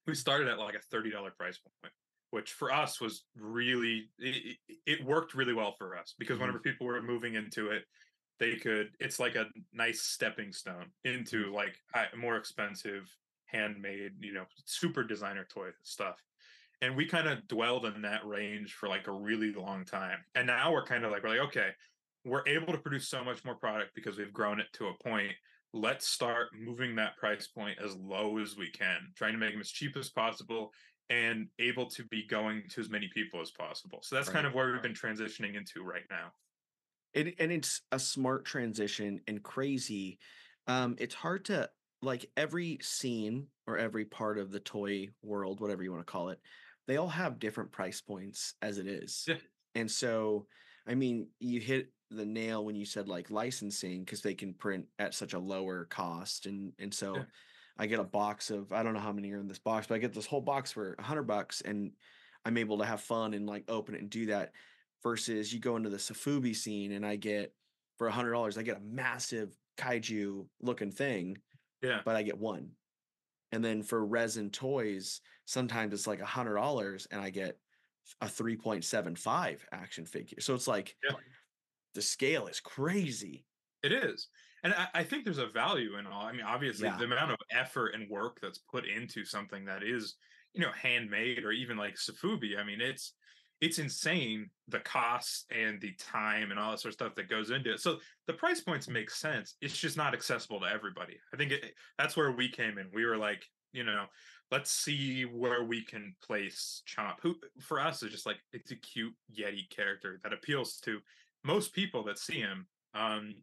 We 0.05 0.15
started 0.15 0.47
at 0.47 0.57
like 0.59 0.75
a 0.75 0.79
thirty 0.79 1.09
dollar 1.11 1.31
price 1.31 1.59
point, 1.59 1.93
which 2.31 2.53
for 2.53 2.71
us 2.71 3.01
was 3.01 3.25
really 3.35 4.11
it, 4.19 4.57
it- 4.85 5.03
worked 5.03 5.33
really 5.33 5.53
well 5.53 5.75
for 5.77 5.97
us 5.97 6.13
because 6.17 6.37
Mhm. 6.37 6.41
whenever 6.41 6.59
people 6.59 6.87
were 6.87 7.01
moving 7.01 7.33
into 7.35 7.69
it, 7.71 7.85
they 8.39 8.55
could 8.55 8.89
it's 8.99 9.19
like 9.19 9.35
a 9.35 9.45
nice 9.73 10.01
stepping 10.01 10.51
stone 10.51 10.91
mm-hmm. 11.05 11.19
into 11.19 11.53
like 11.53 11.75
more 12.17 12.37
expensive 12.37 13.09
handmade 13.45 14.11
you 14.19 14.33
know 14.33 14.45
super 14.65 15.03
designer 15.03 15.45
toy 15.49 15.69
stuff. 15.83 16.21
And 16.81 16.95
we 16.95 17.07
kind 17.07 17.27
of 17.27 17.47
dwelled 17.47 17.85
in 17.85 18.03
that 18.03 18.23
range 18.23 18.73
for 18.73 18.87
like 18.87 19.07
a 19.07 19.11
really 19.11 19.51
long 19.51 19.83
time. 19.83 20.19
And 20.35 20.45
now 20.45 20.71
we're 20.71 20.85
kind 20.85 21.05
of 21.05 21.11
like 21.11 21.23
we're 21.23 21.29
like 21.29 21.47
okay 21.47 21.69
we're 22.25 22.47
able 22.47 22.73
to 22.73 22.79
produce 22.79 23.07
so 23.07 23.23
much 23.23 23.45
more 23.45 23.55
product 23.55 23.95
because 23.95 24.17
we've 24.17 24.33
grown 24.33 24.59
it 24.59 24.67
to 24.73 24.87
a 24.87 25.03
point. 25.03 25.31
Let's 25.73 26.07
start 26.07 26.47
moving 26.59 26.95
that 26.95 27.15
price 27.15 27.47
point 27.47 27.77
as 27.83 27.95
low 27.95 28.37
as 28.37 28.57
we 28.57 28.69
can 28.69 28.97
trying 29.15 29.33
to 29.33 29.37
make 29.37 29.53
them 29.53 29.61
as 29.61 29.69
cheap 29.69 29.95
as 29.95 30.09
possible 30.09 30.71
and 31.09 31.47
able 31.57 31.85
to 31.85 32.03
be 32.05 32.27
going 32.27 32.63
to 32.69 32.81
as 32.81 32.89
many 32.89 33.09
people 33.13 33.39
as 33.39 33.51
possible. 33.51 33.99
So 34.01 34.15
that's 34.15 34.27
kind 34.27 34.45
of 34.45 34.53
where 34.53 34.71
we've 34.71 34.81
been 34.81 34.93
transitioning 34.93 35.55
into 35.55 35.83
right 35.83 36.03
now 36.09 36.31
It, 37.17 37.35
and 37.39 37.51
it's 37.51 37.81
a 37.91 37.99
smart 37.99 38.45
transition 38.45 39.21
and 39.27 39.41
crazy. 39.41 40.19
Um, 40.67 40.95
it's 40.99 41.15
hard 41.15 41.45
to 41.45 41.69
like 42.01 42.29
every 42.37 42.77
scene 42.81 43.47
or 43.65 43.77
every 43.77 44.05
part 44.05 44.37
of 44.37 44.51
the 44.51 44.59
toy 44.59 45.09
world, 45.23 45.59
whatever 45.59 45.83
you 45.83 45.91
want 45.91 46.05
to 46.05 46.11
call 46.11 46.29
it, 46.29 46.39
they 46.87 46.97
all 46.97 47.07
have 47.07 47.39
different 47.39 47.71
price 47.71 48.01
points 48.01 48.53
as 48.61 48.77
it 48.77 48.87
is. 48.87 49.25
Yeah. 49.27 49.35
And 49.75 49.89
so, 49.89 50.45
I 50.87 50.95
mean, 50.95 51.27
you 51.39 51.59
hit 51.59 51.91
the 52.11 52.25
nail 52.25 52.63
when 52.63 52.75
you 52.75 52.85
said 52.85 53.09
like 53.09 53.31
licensing 53.31 54.03
because 54.03 54.21
they 54.21 54.33
can 54.33 54.53
print 54.53 54.85
at 54.99 55.13
such 55.13 55.33
a 55.33 55.39
lower 55.39 55.85
cost, 55.85 56.45
and 56.45 56.73
and 56.79 56.93
so. 56.93 57.15
Yeah. 57.15 57.23
I 57.79 57.85
get 57.85 57.99
a 57.99 58.03
box 58.03 58.49
of 58.49 58.71
I 58.71 58.81
don't 58.81 58.93
know 58.93 58.99
how 58.99 59.11
many 59.11 59.31
are 59.33 59.39
in 59.39 59.47
this 59.47 59.59
box, 59.59 59.85
but 59.85 59.93
I 59.93 59.99
get 59.99 60.11
this 60.11 60.25
whole 60.25 60.41
box 60.41 60.71
for 60.71 60.95
a 60.97 61.03
hundred 61.03 61.27
bucks, 61.27 61.61
and 61.61 61.91
I'm 62.43 62.57
able 62.57 62.79
to 62.79 62.85
have 62.85 63.01
fun 63.01 63.35
and 63.35 63.45
like 63.45 63.65
open 63.67 63.93
it 63.93 64.01
and 64.01 64.09
do 64.09 64.25
that. 64.27 64.51
Versus 65.03 65.53
you 65.53 65.59
go 65.59 65.75
into 65.75 65.89
the 65.89 65.97
Sofubi 65.97 66.55
scene 66.55 66.91
and 66.91 67.05
I 67.05 67.15
get 67.17 67.53
for 67.97 68.07
a 68.07 68.11
hundred 68.11 68.31
dollars, 68.31 68.57
I 68.57 68.63
get 68.63 68.77
a 68.77 68.81
massive 68.81 69.55
kaiju 69.77 70.47
looking 70.59 70.91
thing, 70.91 71.37
yeah 71.81 72.01
but 72.03 72.15
I 72.15 72.23
get 72.23 72.37
one. 72.37 72.71
And 73.51 73.63
then 73.63 73.83
for 73.83 74.05
resin 74.05 74.49
toys, 74.49 75.21
sometimes 75.45 75.93
it's 75.93 76.07
like 76.07 76.19
a 76.19 76.25
hundred 76.25 76.55
dollars 76.55 77.07
and 77.11 77.21
I 77.21 77.29
get 77.29 77.57
a 78.21 78.25
3.75 78.25 79.59
action 79.71 80.05
figure. 80.05 80.39
So 80.41 80.55
it's 80.55 80.67
like 80.67 80.95
Yeah. 81.07 81.15
the 81.93 82.01
scale 82.01 82.47
is 82.47 82.59
crazy. 82.59 83.45
It 83.83 83.91
is. 83.91 84.27
And 84.63 84.73
I, 84.73 84.87
I 84.95 85.03
think 85.03 85.23
there's 85.23 85.37
a 85.37 85.47
value 85.47 85.97
in 85.97 86.07
all. 86.07 86.25
I 86.25 86.31
mean, 86.31 86.41
obviously, 86.45 86.87
Yeah. 86.87 86.97
the 86.97 87.05
amount 87.05 87.31
of 87.31 87.37
effort 87.51 87.89
and 87.93 88.09
work 88.09 88.39
that's 88.41 88.57
put 88.57 88.85
into 88.85 89.23
something 89.25 89.65
that 89.65 89.83
is, 89.83 90.15
you 90.53 90.61
know, 90.61 90.71
handmade 90.71 91.43
or 91.43 91.51
even 91.51 91.77
like 91.77 91.95
Sofubi. 91.95 92.57
I 92.57 92.63
mean, 92.63 92.81
it's 92.81 93.13
it's 93.61 93.79
insane 93.79 94.49
the 94.67 94.79
costs 94.79 95.45
and 95.49 95.81
the 95.81 95.93
time 95.93 96.51
and 96.51 96.59
all 96.59 96.71
that 96.71 96.79
sort 96.79 96.91
of 96.91 96.93
stuff 96.93 97.15
that 97.15 97.29
goes 97.29 97.49
into 97.49 97.73
it. 97.73 97.79
So 97.79 97.97
the 98.27 98.33
price 98.33 98.61
points 98.61 98.87
make 98.87 99.09
sense. 99.09 99.55
It's 99.61 99.77
just 99.77 99.97
not 99.97 100.13
accessible 100.13 100.59
to 100.59 100.67
everybody. 100.67 101.17
I 101.33 101.37
think 101.37 101.51
it, 101.51 101.73
that's 101.97 102.15
where 102.15 102.31
we 102.31 102.49
came 102.49 102.77
in. 102.77 102.87
We 102.93 103.05
were 103.05 103.17
like, 103.17 103.45
you 103.73 103.83
know, 103.83 104.05
let's 104.51 104.71
see 104.71 105.23
where 105.23 105.63
we 105.63 105.83
can 105.83 106.15
place 106.23 106.83
Chomp. 106.87 107.15
Who 107.21 107.35
for 107.59 107.79
us 107.79 108.03
is 108.03 108.11
just 108.11 108.25
like 108.25 108.37
it's 108.53 108.71
a 108.71 108.75
cute 108.75 109.13
Yeti 109.35 109.69
character 109.69 110.19
that 110.23 110.33
appeals 110.33 110.77
to 110.81 110.99
most 111.43 111.73
people 111.73 112.03
that 112.03 112.19
see 112.19 112.39
him. 112.39 112.67
Um, 112.93 113.35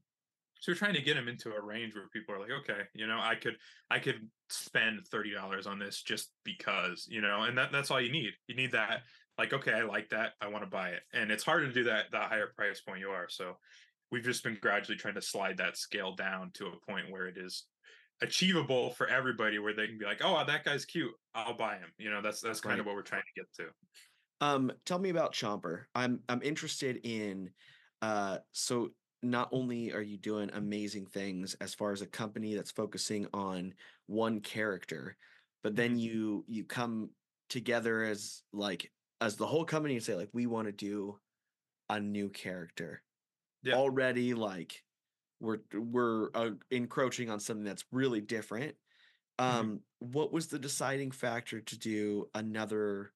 so 0.61 0.73
we're 0.73 0.77
trying 0.77 0.95
to 0.95 1.03
get 1.03 1.17
him 1.17 1.29
into 1.29 1.53
a 1.53 1.61
range 1.61 1.95
where 1.95 2.09
people 2.09 2.35
are 2.35 2.41
like, 2.41 2.51
okay, 2.51 2.83
you 2.95 3.07
know, 3.07 3.19
I 3.21 3.35
could 3.35 3.57
I 3.91 3.99
could 3.99 4.29
spend 4.49 5.07
thirty 5.09 5.33
dollars 5.33 5.67
on 5.67 5.79
this 5.79 6.03
just 6.03 6.31
because, 6.43 7.07
you 7.09 7.21
know, 7.21 7.43
and 7.43 7.59
that 7.59 7.71
that's 7.71 7.91
all 7.91 8.01
you 8.01 8.11
need. 8.11 8.33
You 8.47 8.57
need 8.57 8.73
that, 8.73 9.03
like, 9.39 9.53
okay, 9.53 9.73
I 9.73 9.83
like 9.83 10.11
that, 10.11 10.35
I 10.41 10.49
want 10.49 10.65
to 10.65 10.71
buy 10.71 10.91
it, 10.91 11.03
and 11.13 11.31
it's 11.31 11.45
harder 11.45 11.67
to 11.67 11.73
do 11.73 11.85
that 11.85 12.11
the 12.11 12.21
higher 12.21 12.53
price 12.57 12.81
point 12.81 13.01
you 13.01 13.11
are. 13.11 13.29
So 13.29 13.57
we've 14.11 14.25
just 14.25 14.45
been 14.45 14.59
gradually 14.61 14.99
trying 14.99 15.15
to 15.15 15.23
slide 15.23 15.57
that 15.59 15.77
scale 15.77 16.15
down 16.15 16.53
to 16.55 16.69
a 16.69 16.81
point 16.91 17.11
where 17.11 17.27
it 17.27 17.37
is 17.39 17.67
achievable 18.23 18.91
for 18.91 19.07
everybody, 19.09 19.59
where 19.59 19.75
they 19.75 19.87
can 19.89 19.99
be 19.99 20.05
like, 20.05 20.21
oh, 20.23 20.45
that 20.45 20.65
guy's 20.65 20.85
cute, 20.85 21.15
I'll 21.35 21.57
buy 21.57 21.79
him. 21.79 21.93
You 21.99 22.11
know, 22.11 22.23
that's 22.23 22.41
that's 22.41 22.61
kind 22.61 22.81
of 22.81 22.87
what 22.87 22.95
we're 22.95 23.03
trying 23.03 23.23
to 23.23 23.41
get 23.41 23.53
to. 23.55 23.71
Um, 24.41 24.73
tell 24.85 24.99
me 24.99 25.11
about 25.11 25.33
Chomper. 25.33 25.85
I'm 25.95 26.23
I'm 26.29 26.43
interested 26.43 27.01
in 27.05 27.53
uh 28.03 28.39
so 28.53 28.91
not 29.23 29.49
only 29.53 29.93
are 29.93 30.03
you 30.03 30.19
doing 30.19 30.51
amazing 30.53 31.07
things 31.07 31.55
as 31.55 31.75
far 31.75 31.93
as 31.93 32.03
a 32.03 32.07
company 32.07 32.55
that's 32.55 32.71
focusing 32.73 33.27
on 33.33 33.75
one 34.07 34.41
character, 34.41 35.17
but 35.63 35.77
then 35.77 35.97
Mhm. 35.97 35.99
you 35.99 36.45
you 36.49 36.65
come 36.65 37.11
together 37.49 38.03
as 38.03 38.43
like 38.53 38.93
as 39.25 39.37
the 39.37 39.47
whole 39.47 39.65
company 39.65 39.95
and 39.95 40.03
say 40.03 40.15
like 40.15 40.29
we 40.33 40.47
want 40.47 40.67
to 40.67 40.73
do 40.73 41.19
a 41.89 41.99
new 41.99 42.29
character. 42.29 43.03
Yeah. 43.63 43.75
Already 43.75 44.35
like 44.35 44.83
we're 45.41 45.59
we're 45.73 46.31
uh, 46.35 46.51
encroaching 46.71 47.31
on 47.31 47.41
something 47.41 47.65
that's 47.65 47.85
really 47.91 48.21
different. 48.21 48.77
Mhm. 49.41 49.45
Um 49.45 49.81
what 50.01 50.33
was 50.33 50.49
the 50.49 50.59
deciding 50.59 51.11
factor 51.11 51.61
to 51.61 51.79
do 51.79 52.29
another 52.35 53.13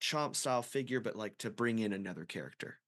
chomp 0.00 0.36
style 0.36 0.62
figure 0.62 1.00
but 1.00 1.16
like 1.16 1.36
to 1.38 1.50
bring 1.50 1.80
in 1.80 1.92
another 1.92 2.24
character? 2.24 2.78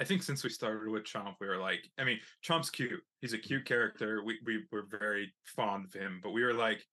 I 0.00 0.04
think 0.04 0.22
since 0.22 0.44
we 0.44 0.50
started 0.50 0.88
with 0.88 1.02
Chomp, 1.04 1.34
we 1.40 1.48
were 1.48 1.56
like, 1.56 1.90
I 1.98 2.04
mean, 2.04 2.20
Chomp's 2.44 2.70
cute. 2.70 3.02
He's 3.20 3.32
a 3.32 3.38
cute 3.38 3.64
character. 3.64 4.22
We 4.22 4.38
we 4.44 4.64
were 4.70 4.86
very 4.88 5.34
fond 5.44 5.86
of 5.86 5.92
him, 5.92 6.20
but 6.22 6.30
we 6.30 6.44
were 6.44 6.54
like, 6.54 6.86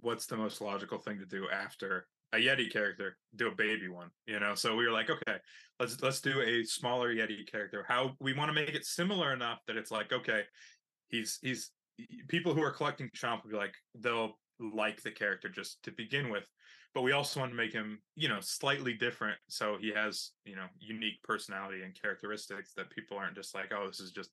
what's 0.00 0.26
the 0.26 0.36
most 0.36 0.60
logical 0.60 0.98
thing 0.98 1.18
to 1.18 1.26
do 1.26 1.48
after 1.50 2.06
a 2.32 2.36
Yeti 2.36 2.70
character? 2.72 3.16
Do 3.36 3.48
a 3.48 3.54
baby 3.54 3.88
one, 3.88 4.08
you 4.26 4.40
know? 4.40 4.54
So 4.54 4.76
we 4.76 4.86
were 4.86 4.92
like, 4.92 5.10
okay, 5.10 5.38
let's 5.80 6.00
let's 6.02 6.20
do 6.20 6.40
a 6.40 6.64
smaller 6.64 7.14
Yeti 7.14 7.50
character. 7.50 7.84
How 7.88 8.12
we 8.20 8.32
want 8.32 8.48
to 8.48 8.54
make 8.54 8.74
it 8.74 8.84
similar 8.84 9.32
enough 9.32 9.58
that 9.66 9.76
it's 9.76 9.90
like, 9.90 10.12
okay, 10.12 10.42
he's 11.08 11.38
he's 11.42 11.70
people 12.28 12.54
who 12.54 12.62
are 12.62 12.70
collecting 12.70 13.10
Chomp 13.16 13.44
will 13.44 13.50
be 13.50 13.56
like, 13.56 13.74
they'll 13.94 14.38
like 14.60 15.02
the 15.02 15.10
character 15.10 15.48
just 15.48 15.82
to 15.84 15.92
begin 15.92 16.30
with 16.30 16.44
but 16.94 17.02
we 17.02 17.12
also 17.12 17.38
want 17.38 17.52
to 17.52 17.56
make 17.56 17.72
him 17.72 18.00
you 18.16 18.28
know 18.28 18.40
slightly 18.40 18.92
different 18.92 19.38
so 19.48 19.76
he 19.80 19.92
has 19.92 20.32
you 20.44 20.56
know 20.56 20.66
unique 20.80 21.22
personality 21.22 21.82
and 21.82 22.00
characteristics 22.00 22.72
that 22.76 22.90
people 22.90 23.16
aren't 23.16 23.36
just 23.36 23.54
like 23.54 23.72
oh 23.72 23.86
this 23.86 24.00
is 24.00 24.10
just 24.10 24.30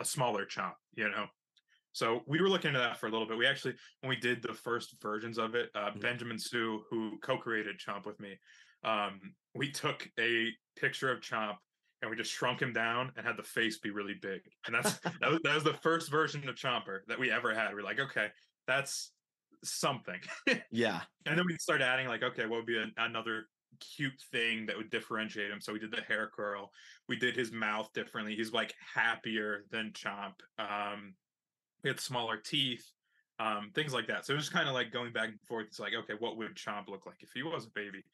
a 0.00 0.04
smaller 0.04 0.46
chomp 0.46 0.72
you 0.94 1.08
know 1.08 1.26
so 1.92 2.22
we 2.26 2.40
were 2.40 2.48
looking 2.48 2.68
into 2.68 2.80
that 2.80 2.98
for 2.98 3.06
a 3.06 3.10
little 3.10 3.26
bit 3.26 3.36
we 3.36 3.46
actually 3.46 3.74
when 4.00 4.08
we 4.10 4.16
did 4.16 4.42
the 4.42 4.54
first 4.54 4.94
versions 5.00 5.38
of 5.38 5.54
it 5.54 5.70
uh, 5.74 5.90
Mhm. 5.90 6.00
benjamin 6.00 6.38
sue 6.38 6.84
who 6.90 7.18
co-created 7.20 7.78
chomp 7.78 8.06
with 8.06 8.18
me 8.20 8.38
um, 8.84 9.34
we 9.54 9.70
took 9.70 10.08
a 10.20 10.50
picture 10.76 11.10
of 11.10 11.20
chomp 11.20 11.56
and 12.00 12.10
we 12.10 12.16
just 12.16 12.30
shrunk 12.32 12.62
him 12.62 12.72
down 12.72 13.12
and 13.16 13.26
had 13.26 13.36
the 13.36 13.42
face 13.42 13.78
be 13.78 13.90
really 13.90 14.14
big 14.14 14.40
and 14.66 14.74
that's 14.74 14.98
that 15.20 15.30
was, 15.30 15.40
that 15.44 15.54
was 15.54 15.64
the 15.64 15.74
first 15.74 16.10
version 16.10 16.48
of 16.48 16.54
chomper 16.54 17.00
that 17.08 17.18
we 17.18 17.30
ever 17.30 17.52
had 17.54 17.74
we're 17.74 17.82
like 17.82 17.98
okay 18.00 18.30
that's 18.66 19.12
something. 19.64 20.20
Yeah. 20.70 21.02
and 21.26 21.36
then 21.38 21.44
we 21.46 21.56
started 21.58 21.84
adding 21.84 22.06
like, 22.06 22.22
okay, 22.22 22.42
what 22.46 22.58
would 22.58 22.66
be 22.66 22.78
an, 22.78 22.92
another 22.96 23.46
cute 23.80 24.20
thing 24.30 24.66
that 24.66 24.76
would 24.76 24.90
differentiate 24.90 25.50
him? 25.50 25.60
So 25.60 25.72
we 25.72 25.78
did 25.78 25.90
the 25.90 26.02
hair 26.02 26.30
curl. 26.32 26.70
We 27.08 27.16
did 27.16 27.34
his 27.34 27.50
mouth 27.50 27.92
differently. 27.92 28.36
He's 28.36 28.52
like 28.52 28.74
happier 28.94 29.64
than 29.70 29.92
Chomp. 29.92 30.34
Um, 30.58 31.14
he 31.82 31.88
had 31.88 32.00
smaller 32.00 32.36
teeth, 32.38 32.84
um, 33.38 33.70
things 33.74 33.92
like 33.94 34.06
that. 34.08 34.26
So 34.26 34.32
it 34.32 34.36
was 34.36 34.48
kind 34.50 34.68
of 34.68 34.74
like 34.74 34.90
going 34.92 35.12
back 35.12 35.28
and 35.30 35.40
forth. 35.42 35.66
It's 35.66 35.78
like, 35.78 35.94
okay, 35.94 36.14
what 36.14 36.36
would 36.36 36.54
Chomp 36.56 36.88
look 36.88 37.06
like 37.06 37.22
if 37.22 37.30
he 37.32 37.42
was 37.42 37.66
a 37.66 37.70
baby? 37.70 38.04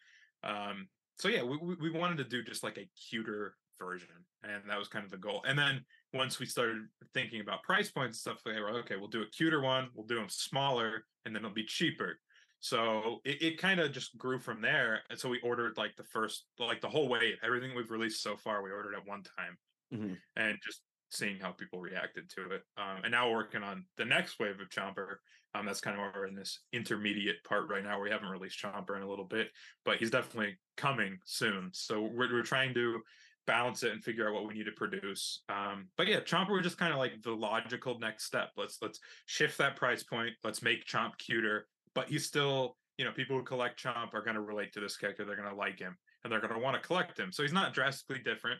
Um, 0.42 0.88
so 1.16 1.28
yeah, 1.28 1.42
we, 1.42 1.56
we 1.56 1.74
we 1.76 1.90
wanted 1.90 2.18
to 2.18 2.24
do 2.24 2.42
just 2.42 2.62
like 2.62 2.76
a 2.78 2.90
cuter 3.08 3.56
version, 3.78 4.26
and 4.42 4.68
that 4.68 4.78
was 4.78 4.88
kind 4.88 5.04
of 5.04 5.10
the 5.10 5.18
goal. 5.18 5.42
And 5.46 5.58
then 5.58 5.84
once 6.12 6.38
we 6.38 6.46
started 6.46 6.86
thinking 7.12 7.40
about 7.40 7.62
price 7.62 7.90
points 7.90 8.18
and 8.24 8.36
stuff, 8.36 8.42
like, 8.46 8.56
we're, 8.56 8.78
okay, 8.80 8.96
we'll 8.96 9.08
do 9.08 9.22
a 9.22 9.30
cuter 9.30 9.60
one, 9.60 9.90
we'll 9.94 10.06
do 10.06 10.16
them 10.16 10.28
smaller, 10.28 11.06
and 11.24 11.34
then 11.34 11.44
it'll 11.44 11.54
be 11.54 11.64
cheaper. 11.64 12.20
So 12.60 13.20
it, 13.24 13.42
it 13.42 13.58
kind 13.58 13.80
of 13.80 13.92
just 13.92 14.16
grew 14.16 14.38
from 14.38 14.60
there. 14.62 15.02
And 15.10 15.18
so 15.18 15.28
we 15.28 15.40
ordered 15.40 15.76
like 15.76 15.96
the 15.96 16.04
first, 16.04 16.46
like 16.58 16.80
the 16.80 16.88
whole 16.88 17.08
wave, 17.08 17.36
everything 17.42 17.74
we've 17.74 17.90
released 17.90 18.22
so 18.22 18.36
far, 18.36 18.62
we 18.62 18.70
ordered 18.70 18.94
at 18.94 19.06
one 19.06 19.22
time, 19.22 19.58
Mhm. 19.92 20.20
and 20.36 20.58
just 20.62 20.82
seeing 21.10 21.38
how 21.38 21.52
people 21.52 21.80
reacted 21.80 22.28
to 22.30 22.50
it. 22.50 22.62
Um, 22.76 23.02
and 23.04 23.12
now 23.12 23.28
we're 23.28 23.36
working 23.36 23.62
on 23.62 23.84
the 23.96 24.04
next 24.04 24.38
wave 24.38 24.60
of 24.60 24.68
Chomper. 24.68 25.16
Um, 25.54 25.66
that's 25.66 25.80
kind 25.80 25.96
of 25.96 26.00
where 26.00 26.12
we're 26.14 26.26
in 26.26 26.34
this 26.34 26.60
intermediate 26.72 27.44
part 27.44 27.68
right 27.68 27.84
now. 27.84 28.00
We 28.00 28.10
haven't 28.10 28.28
released 28.28 28.60
Chomper 28.60 28.96
in 28.96 29.02
a 29.02 29.08
little 29.08 29.24
bit, 29.24 29.50
but 29.84 29.98
he's 29.98 30.10
definitely 30.10 30.58
coming 30.76 31.18
soon. 31.24 31.70
So 31.72 32.02
we're, 32.02 32.32
we're 32.32 32.42
trying 32.42 32.74
to 32.74 33.00
balance 33.46 33.82
it 33.82 33.92
and 33.92 34.02
figure 34.02 34.26
out 34.26 34.34
what 34.34 34.48
we 34.48 34.54
need 34.54 34.64
to 34.64 34.72
produce. 34.72 35.42
Um, 35.48 35.88
but 35.96 36.06
yeah, 36.06 36.20
Chomper 36.20 36.52
was 36.52 36.64
just 36.64 36.78
kind 36.78 36.92
of 36.92 36.98
like 36.98 37.22
the 37.22 37.32
logical 37.32 37.98
next 37.98 38.24
step. 38.24 38.50
Let's 38.56 38.78
let's 38.80 38.98
shift 39.26 39.58
that 39.58 39.76
price 39.76 40.02
point. 40.02 40.32
Let's 40.42 40.62
make 40.62 40.86
Chomp 40.86 41.18
cuter, 41.18 41.66
but 41.94 42.08
he's 42.08 42.26
still, 42.26 42.76
you 42.98 43.04
know, 43.04 43.12
people 43.12 43.36
who 43.36 43.44
collect 43.44 43.82
Chomp 43.82 44.14
are 44.14 44.22
going 44.22 44.36
to 44.36 44.40
relate 44.40 44.72
to 44.72 44.80
this 44.80 44.96
character. 44.96 45.24
They're 45.24 45.36
going 45.36 45.50
to 45.50 45.54
like 45.54 45.78
him 45.78 45.96
and 46.22 46.32
they're 46.32 46.40
going 46.40 46.54
to 46.54 46.58
want 46.58 46.80
to 46.80 46.86
collect 46.86 47.18
him. 47.18 47.30
So 47.32 47.42
he's 47.42 47.52
not 47.52 47.74
drastically 47.74 48.22
different, 48.24 48.58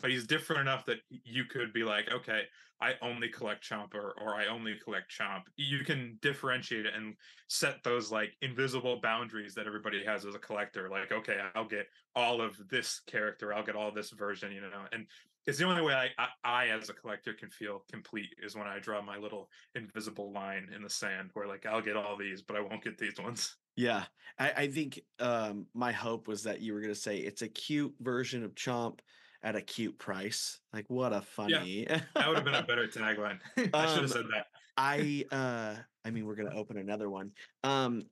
but 0.00 0.10
he's 0.10 0.26
different 0.26 0.62
enough 0.62 0.84
that 0.86 0.98
you 1.10 1.44
could 1.44 1.72
be 1.72 1.84
like, 1.84 2.10
okay, 2.12 2.42
I 2.80 2.94
only 3.02 3.28
collect 3.28 3.68
Chomp 3.68 3.94
or, 3.94 4.14
or 4.20 4.36
I 4.36 4.46
only 4.46 4.76
collect 4.82 5.10
Chomp. 5.10 5.42
You 5.56 5.84
can 5.84 6.18
differentiate 6.22 6.86
it 6.86 6.94
and 6.94 7.14
set 7.48 7.82
those 7.82 8.12
like 8.12 8.36
invisible 8.40 9.00
boundaries 9.02 9.54
that 9.54 9.66
everybody 9.66 10.04
has 10.04 10.24
as 10.24 10.34
a 10.34 10.38
collector. 10.38 10.88
Like, 10.88 11.10
okay, 11.10 11.38
I'll 11.54 11.66
get 11.66 11.86
all 12.14 12.40
of 12.40 12.56
this 12.70 13.00
character, 13.06 13.52
I'll 13.52 13.64
get 13.64 13.74
all 13.74 13.90
this 13.90 14.10
version, 14.10 14.52
you 14.52 14.60
know. 14.60 14.68
And 14.92 15.06
it's 15.46 15.58
the 15.58 15.64
only 15.64 15.82
way 15.82 15.94
I, 15.94 16.08
I, 16.18 16.28
I 16.44 16.66
as 16.68 16.88
a 16.88 16.92
collector 16.92 17.32
can 17.32 17.48
feel 17.48 17.82
complete 17.90 18.34
is 18.42 18.54
when 18.54 18.66
I 18.66 18.78
draw 18.78 19.02
my 19.02 19.16
little 19.16 19.48
invisible 19.74 20.30
line 20.30 20.68
in 20.74 20.82
the 20.82 20.90
sand 20.90 21.30
where 21.32 21.48
like 21.48 21.66
I'll 21.66 21.80
get 21.82 21.96
all 21.96 22.16
these, 22.16 22.42
but 22.42 22.56
I 22.56 22.60
won't 22.60 22.84
get 22.84 22.98
these 22.98 23.18
ones. 23.18 23.56
Yeah. 23.74 24.04
I, 24.38 24.52
I 24.56 24.66
think 24.68 25.00
um 25.20 25.66
my 25.74 25.90
hope 25.90 26.28
was 26.28 26.42
that 26.44 26.60
you 26.60 26.74
were 26.74 26.80
gonna 26.80 26.94
say 26.94 27.18
it's 27.18 27.42
a 27.42 27.48
cute 27.48 27.94
version 28.00 28.44
of 28.44 28.54
Chomp 28.54 29.00
at 29.42 29.56
a 29.56 29.62
cute 29.62 29.98
price. 29.98 30.60
Like 30.72 30.86
what 30.88 31.12
a 31.12 31.22
funny 31.22 31.82
Yeah, 31.82 32.02
That 32.14 32.28
would 32.28 32.36
have 32.36 32.44
been 32.44 32.54
a 32.54 32.62
better 32.66 32.88
tagline. 32.88 33.40
I 33.56 33.62
should 33.62 33.74
Um, 33.74 34.02
have 34.02 34.10
said 34.10 34.24
that. 34.32 34.46
I 34.76 35.24
uh 35.30 35.76
I 36.04 36.10
mean 36.10 36.26
we're 36.26 36.36
gonna 36.36 36.54
open 36.54 36.76
another 36.78 37.10
one. 37.10 37.32
Um 37.62 38.02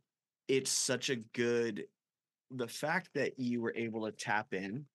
it's 0.48 0.70
such 0.70 1.10
a 1.10 1.16
good 1.16 1.86
the 2.50 2.68
fact 2.68 3.10
that 3.14 3.38
you 3.38 3.60
were 3.60 3.74
able 3.74 4.06
to 4.06 4.12
tap 4.12 4.54
in 4.54 4.86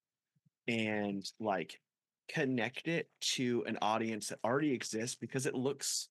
and 0.66 1.30
like 1.38 1.80
connect 2.28 2.88
it 2.88 3.10
to 3.20 3.64
an 3.66 3.78
audience 3.82 4.28
that 4.28 4.38
already 4.44 4.72
exists 4.72 5.16
because 5.16 5.44
it 5.46 5.54
looks 5.54 6.08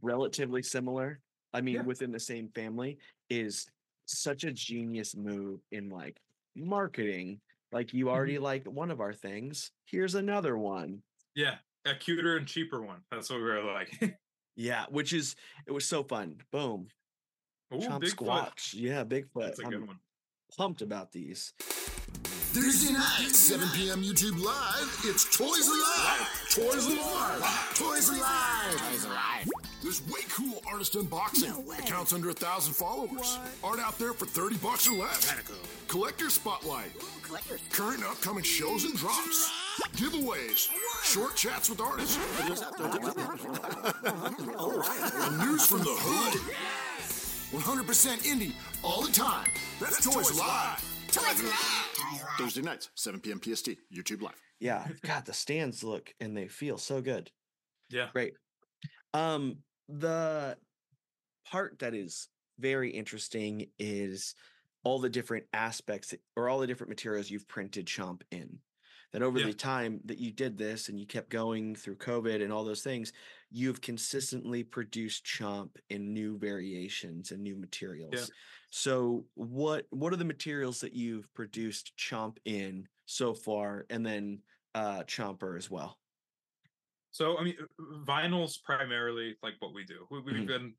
relatively 0.00 0.62
similar. 0.62 1.20
I 1.52 1.60
mean, 1.60 1.76
Yeah. 1.76 1.82
within 1.82 2.12
the 2.12 2.20
same 2.20 2.50
family 2.50 2.98
is 3.30 3.66
such 4.06 4.44
a 4.44 4.52
genius 4.52 5.16
move 5.16 5.60
in 5.72 5.88
like 5.88 6.20
marketing. 6.54 7.40
Like 7.76 7.92
you 7.92 8.08
already 8.08 8.36
mm-hmm. 8.36 8.42
like 8.42 8.64
one 8.64 8.90
of 8.90 9.02
our 9.02 9.12
things. 9.12 9.70
Here's 9.84 10.14
another 10.14 10.56
one. 10.56 11.02
Yeah, 11.34 11.56
a 11.84 11.94
cuter 11.94 12.38
and 12.38 12.46
cheaper 12.46 12.80
one. 12.80 13.00
That's 13.10 13.28
what 13.28 13.36
we 13.36 13.44
were 13.44 13.62
like. 13.62 14.18
Yeah, 14.58 14.86
which 14.88 15.12
is 15.12 15.36
it 15.66 15.72
was 15.72 15.84
so 15.84 16.02
fun. 16.02 16.36
Boom. 16.50 16.88
Ooh, 17.74 17.76
Chomp 17.76 18.02
Bigfoot. 18.02 18.14
Squatch. 18.14 18.72
Yeah, 18.72 19.04
Bigfoot. 19.04 19.42
That's 19.42 19.58
a 19.58 19.64
good 19.64 19.86
one. 19.86 19.98
pumped 20.56 20.80
about 20.80 21.12
these. 21.12 21.52
Thursday 21.58 22.94
night, 22.94 23.32
7 23.32 23.68
p.m. 23.74 24.02
YouTube 24.02 24.42
Live, 24.42 25.00
it's 25.04 25.36
Toys 25.36 25.68
Alive! 25.68 26.48
Toys 26.54 26.86
Alive! 26.86 27.74
Toys 27.74 28.08
Alive! 28.08 28.80
Toys 28.80 29.04
Alive! 29.04 29.65
There's 29.86 30.02
way 30.08 30.20
cool 30.30 30.60
artist 30.66 30.94
unboxing. 30.94 31.78
Accounts 31.78 32.12
under 32.12 32.30
a 32.30 32.32
thousand 32.32 32.74
followers. 32.74 33.38
Art 33.62 33.78
out 33.78 33.96
there 34.00 34.12
for 34.12 34.26
30 34.26 34.56
bucks 34.56 34.88
or 34.88 34.94
less. 34.94 35.32
Collector 35.86 36.28
Spotlight. 36.28 36.90
Current 37.70 37.98
and 37.98 38.06
upcoming 38.06 38.42
shows 38.42 38.82
and 38.82 38.96
drops. 38.96 39.48
Giveaways. 39.94 40.70
Short 41.04 41.36
chats 41.36 41.70
with 41.70 41.80
artists. 41.80 42.18
And 42.40 42.48
news 45.38 45.64
from 45.68 45.78
the 45.78 45.94
hood. 45.96 46.40
100% 47.52 48.24
indie 48.24 48.54
all 48.82 49.02
the 49.02 49.12
time. 49.12 49.46
That's, 49.78 50.04
Toys 50.04 50.36
Live. 50.36 50.84
Toys 51.12 51.44
Live. 51.44 52.26
Thursday 52.38 52.62
nights, 52.62 52.90
7 52.96 53.20
p.m. 53.20 53.40
PST, 53.40 53.70
YouTube 53.94 54.20
Live. 54.20 54.34
Yeah, 54.58 54.84
God, 55.06 55.26
the 55.26 55.32
stands 55.32 55.84
look 55.84 56.12
and 56.18 56.36
they 56.36 56.48
feel 56.48 56.76
so 56.76 57.00
good. 57.00 57.30
Yeah. 57.88 58.08
Great. 58.12 58.34
Um, 59.14 59.58
the 59.88 60.58
part 61.44 61.78
that 61.80 61.94
is 61.94 62.28
very 62.58 62.90
interesting 62.90 63.70
is 63.78 64.34
all 64.84 64.98
the 64.98 65.10
different 65.10 65.46
aspects 65.52 66.14
or 66.36 66.48
all 66.48 66.58
the 66.60 66.66
different 66.66 66.88
materials 66.90 67.30
you've 67.30 67.48
printed 67.48 67.86
Chomp 67.86 68.22
in. 68.30 68.60
That 69.12 69.22
over 69.22 69.38
Yeah. 69.38 69.46
the 69.46 69.54
time 69.54 70.00
that 70.04 70.18
you 70.18 70.30
did 70.32 70.58
this 70.58 70.88
and 70.88 70.98
you 70.98 71.06
kept 71.06 71.30
going 71.30 71.74
through 71.74 71.96
COVID 71.96 72.42
and 72.42 72.52
all 72.52 72.64
those 72.64 72.82
things, 72.82 73.12
you've 73.50 73.80
consistently 73.80 74.62
produced 74.64 75.24
Chomp 75.24 75.76
in 75.88 76.12
new 76.12 76.36
variations 76.38 77.30
and 77.30 77.42
new 77.42 77.56
materials. 77.56 78.30
So 78.70 79.28
what 79.34 79.86
what 79.90 80.12
are 80.12 80.16
the 80.16 80.24
materials 80.24 80.80
that 80.80 80.92
you've 80.92 81.32
produced 81.34 81.96
Chomp 81.96 82.38
in 82.44 82.88
so 83.06 83.32
far 83.32 83.86
and 83.90 84.04
then 84.04 84.42
uh 84.74 85.04
Chomper 85.04 85.56
as 85.56 85.70
well? 85.70 85.98
So 87.16 87.38
I 87.38 87.44
mean, 87.44 87.56
vinyl's 88.04 88.58
primarily 88.58 89.36
like 89.42 89.54
what 89.60 89.72
we 89.72 89.84
do. 89.84 90.06
We, 90.10 90.20
we've 90.20 90.34
Mhm. 90.42 90.46
been 90.46 90.74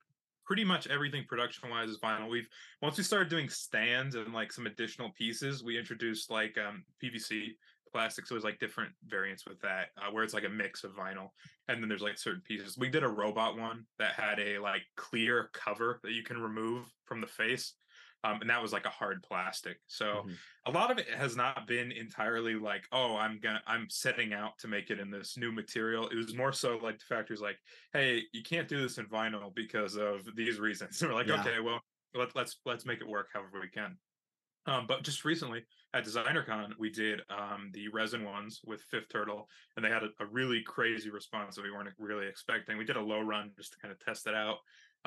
pretty 0.46 0.64
much 0.64 0.86
everything 0.86 1.26
production 1.26 1.68
wise 1.72 1.90
is 1.90 2.00
vinyl. 2.00 2.30
We've 2.30 2.48
once 2.80 2.96
we 2.96 3.04
started 3.04 3.28
doing 3.28 3.50
stands 3.50 4.14
and 4.14 4.32
like 4.34 4.54
some 4.54 4.68
additional 4.68 5.12
pieces, 5.14 5.64
we 5.64 5.80
introduced 5.80 6.30
like 6.30 6.56
um 6.60 6.86
PVC 7.02 7.58
plastic. 7.92 8.28
So 8.28 8.36
there's 8.36 8.44
like 8.44 8.60
different 8.60 8.94
variants 9.06 9.48
with 9.48 9.60
that, 9.62 9.88
uh, 9.98 10.12
where 10.12 10.24
it's 10.24 10.36
like 10.36 10.44
a 10.44 10.50
mix 10.50 10.84
of 10.84 10.92
vinyl, 10.94 11.30
and 11.70 11.82
then 11.82 11.90
there's 11.90 12.04
like 12.04 12.20
certain 12.20 12.42
pieces. 12.42 12.78
We 12.78 12.90
did 12.90 13.04
a 13.04 13.08
robot 13.10 13.58
one 13.58 13.88
that 13.98 14.14
had 14.14 14.40
a 14.40 14.60
like 14.60 14.84
clear 14.96 15.50
cover 15.54 16.00
that 16.04 16.12
you 16.12 16.22
can 16.22 16.38
remove 16.38 16.94
from 17.06 17.20
the 17.20 17.28
face. 17.28 17.74
Um, 18.24 18.41
and 18.41 18.49
that 18.49 18.61
was 18.61 18.74
like 18.74 18.86
a 18.86 18.89
hard 18.89 19.24
plastic. 19.24 19.78
So 19.88 20.24
Mhm. 20.26 20.38
a 20.65 20.72
lot 20.72 20.91
of 20.91 20.97
it 20.97 21.09
has 21.09 21.36
not 21.36 21.65
been 21.65 21.91
entirely 21.91 22.55
like 22.55 22.86
oh 22.91 23.15
i'm 23.15 23.39
gonna 23.39 23.61
i'm 23.68 23.89
setting 23.89 24.34
out 24.34 24.57
to 24.59 24.68
make 24.68 24.89
it 24.89 24.99
in 24.99 25.09
this 25.09 25.38
new 25.38 25.51
material 25.51 26.09
it 26.09 26.15
was 26.15 26.36
more 26.36 26.51
so 26.51 26.78
like 26.78 26.99
the 26.99 27.05
factory's 27.05 27.39
like 27.41 27.57
hey 27.93 28.22
you 28.34 28.43
can't 28.43 28.68
do 28.68 28.82
this 28.82 28.97
in 28.97 29.05
vinyl 29.07 29.53
because 29.55 29.95
of 29.95 30.28
these 30.36 30.59
reasons 30.59 31.01
we're 31.03 31.13
like 31.13 31.28
Yeah. 31.28 31.39
okay 31.39 31.59
well 31.61 31.80
let, 32.13 32.36
let's 32.36 32.59
let's 32.65 32.86
make 32.86 32.99
it 32.99 33.07
work 33.07 33.30
however 33.34 33.59
we 33.61 33.70
can 33.70 33.97
um, 34.65 34.86
but 34.86 35.01
just 35.03 35.24
recently 35.24 35.65
at 35.93 36.03
designercon 36.03 36.74
we 36.78 36.89
did 36.89 37.22
um, 37.30 37.70
the 37.72 37.88
resin 37.88 38.26
ones 38.26 38.59
with 38.65 38.82
fifth 38.91 39.07
turtle 39.07 39.47
and 39.78 39.86
they 39.86 39.89
had 39.89 40.03
a, 40.03 40.09
a 40.20 40.26
really 40.26 40.61
crazy 40.61 41.09
response 41.09 41.55
that 41.55 41.63
we 41.63 41.72
weren't 41.72 41.89
really 41.97 42.28
expecting 42.28 42.78
we 42.78 42.84
did 42.84 42.97
a 42.97 43.01
low 43.01 43.22
run 43.22 43.51
just 43.55 43.72
to 43.72 43.80
kind 43.80 43.93
of 43.93 43.99
test 43.99 44.28
it 44.28 44.36
out 44.36 44.57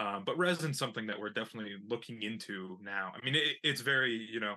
um, 0.01 0.25
but 0.25 0.37
resin's 0.39 0.79
something 0.79 1.07
that 1.07 1.21
we're 1.21 1.31
definitely 1.31 1.77
looking 1.87 2.23
into 2.23 2.79
now 2.83 3.13
i 3.15 3.25
mean 3.25 3.37
it, 3.37 3.59
it's 3.63 3.83
very 3.83 4.15
you 4.15 4.41
know 4.41 4.57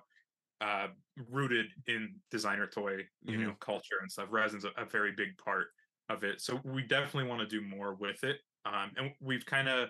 uh, 0.62 0.88
rooted 1.30 1.68
in 1.88 2.16
designer 2.32 2.68
toy, 2.68 3.00
you 3.28 3.38
Mhm. 3.38 3.48
know, 3.48 3.56
culture 3.56 4.00
and 4.02 4.12
stuff. 4.12 4.30
Resin's 4.32 4.66
a, 4.66 4.70
a 4.78 4.86
very 4.86 5.12
big 5.12 5.38
part 5.38 5.68
of 6.10 6.24
it. 6.24 6.42
So 6.42 6.62
we 6.64 6.84
definitely 6.84 7.30
want 7.30 7.42
to 7.42 7.48
do 7.48 7.62
more 7.66 7.96
with 7.96 8.24
it. 8.24 8.42
Um, 8.66 8.94
and 8.96 9.14
we've 9.20 9.46
kind 9.46 9.68
of 9.68 9.90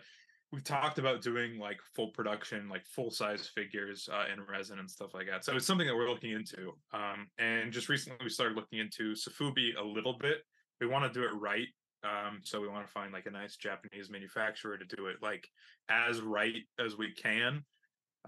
we've 0.52 0.64
talked 0.64 1.00
about 1.00 1.22
doing 1.22 1.58
like 1.58 1.82
full 1.96 2.12
production, 2.12 2.70
like 2.70 2.86
full 2.88 3.12
size 3.12 3.48
figures 3.48 4.08
uh, 4.12 4.26
in 4.32 4.42
resin 4.42 4.80
and 4.80 4.90
stuff 4.90 5.14
like 5.14 5.28
that. 5.28 5.44
So 5.44 5.56
it's 5.56 5.66
something 5.66 5.88
that 5.88 5.96
we're 5.96 6.10
looking 6.10 6.32
into. 6.32 6.74
Um, 6.92 7.28
and 7.38 7.72
just 7.72 7.90
recently 7.90 8.24
we 8.24 8.30
started 8.30 8.56
looking 8.56 8.80
into 8.80 9.14
Sofubi 9.14 9.76
a 9.78 9.84
little 9.84 10.18
bit. 10.18 10.44
We 10.80 10.88
want 10.88 11.12
to 11.12 11.20
do 11.20 11.26
it 11.26 11.34
right. 11.34 11.68
Um, 12.04 12.42
so 12.44 12.60
we 12.60 12.68
want 12.68 12.86
to 12.86 12.92
find 12.92 13.14
like 13.14 13.26
a 13.28 13.32
nice 13.32 13.56
Japanese 13.56 14.10
manufacturer 14.10 14.78
to 14.78 14.86
do 14.86 15.08
it 15.08 15.18
like 15.22 15.50
as 15.90 16.20
right 16.22 16.64
as 16.80 16.98
we 16.98 17.14
can 17.14 17.64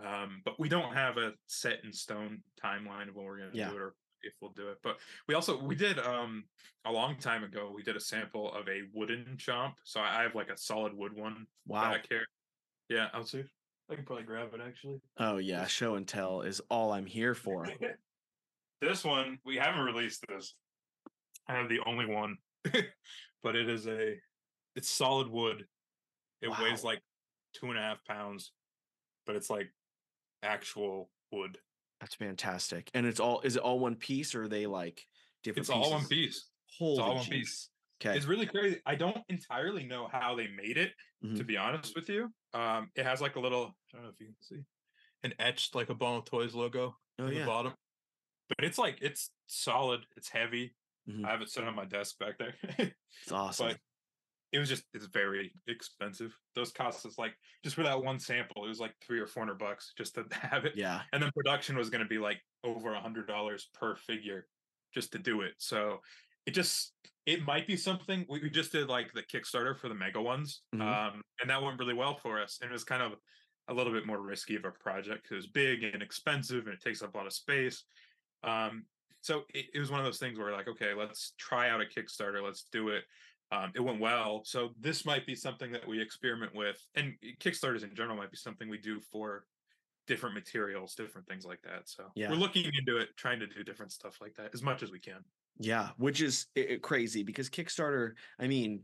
um, 0.03 0.41
but 0.45 0.59
we 0.59 0.67
don't 0.69 0.93
have 0.93 1.17
a 1.17 1.33
set 1.47 1.83
in 1.83 1.91
stone 1.91 2.41
timeline 2.61 3.07
of 3.09 3.15
when 3.15 3.25
we're 3.25 3.37
going 3.37 3.51
to 3.51 3.57
Yeah. 3.57 3.69
do 3.69 3.75
it 3.75 3.81
or 3.81 3.95
if 4.21 4.33
we'll 4.41 4.51
do 4.51 4.69
it 4.69 4.77
but 4.81 4.97
we 5.27 5.35
also 5.35 5.61
we 5.61 5.75
did 5.75 5.99
um 5.99 6.45
a 6.85 6.91
long 6.91 7.17
time 7.17 7.43
ago 7.43 7.71
we 7.75 7.83
did 7.83 7.95
a 7.95 7.99
sample 7.99 8.51
of 8.53 8.67
a 8.67 8.81
wooden 8.93 9.35
chomp 9.37 9.73
so 9.83 9.99
i 9.99 10.23
have 10.23 10.33
like 10.35 10.49
a 10.49 10.57
solid 10.57 10.93
wood 10.95 11.13
one 11.13 11.45
Wow. 11.67 11.91
back 11.91 12.05
here 12.09 12.25
yeah 12.89 13.09
i'll 13.13 13.25
see 13.25 13.43
I 13.87 13.93
can 13.93 14.03
probably 14.03 14.23
grab 14.23 14.51
it 14.55 14.61
actually. 14.65 14.99
Oh 15.17 15.37
yeah, 15.37 15.67
show 15.67 15.93
and 15.93 16.07
tell 16.07 16.41
is 16.41 16.59
all 16.71 16.91
I'm 16.91 17.05
here 17.05 17.35
for. 17.35 17.67
this 18.81 19.03
one 19.03 19.37
we 19.45 19.57
haven't 19.57 19.85
released 19.85 20.25
this. 20.27 20.55
I 21.47 21.53
have 21.53 21.69
the 21.69 21.81
only 21.85 22.07
one, 22.07 22.37
but 23.45 23.55
it 23.55 23.69
is 23.69 23.87
a 23.87 24.15
it's 24.75 24.89
solid 24.89 25.29
wood. 25.29 25.65
It 26.41 26.49
weighs 26.59 26.83
like 26.83 26.99
two 27.53 27.67
and 27.67 27.77
a 27.77 27.81
half 27.81 28.03
pounds, 28.03 28.51
but 29.25 29.35
it's 29.37 29.49
like 29.49 29.69
actual 30.43 31.11
wood. 31.31 31.59
That's 32.01 32.15
fantastic. 32.15 32.89
And 32.93 33.05
it's 33.05 33.19
all 33.19 33.41
is 33.41 33.55
it 33.55 33.61
all 33.61 33.79
one 33.79 33.95
piece 33.95 34.33
or 34.35 34.43
are 34.43 34.47
they 34.47 34.65
like 34.65 35.05
different 35.43 35.69
It's 35.69 35.69
all 35.69 35.91
one 35.91 36.07
piece. 36.07 36.49
Holy 36.77 36.91
It's 36.91 36.99
all 36.99 37.15
one 37.15 37.25
piece. 37.25 37.69
Okay. 38.01 38.17
It's 38.17 38.25
really 38.25 38.47
crazy. 38.47 38.81
I 38.85 38.95
don't 38.95 39.23
entirely 39.29 39.85
know 39.85 40.09
how 40.11 40.35
they 40.35 40.47
made 40.47 40.77
it, 40.77 40.91
to 41.21 41.27
Mhm. 41.27 41.47
be 41.47 41.55
honest 41.55 41.95
with 41.95 42.09
you. 42.09 42.33
Um, 42.53 42.89
it 42.95 43.05
has 43.05 43.21
like 43.21 43.35
a 43.35 43.39
little, 43.39 43.77
I 43.93 43.97
don't 43.97 44.03
know 44.03 44.09
if 44.09 44.19
you 44.19 44.25
can 44.27 44.35
see, 44.41 44.63
an 45.23 45.33
etched 45.39 45.75
like 45.75 45.89
a 45.89 45.95
Ball 45.95 46.17
of 46.17 46.25
Toys 46.25 46.53
logo 46.55 46.97
Oh 47.19 47.27
in 47.27 47.35
the 47.35 47.45
bottom. 47.45 47.73
But 48.49 48.65
it's 48.65 48.77
like 48.77 48.97
it's 49.01 49.29
solid. 49.45 50.05
It's 50.17 50.29
heavy. 50.29 50.75
Mhm. 51.09 51.25
I 51.25 51.31
have 51.31 51.41
it 51.41 51.49
set 51.49 51.63
on 51.63 51.75
my 51.75 51.85
desk 51.85 52.17
back 52.19 52.37
there. 52.37 52.55
It's 53.23 53.31
awesome. 53.31 53.67
but 53.67 53.79
it 54.51 54.59
was 54.59 54.69
just 54.69 54.85
it's 54.93 55.05
very 55.07 55.53
expensive. 55.67 56.37
Those 56.53 56.71
cost 56.71 57.05
us 57.05 57.17
like 57.17 57.35
just 57.63 57.75
for 57.75 57.83
that 57.83 58.01
one 58.03 58.19
sample, 58.19 58.65
it 58.65 58.69
was 58.69 58.79
like 58.79 58.95
three 59.01 59.19
or 59.19 59.27
four 59.27 59.41
hundred 59.41 59.59
bucks 59.59 59.93
just 59.97 60.15
to 60.15 60.25
have 60.31 60.65
it. 60.65 60.75
yeah. 60.75 61.03
And 61.11 61.21
then 61.21 61.31
production 61.35 61.77
was 61.77 61.89
going 61.89 62.03
to 62.03 62.07
be 62.09 62.17
like 62.19 62.41
over 62.63 62.93
a 62.93 62.99
hundred 63.01 63.27
dollars 63.27 63.69
per 63.73 63.95
figure 63.95 64.47
just 64.93 65.11
to 65.13 65.19
do 65.19 65.41
it. 65.41 65.55
So 65.59 65.99
it 66.45 66.51
just 66.51 66.93
it 67.25 67.41
might 67.43 67.65
be 67.67 67.75
something 67.75 68.25
we, 68.29 68.39
we 68.41 68.49
just 68.49 68.71
did 68.71 68.87
like 68.87 69.11
the 69.13 69.23
Kickstarter 69.23 69.77
for 69.77 69.89
the 69.89 69.95
mega 69.95 70.21
ones, 70.21 70.63
Mhm. 70.73 70.81
um, 70.81 71.21
and 71.41 71.49
that 71.49 71.61
went 71.61 71.79
really 71.79 71.95
well 71.95 72.15
for 72.17 72.39
us. 72.41 72.59
And 72.61 72.69
it 72.69 72.73
was 72.73 72.83
kind 72.83 73.01
of 73.01 73.19
a 73.67 73.73
little 73.73 73.91
bit 73.91 74.05
more 74.05 74.21
risky 74.21 74.55
of 74.55 74.63
a 74.63 74.71
project 74.71 75.23
because 75.23 75.31
it 75.31 75.35
was 75.37 75.47
big 75.47 75.83
and 75.83 76.03
expensive 76.03 76.65
and 76.67 76.75
it 76.75 76.81
takes 76.81 77.01
up 77.01 77.13
a 77.13 77.17
lot 77.17 77.25
of 77.25 77.33
space. 77.33 77.83
Um, 78.43 78.85
so 79.25 79.43
it, 79.55 79.65
it 79.73 79.79
was 79.79 79.89
one 79.89 79.99
of 79.99 80.05
those 80.05 80.19
things 80.19 80.37
where 80.37 80.51
like, 80.51 80.67
okay, 80.67 80.93
let's 80.93 81.33
try 81.39 81.69
out 81.69 81.81
a 81.81 81.85
Kickstarter, 81.85 82.43
let's 82.43 82.67
do 82.71 82.89
it. 82.89 83.03
Um, 83.51 83.71
it 83.73 83.79
went 83.79 83.99
well, 83.99 84.43
so 84.45 84.69
this 84.79 85.03
might 85.03 85.25
be 85.25 85.33
something 85.33 85.71
that 85.71 85.87
we 85.87 85.99
experiment 85.99 86.53
with, 86.53 86.79
and 86.95 87.15
Kickstarters 87.39 87.83
in 87.83 87.95
general 87.95 88.15
might 88.17 88.29
be 88.29 88.37
something 88.37 88.69
we 88.69 88.77
do 88.77 88.99
for 89.11 89.45
different 90.05 90.35
materials, 90.35 90.93
different 90.93 91.27
things 91.27 91.43
like 91.43 91.61
that. 91.63 91.89
So 91.89 92.11
Yeah. 92.15 92.29
we're 92.29 92.35
looking 92.35 92.65
into 92.65 92.97
it, 92.97 93.09
trying 93.17 93.39
to 93.39 93.47
do 93.47 93.63
different 93.63 93.91
stuff 93.91 94.21
like 94.21 94.35
that 94.35 94.51
as 94.53 94.61
much 94.61 94.83
as 94.83 94.91
we 94.91 94.99
can. 94.99 95.23
Yeah, 95.57 95.89
which 95.97 96.21
is 96.21 96.47
crazy 96.83 97.23
because 97.23 97.49
Kickstarter, 97.49 98.11
I 98.37 98.47
mean, 98.47 98.83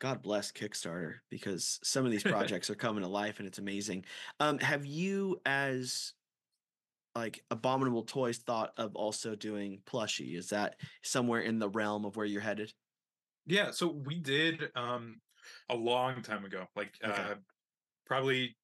God 0.00 0.20
bless 0.20 0.52
Kickstarter 0.52 1.14
because 1.30 1.80
some 1.82 2.04
of 2.04 2.10
these 2.10 2.22
projects 2.24 2.68
are 2.68 2.74
coming 2.74 3.02
to 3.02 3.08
life 3.08 3.38
and 3.38 3.48
it's 3.48 3.58
amazing. 3.58 4.04
Um, 4.38 4.58
have 4.58 4.84
you, 4.84 5.40
as 5.46 6.12
like 7.14 7.44
Abominable 7.50 8.04
Toys, 8.04 8.38
thought 8.38 8.72
of 8.76 8.94
also 8.96 9.34
doing 9.34 9.82
plushie? 9.84 10.36
Is 10.36 10.48
that 10.48 10.76
somewhere 11.02 11.40
in 11.40 11.58
the 11.58 11.68
realm 11.68 12.04
of 12.04 12.16
where 12.16 12.26
you're 12.26 12.40
headed? 12.40 12.72
Yeah, 13.46 13.70
so 13.70 13.88
we 13.88 14.18
did 14.20 14.70
um 14.76 15.20
a 15.68 15.74
long 15.76 16.22
time 16.22 16.44
ago, 16.44 16.66
like 16.76 16.94
Okay. 17.04 17.12
uh 17.22 17.34
probably 18.06 18.56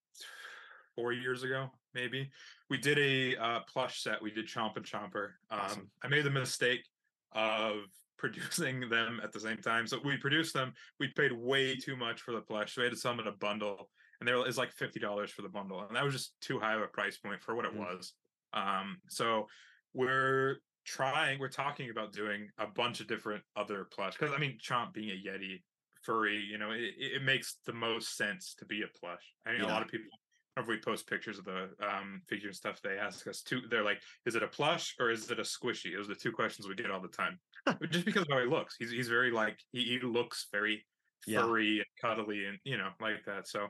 four 0.95 1.13
years 1.13 1.43
ago, 1.43 1.71
maybe. 1.95 2.31
We 2.71 2.79
did 2.79 2.99
a 2.99 3.37
uh 3.37 3.61
plush 3.69 4.03
set. 4.03 4.23
We 4.23 4.31
did 4.31 4.47
Chomp 4.47 4.77
and 4.77 4.85
Chomper. 4.87 5.33
Um 5.51 5.61
Awesome. 5.61 5.91
I 6.03 6.09
made 6.09 6.25
the 6.25 6.31
mistake 6.31 6.85
of 7.33 7.83
producing 8.19 8.89
them 8.89 9.21
at 9.23 9.33
the 9.33 9.41
same 9.41 9.59
time. 9.59 9.87
So 9.87 10.01
we 10.05 10.17
produced 10.17 10.55
them, 10.55 10.73
we 10.99 11.09
paid 11.13 11.33
way 11.33 11.77
too 11.77 11.97
much 11.97 12.21
for 12.23 12.33
the 12.33 12.43
plush. 12.43 12.75
So 12.75 12.81
we 12.81 12.87
had 12.87 12.93
to 12.95 12.99
sell 12.99 13.13
them 13.13 13.21
in 13.27 13.33
a 13.33 13.37
bundle. 13.37 13.91
And 14.21 14.27
there 14.27 14.39
was 14.39 14.59
like 14.59 14.73
fifty 14.73 14.99
dollars 15.01 15.31
for 15.31 15.43
the 15.43 15.49
bundle. 15.49 15.87
And 15.87 15.95
that 15.95 16.05
was 16.05 16.15
just 16.15 16.41
too 16.41 16.59
high 16.59 16.75
of 16.75 16.83
a 16.83 16.89
price 16.89 17.19
point 17.19 17.43
for 17.43 17.55
what 17.55 17.65
it 17.65 17.73
Mm. 17.75 17.79
was. 17.79 18.15
Um 18.53 18.99
so 19.09 19.47
we're 19.93 20.59
trying 20.85 21.39
we're 21.39 21.49
talking 21.49 21.91
about 21.91 22.13
doing 22.13 22.49
a 22.59 22.67
bunch 22.67 23.01
of 23.01 23.07
different 23.07 23.45
other 23.57 23.85
plush 23.85 24.15
because 24.15 24.33
i 24.33 24.39
mean 24.39 24.57
chomp 24.59 24.91
being 24.95 25.11
a 25.11 25.23
yeti 25.29 25.63
furry 26.03 26.39
you 26.39 26.57
know 26.57 26.71
it, 26.71 26.95
it 26.97 27.23
makes 27.23 27.59
the 27.67 27.73
most 27.75 28.17
sense 28.17 28.55
to 28.55 28.65
be 28.65 28.83
a 28.83 28.89
plush. 28.99 29.35
I 29.45 29.53
mean 29.53 29.61
a 29.61 29.69
lot 29.69 29.83
of 29.83 29.89
people 29.89 30.07
whenever 30.55 30.73
we 30.73 30.81
post 30.81 31.07
pictures 31.09 31.39
of 31.39 31.45
the 31.45 31.71
um 31.81 32.23
figure 32.29 32.49
and 32.49 32.57
stuff 32.57 32.81
they 32.83 32.99
ask 32.99 33.27
us 33.27 33.43
too 33.43 33.63
they're 33.69 33.85
like 33.85 34.01
is 34.25 34.35
it 34.35 34.43
a 34.43 34.49
plush 34.49 34.95
or 34.99 35.11
is 35.11 35.31
it 35.31 35.39
a 35.39 35.43
squishy? 35.43 35.95
Those 35.95 36.07
are 36.07 36.15
the 36.15 36.21
two 36.21 36.33
questions 36.33 36.67
we 36.69 36.75
get 36.75 36.91
all 36.91 37.01
the 37.03 37.09
time 37.09 37.39
just 37.91 38.05
because 38.05 38.23
of 38.23 38.29
how 38.31 38.41
he 38.41 38.47
looks. 38.47 38.77
He's, 38.79 38.91
he's 38.91 39.09
very 39.09 39.31
like 39.31 39.59
he, 39.73 39.85
he 39.85 40.01
looks 40.01 40.49
very 40.53 40.87
Yeah. 41.27 41.43
furry 41.43 41.79
and 41.79 41.87
cuddly 42.01 42.47
and 42.47 42.59
you 42.65 42.77
know 42.79 42.93
like 43.01 43.25
that. 43.27 43.47
So 43.49 43.69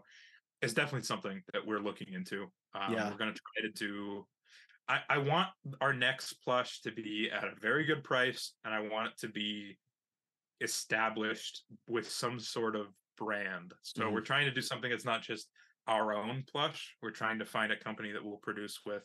it's 0.63 0.75
definitely 0.75 1.05
something 1.05 1.43
that 1.53 1.67
we're 1.67 1.81
looking 1.81 2.13
into. 2.13 2.53
Um, 2.75 2.93
Yeah. 2.93 3.11
we're 3.11 3.17
going 3.19 3.33
to 3.35 3.41
try 3.41 3.63
to 3.63 3.73
do 3.73 4.27
I, 4.89 5.01
I 5.09 5.19
want 5.19 5.49
our 5.81 5.93
next 5.93 6.35
plush 6.45 6.81
to 6.83 6.91
be 6.91 7.31
at 7.33 7.45
a 7.45 7.53
very 7.61 7.85
good 7.85 8.03
price 8.03 8.55
and 8.65 8.73
I 8.73 8.81
want 8.81 9.09
it 9.09 9.19
to 9.19 9.29
be 9.29 9.77
established 10.61 11.63
with 11.87 12.11
some 12.11 12.41
sort 12.41 12.75
of 12.77 12.87
brand. 13.17 13.75
So 13.83 14.03
Mm-hmm. 14.05 14.15
we're 14.15 14.21
trying 14.23 14.47
to 14.47 14.51
do 14.53 14.61
something 14.63 14.91
that's 14.91 15.05
not 15.05 15.23
just 15.23 15.49
our 15.87 16.13
own 16.13 16.45
plush. 16.51 16.95
We're 17.03 17.11
trying 17.11 17.39
to 17.39 17.45
find 17.47 17.73
a 17.73 17.77
company 17.79 18.13
that 18.13 18.25
we'll 18.25 18.39
produce 18.39 18.81
with 18.85 19.03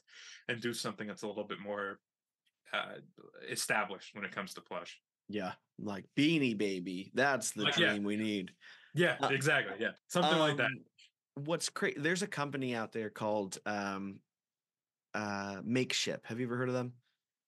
and 0.48 0.62
do 0.62 0.74
something 0.74 1.08
that's 1.08 1.24
a 1.24 1.28
little 1.28 1.46
bit 1.48 1.60
more 1.60 2.00
uh, 2.74 2.96
established 3.50 4.16
when 4.16 4.26
it 4.26 4.32
comes 4.32 4.54
to 4.56 4.62
plush. 4.62 5.00
Yeah, 5.30 5.54
like 5.80 6.06
Beanie 6.18 6.58
Baby. 6.58 7.12
That's 7.14 7.52
the 7.52 7.64
Like, 7.64 7.78
yeah. 7.78 7.90
dream 7.92 8.04
we 8.04 8.18
need. 8.18 8.52
Yeah, 8.94 9.16
Uh, 9.22 9.30
exactly. 9.30 9.76
Yeah, 9.80 9.92
something 10.08 10.38
like 10.38 10.58
that. 10.58 10.66
Um, 10.66 10.84
What's 11.46 11.70
crazy? 11.70 11.98
There's 12.00 12.22
a 12.22 12.28
company 12.28 12.76
out 12.76 12.92
there 12.92 13.10
called 13.10 13.58
um, 13.66 14.20
uh, 15.14 15.62
Makeship. 15.62 16.26
Have 16.26 16.40
you 16.40 16.46
ever 16.48 16.58
heard 16.58 16.70
of 16.70 16.76
them? 16.76 16.96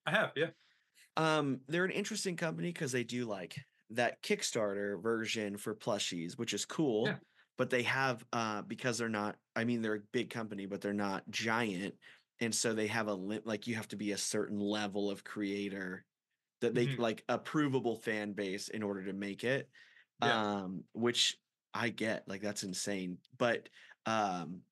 I 0.06 0.12
have. 0.12 0.34
Yeah. 0.36 0.52
Um, 1.18 1.62
they're 1.68 1.86
an 1.86 1.92
interesting 1.92 2.36
company 2.36 2.70
because 2.70 2.92
they 2.92 3.04
do 3.04 3.26
like 3.26 3.58
that 3.92 4.22
Kickstarter 4.22 5.02
version 5.02 5.58
for 5.58 5.76
plushies, 5.76 6.38
which 6.38 6.54
is 6.54 6.66
cool. 6.66 7.06
Yeah. 7.08 7.20
But 7.58 7.70
they 7.70 7.84
have 7.84 8.26
uh 8.34 8.64
because 8.64 8.98
they're 8.98 9.08
not 9.10 9.38
I 9.56 9.64
mean 9.64 9.82
they're 9.82 9.96
a 9.96 10.02
big 10.12 10.30
company, 10.30 10.66
but 10.66 10.82
they're 10.82 10.94
not 10.94 11.30
giant. 11.30 11.96
And 12.42 12.54
so 12.54 12.74
they 12.74 12.88
have 12.88 13.08
a 13.08 13.14
limit 13.14 13.46
like 13.46 13.68
you 13.68 13.76
have 13.76 13.88
to 13.90 13.96
be 13.96 14.12
a 14.12 14.18
certain 14.18 14.60
level 14.60 15.10
of 15.10 15.24
creator 15.24 16.06
that 16.62 16.76
they 16.76 16.88
Mhm. 16.88 16.98
like 16.98 17.24
a 17.30 17.40
provable 17.40 17.96
fan 17.98 18.34
base 18.34 18.70
in 18.70 18.84
order 18.84 19.06
to 19.06 19.14
make 19.14 19.44
it. 19.44 19.70
Yeah. 20.20 20.44
Um, 20.64 20.86
which 20.94 21.38
I 21.74 21.90
get, 21.90 22.28
like 22.28 22.42
that's 22.42 22.64
insane. 22.64 23.20
But 23.38 23.70
um 24.06 24.64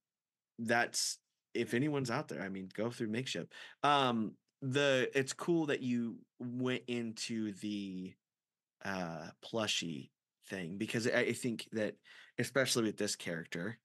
that's 0.59 1.19
if 1.53 1.73
anyone's 1.73 2.11
out 2.11 2.27
there, 2.27 2.41
I 2.41 2.49
mean, 2.49 2.69
go 2.73 2.89
through 2.89 3.09
Makeship. 3.09 3.47
Um, 3.83 4.33
the 4.61 5.09
it's 5.13 5.33
cool 5.33 5.65
that 5.67 5.81
you 5.81 6.17
went 6.39 6.83
into 6.87 7.53
the 7.55 8.13
uh 8.85 9.27
plushy 9.41 10.11
thing 10.47 10.77
because 10.77 11.05
I, 11.07 11.19
I 11.19 11.33
think 11.33 11.67
that 11.73 11.95
especially 12.39 12.83
with 12.83 12.97
this 12.97 13.15
character 13.15 13.77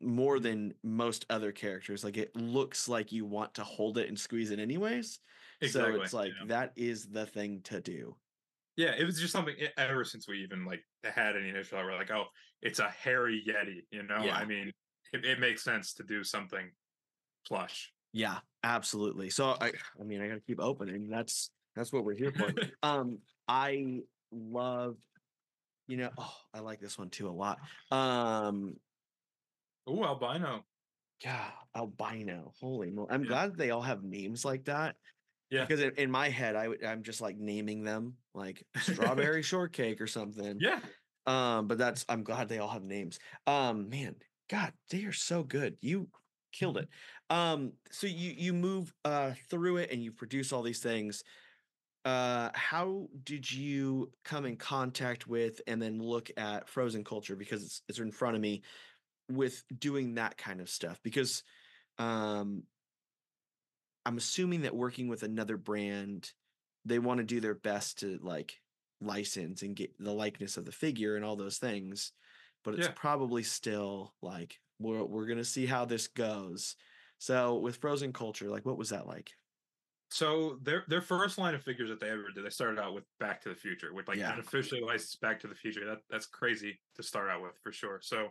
more 0.00 0.40
than 0.40 0.74
most 0.82 1.24
other 1.30 1.52
characters 1.52 2.02
like 2.02 2.16
it 2.16 2.34
looks 2.34 2.88
like 2.88 3.12
you 3.12 3.24
want 3.24 3.54
to 3.54 3.64
hold 3.64 3.96
it 3.96 4.08
and 4.08 4.18
squeeze 4.18 4.50
it 4.50 4.58
anyways 4.58 5.20
Exactly. 5.60 5.94
so 5.94 6.02
it's 6.02 6.12
like 6.12 6.32
yeah. 6.40 6.46
that 6.48 6.72
is 6.76 7.06
the 7.06 7.26
thing 7.26 7.60
to 7.64 7.80
do 7.80 8.16
Yeah, 8.76 8.94
it 8.98 9.04
was 9.04 9.20
just 9.20 9.32
something 9.32 9.54
ever 9.78 10.04
since 10.04 10.26
we 10.26 10.42
even 10.42 10.64
like 10.64 10.82
had 11.04 11.36
an 11.36 11.44
initial. 11.44 11.78
We're 11.78 11.96
like, 11.96 12.10
oh, 12.10 12.24
it's 12.60 12.80
a 12.80 12.88
hairy 12.88 13.40
yeti. 13.46 13.82
You 13.90 14.02
know, 14.02 14.24
Yeah. 14.24 14.36
I 14.36 14.44
mean, 14.44 14.72
it, 15.12 15.24
it 15.24 15.38
makes 15.38 15.62
sense 15.62 15.94
to 15.94 16.02
do 16.02 16.24
something 16.24 16.70
plush. 17.46 17.92
yeah 18.12 18.38
absolutely 18.62 19.28
so 19.30 19.56
i 19.60 19.70
i 20.00 20.04
mean 20.04 20.20
i 20.20 20.26
gotta 20.28 20.40
keep 20.40 20.60
opening 20.60 21.08
that's 21.08 21.50
that's 21.76 21.92
what 21.92 22.04
we're 22.04 22.14
here 22.16 22.32
for 22.32 22.52
um 22.82 23.18
i 23.48 23.98
love 24.32 24.96
you 25.86 25.96
know 25.96 26.10
oh 26.16 26.34
i 26.54 26.60
like 26.60 26.80
this 26.80 26.96
one 26.98 27.10
too 27.10 27.28
a 27.28 27.30
lot 27.30 27.58
um 27.90 28.74
Oh, 29.86 30.02
albino. 30.02 30.64
yeah 31.22 31.50
albino 31.76 32.52
holy 32.58 32.90
mo 32.90 33.06
i'm 33.10 33.22
Yeah. 33.24 33.28
glad 33.28 33.56
they 33.56 33.70
all 33.70 33.82
have 33.82 34.02
names 34.02 34.44
like 34.44 34.64
that 34.64 34.96
Yeah. 35.50 35.66
because 35.66 35.82
in, 35.82 36.10
my 36.10 36.30
head 36.30 36.56
i 36.56 36.68
would 36.68 36.82
i'm 36.84 37.02
just 37.02 37.20
like 37.20 37.36
naming 37.36 37.82
them 37.84 38.14
like 38.34 38.64
strawberry 38.80 39.42
shortcake 39.42 40.00
or 40.00 40.06
something 40.06 40.56
Yeah. 40.58 40.80
um 41.26 41.66
but 41.68 41.76
that's 41.76 42.06
i'm 42.08 42.22
glad 42.24 42.48
they 42.48 42.58
all 42.58 42.70
have 42.70 42.82
names 42.84 43.18
um 43.46 43.90
man 43.90 44.16
god 44.48 44.72
they 44.90 45.04
are 45.04 45.12
so 45.12 45.42
good 45.42 45.76
you 45.82 46.08
killed 46.54 46.78
it. 46.78 46.88
Um 47.30 47.74
so 47.90 48.06
you 48.06 48.32
you 48.32 48.52
move 48.54 48.94
uh 49.04 49.34
through 49.50 49.78
it 49.78 49.90
and 49.90 50.02
you 50.02 50.12
produce 50.12 50.52
all 50.52 50.62
these 50.62 50.80
things. 50.80 51.24
Uh 52.04 52.50
how 52.54 53.08
did 53.24 53.50
you 53.50 54.12
come 54.24 54.46
in 54.46 54.56
contact 54.56 55.26
with 55.26 55.60
and 55.66 55.80
then 55.80 56.00
look 56.00 56.30
at 56.36 56.68
frozen 56.68 57.04
culture? 57.04 57.36
Because 57.36 57.64
it's, 57.64 57.82
it's 57.88 57.98
in 57.98 58.12
front 58.12 58.36
of 58.36 58.42
me 58.42 58.62
with 59.30 59.64
doing 59.78 60.14
that 60.16 60.36
kind 60.36 60.60
of 60.60 60.70
stuff 60.70 61.00
because 61.02 61.44
um 61.98 62.64
i'm 64.04 64.16
assuming 64.16 64.62
that 64.62 64.74
working 64.74 65.08
with 65.08 65.22
another 65.22 65.56
brand 65.56 66.32
they 66.84 66.98
want 66.98 67.18
to 67.18 67.24
do 67.24 67.40
their 67.40 67.54
best 67.54 67.98
to 68.00 68.18
like 68.18 68.60
license 69.00 69.62
and 69.62 69.76
get 69.76 69.96
the 69.98 70.12
likeness 70.12 70.56
of 70.56 70.64
the 70.64 70.72
figure 70.72 71.16
and 71.16 71.24
all 71.24 71.36
those 71.36 71.58
things 71.58 72.12
but 72.62 72.74
it's 72.74 72.86
Yeah. 72.86 72.92
probably 72.94 73.42
still 73.42 74.14
like 74.22 74.60
we're 74.78 75.04
we're 75.04 75.26
gonna 75.26 75.44
see 75.44 75.66
how 75.66 75.84
this 75.84 76.08
goes. 76.08 76.76
So 77.18 77.58
with 77.58 77.76
Frozen 77.76 78.12
Culture, 78.12 78.48
like 78.48 78.66
what 78.66 78.78
was 78.78 78.90
that 78.90 79.06
like? 79.06 79.32
So 80.10 80.58
their 80.62 80.84
their 80.88 81.00
first 81.00 81.38
line 81.38 81.54
of 81.54 81.62
figures 81.62 81.88
that 81.88 82.00
they 82.00 82.10
ever 82.10 82.30
did, 82.34 82.44
they 82.44 82.50
started 82.50 82.80
out 82.80 82.94
with 82.94 83.04
Back 83.18 83.40
to 83.42 83.48
the 83.48 83.54
Future, 83.54 83.92
with 83.92 84.08
like 84.08 84.18
Yeah. 84.18 84.40
licensed 84.52 85.20
Back 85.20 85.40
to 85.40 85.48
the 85.48 85.54
Future. 85.54 85.86
That 85.86 85.98
that's 86.10 86.26
crazy 86.26 86.80
to 86.94 87.02
start 87.02 87.30
out 87.30 87.42
with 87.42 87.58
for 87.62 87.72
sure. 87.72 88.00
So 88.02 88.28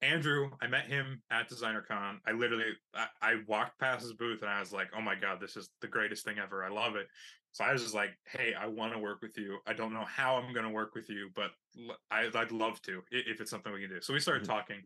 Andrew, 0.00 0.50
I 0.60 0.68
met 0.68 0.86
him 0.86 1.22
at 1.30 1.48
Designer 1.48 1.82
Con. 1.82 2.20
I 2.26 2.32
literally 2.32 2.72
I, 2.94 3.08
I 3.20 3.34
walked 3.46 3.78
past 3.78 4.02
his 4.02 4.12
booth 4.12 4.42
and 4.42 4.50
I 4.50 4.60
was 4.60 4.72
like, 4.72 4.90
oh 4.94 5.00
my 5.00 5.14
god, 5.14 5.40
this 5.40 5.56
is 5.56 5.70
the 5.80 5.88
greatest 5.88 6.24
thing 6.24 6.38
ever. 6.38 6.64
I 6.64 6.68
love 6.68 6.94
it. 6.96 7.08
So 7.52 7.64
I 7.64 7.72
was 7.72 7.82
just 7.82 7.94
like, 7.94 8.10
hey, 8.26 8.54
I 8.54 8.66
want 8.66 8.92
to 8.92 8.98
work 8.98 9.22
with 9.22 9.36
you. 9.36 9.58
I 9.66 9.72
don't 9.72 9.92
know 9.92 10.04
how 10.04 10.36
I'm 10.36 10.52
going 10.52 10.66
to 10.66 10.72
work 10.72 10.94
with 10.94 11.08
you, 11.08 11.30
but 11.34 11.50
I, 12.10 12.28
would 12.32 12.52
love 12.52 12.80
to 12.82 13.02
if 13.10 13.40
it's 13.40 13.50
something 13.50 13.72
we 13.72 13.80
can 13.80 13.90
do. 13.90 14.00
So 14.00 14.12
we 14.12 14.20
started 14.20 14.44
Mhm. 14.44 14.48
talking, 14.48 14.82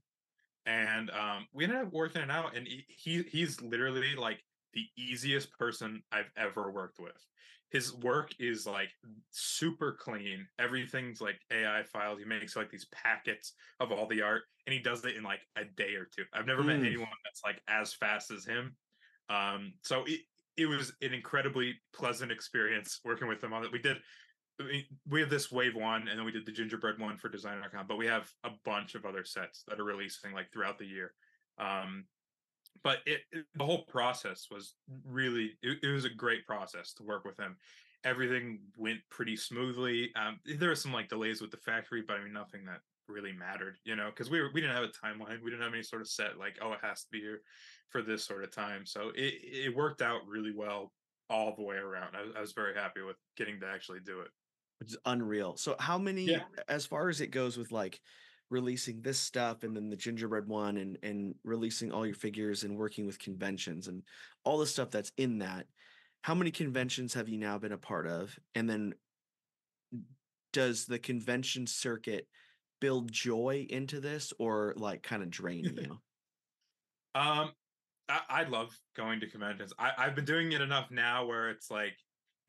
and 0.66 1.10
um, 1.10 1.46
we 1.52 1.64
ended 1.64 1.80
up 1.80 1.92
working 1.92 2.22
it 2.22 2.30
out. 2.30 2.56
And 2.56 2.66
he, 2.66 2.84
he 2.88 3.22
he's 3.22 3.60
literally 3.60 4.14
like 4.14 4.42
the 4.72 4.86
easiest 4.96 5.52
person 5.52 6.02
I've 6.12 6.30
ever 6.36 6.70
worked 6.70 6.98
with. 6.98 7.26
His 7.70 7.94
work 7.94 8.32
is 8.38 8.66
like 8.66 8.90
super 9.30 9.92
clean. 9.98 10.46
Everything's 10.58 11.20
like 11.20 11.40
AI 11.50 11.82
files. 11.84 12.18
He 12.18 12.24
makes 12.26 12.54
like 12.54 12.70
these 12.70 12.86
packets 12.92 13.54
of 13.80 13.90
all 13.92 14.06
the 14.06 14.22
art, 14.22 14.42
and 14.66 14.74
he 14.74 14.80
does 14.80 15.04
it 15.04 15.16
in 15.16 15.22
like 15.24 15.40
a 15.56 15.64
day 15.64 15.94
or 15.94 16.04
two. 16.04 16.24
I've 16.32 16.46
never 16.46 16.62
met 16.62 16.80
Mm. 16.80 16.86
anyone 16.86 17.08
that's 17.24 17.42
like 17.44 17.62
as 17.68 17.94
fast 17.94 18.30
as 18.30 18.44
him. 18.44 18.76
Um, 19.28 19.74
so 19.82 20.04
it, 20.04 20.20
it 20.56 20.66
was 20.66 20.92
an 21.00 21.14
incredibly 21.14 21.80
pleasant 21.94 22.30
experience 22.30 23.00
working 23.04 23.26
with 23.28 23.42
him 23.42 23.54
on 23.54 23.64
it. 23.64 23.72
We 23.72 23.78
did 23.78 23.96
we, 24.58 24.86
we 25.08 25.20
have 25.20 25.30
this 25.30 25.50
wave 25.50 25.74
one 25.74 26.08
and 26.08 26.18
then 26.18 26.24
we 26.24 26.32
did 26.32 26.46
the 26.46 26.52
gingerbread 26.52 26.98
one 26.98 27.16
for 27.16 27.28
DesignerCon 27.28 27.86
but 27.88 27.98
we 27.98 28.06
have 28.06 28.30
a 28.44 28.50
bunch 28.64 28.94
of 28.94 29.04
other 29.04 29.24
sets 29.24 29.64
that 29.68 29.80
are 29.80 29.84
releasing 29.84 30.32
like 30.32 30.52
throughout 30.52 30.78
the 30.78 30.86
year. 30.86 31.14
Um 31.58 32.06
but 32.82 32.98
it, 33.06 33.20
it- 33.32 33.46
the 33.54 33.64
whole 33.64 33.84
process 33.84 34.48
was 34.50 34.76
really 35.06 35.58
it, 35.62 35.78
it 35.82 35.92
was 35.92 36.04
a 36.04 36.10
great 36.10 36.46
process 36.46 36.92
to 36.94 37.02
work 37.02 37.24
with 37.24 37.38
him 37.38 37.56
everything 38.04 38.58
went 38.76 38.98
pretty 39.10 39.36
smoothly. 39.36 40.12
Um 40.16 40.40
there 40.58 40.68
were 40.68 40.74
some 40.74 40.92
like 40.92 41.08
delays 41.08 41.40
with 41.40 41.50
the 41.50 41.56
factory 41.56 42.02
but 42.06 42.16
i 42.18 42.24
mean 42.24 42.32
nothing 42.32 42.64
that 42.66 42.80
really 43.08 43.32
mattered 43.32 43.76
you 43.84 43.96
know 43.96 44.06
because 44.10 44.30
we 44.30 44.40
were 44.40 44.50
we 44.54 44.60
didn't 44.60 44.76
have 44.76 44.84
a 44.84 44.88
timeline. 44.88 45.42
We 45.42 45.50
didn't 45.50 45.62
have 45.64 45.74
any 45.74 45.82
sort 45.82 46.02
of 46.02 46.08
set 46.08 46.38
like 46.38 46.58
oh 46.62 46.72
it 46.72 46.78
has 46.82 47.02
to 47.04 47.10
be 47.10 47.20
here 47.20 47.42
for 47.90 48.02
this 48.02 48.24
sort 48.24 48.44
of 48.44 48.54
time. 48.54 48.86
So 48.86 49.10
it 49.14 49.34
it 49.42 49.74
worked 49.76 50.02
out 50.02 50.26
really 50.26 50.52
well 50.54 50.92
all 51.28 51.54
the 51.54 51.62
way 51.62 51.76
around. 51.76 52.14
I, 52.16 52.38
I 52.38 52.40
was 52.40 52.52
very 52.52 52.74
happy 52.74 53.02
with 53.02 53.16
getting 53.36 53.60
to 53.60 53.66
actually 53.66 54.00
do 54.00 54.20
it 54.20 54.28
Which 54.82 54.90
is 54.90 54.98
unreal. 55.04 55.56
So 55.56 55.76
how 55.78 55.96
many 55.96 56.26
Yeah. 56.26 56.46
as 56.68 56.86
far 56.86 57.08
as 57.08 57.20
it 57.20 57.28
goes 57.28 57.56
with 57.56 57.70
like 57.70 58.00
releasing 58.50 59.00
this 59.02 59.20
stuff 59.20 59.62
and 59.62 59.76
then 59.76 59.90
the 59.90 59.96
gingerbread 59.96 60.48
one 60.48 60.76
and 60.76 60.98
and 61.04 61.38
releasing 61.44 61.92
all 61.92 62.04
your 62.04 62.16
figures 62.16 62.64
and 62.64 62.76
working 62.76 63.06
with 63.06 63.20
conventions 63.20 63.86
and 63.86 64.02
all 64.42 64.58
the 64.58 64.66
stuff 64.66 64.90
that's 64.90 65.12
in 65.16 65.38
that, 65.38 65.68
how 66.24 66.34
many 66.34 66.50
conventions 66.50 67.14
have 67.14 67.28
you 67.28 67.38
now 67.38 67.58
been 67.58 67.70
a 67.70 67.78
part 67.78 68.08
of? 68.08 68.40
And 68.56 68.68
then 68.68 68.94
does 70.52 70.86
the 70.86 70.98
convention 70.98 71.66
circuit 71.66 72.28
build 72.80 73.10
joy 73.12 73.66
into 73.70 74.00
this 74.00 74.32
or 74.38 74.74
like 74.76 75.02
kind 75.02 75.22
of 75.22 75.30
drain 75.30 75.64
you? 75.76 76.00
Um, 77.14 77.54
I, 78.08 78.22
I 78.28 78.44
love 78.44 78.78
going 78.94 79.20
to 79.20 79.30
conventions. 79.30 79.72
I, 79.78 79.92
I've 79.96 80.14
been 80.14 80.24
doing 80.24 80.52
it 80.52 80.60
enough 80.60 80.90
now 80.90 81.26
where 81.26 81.50
it's 81.50 81.70
like 81.70 81.98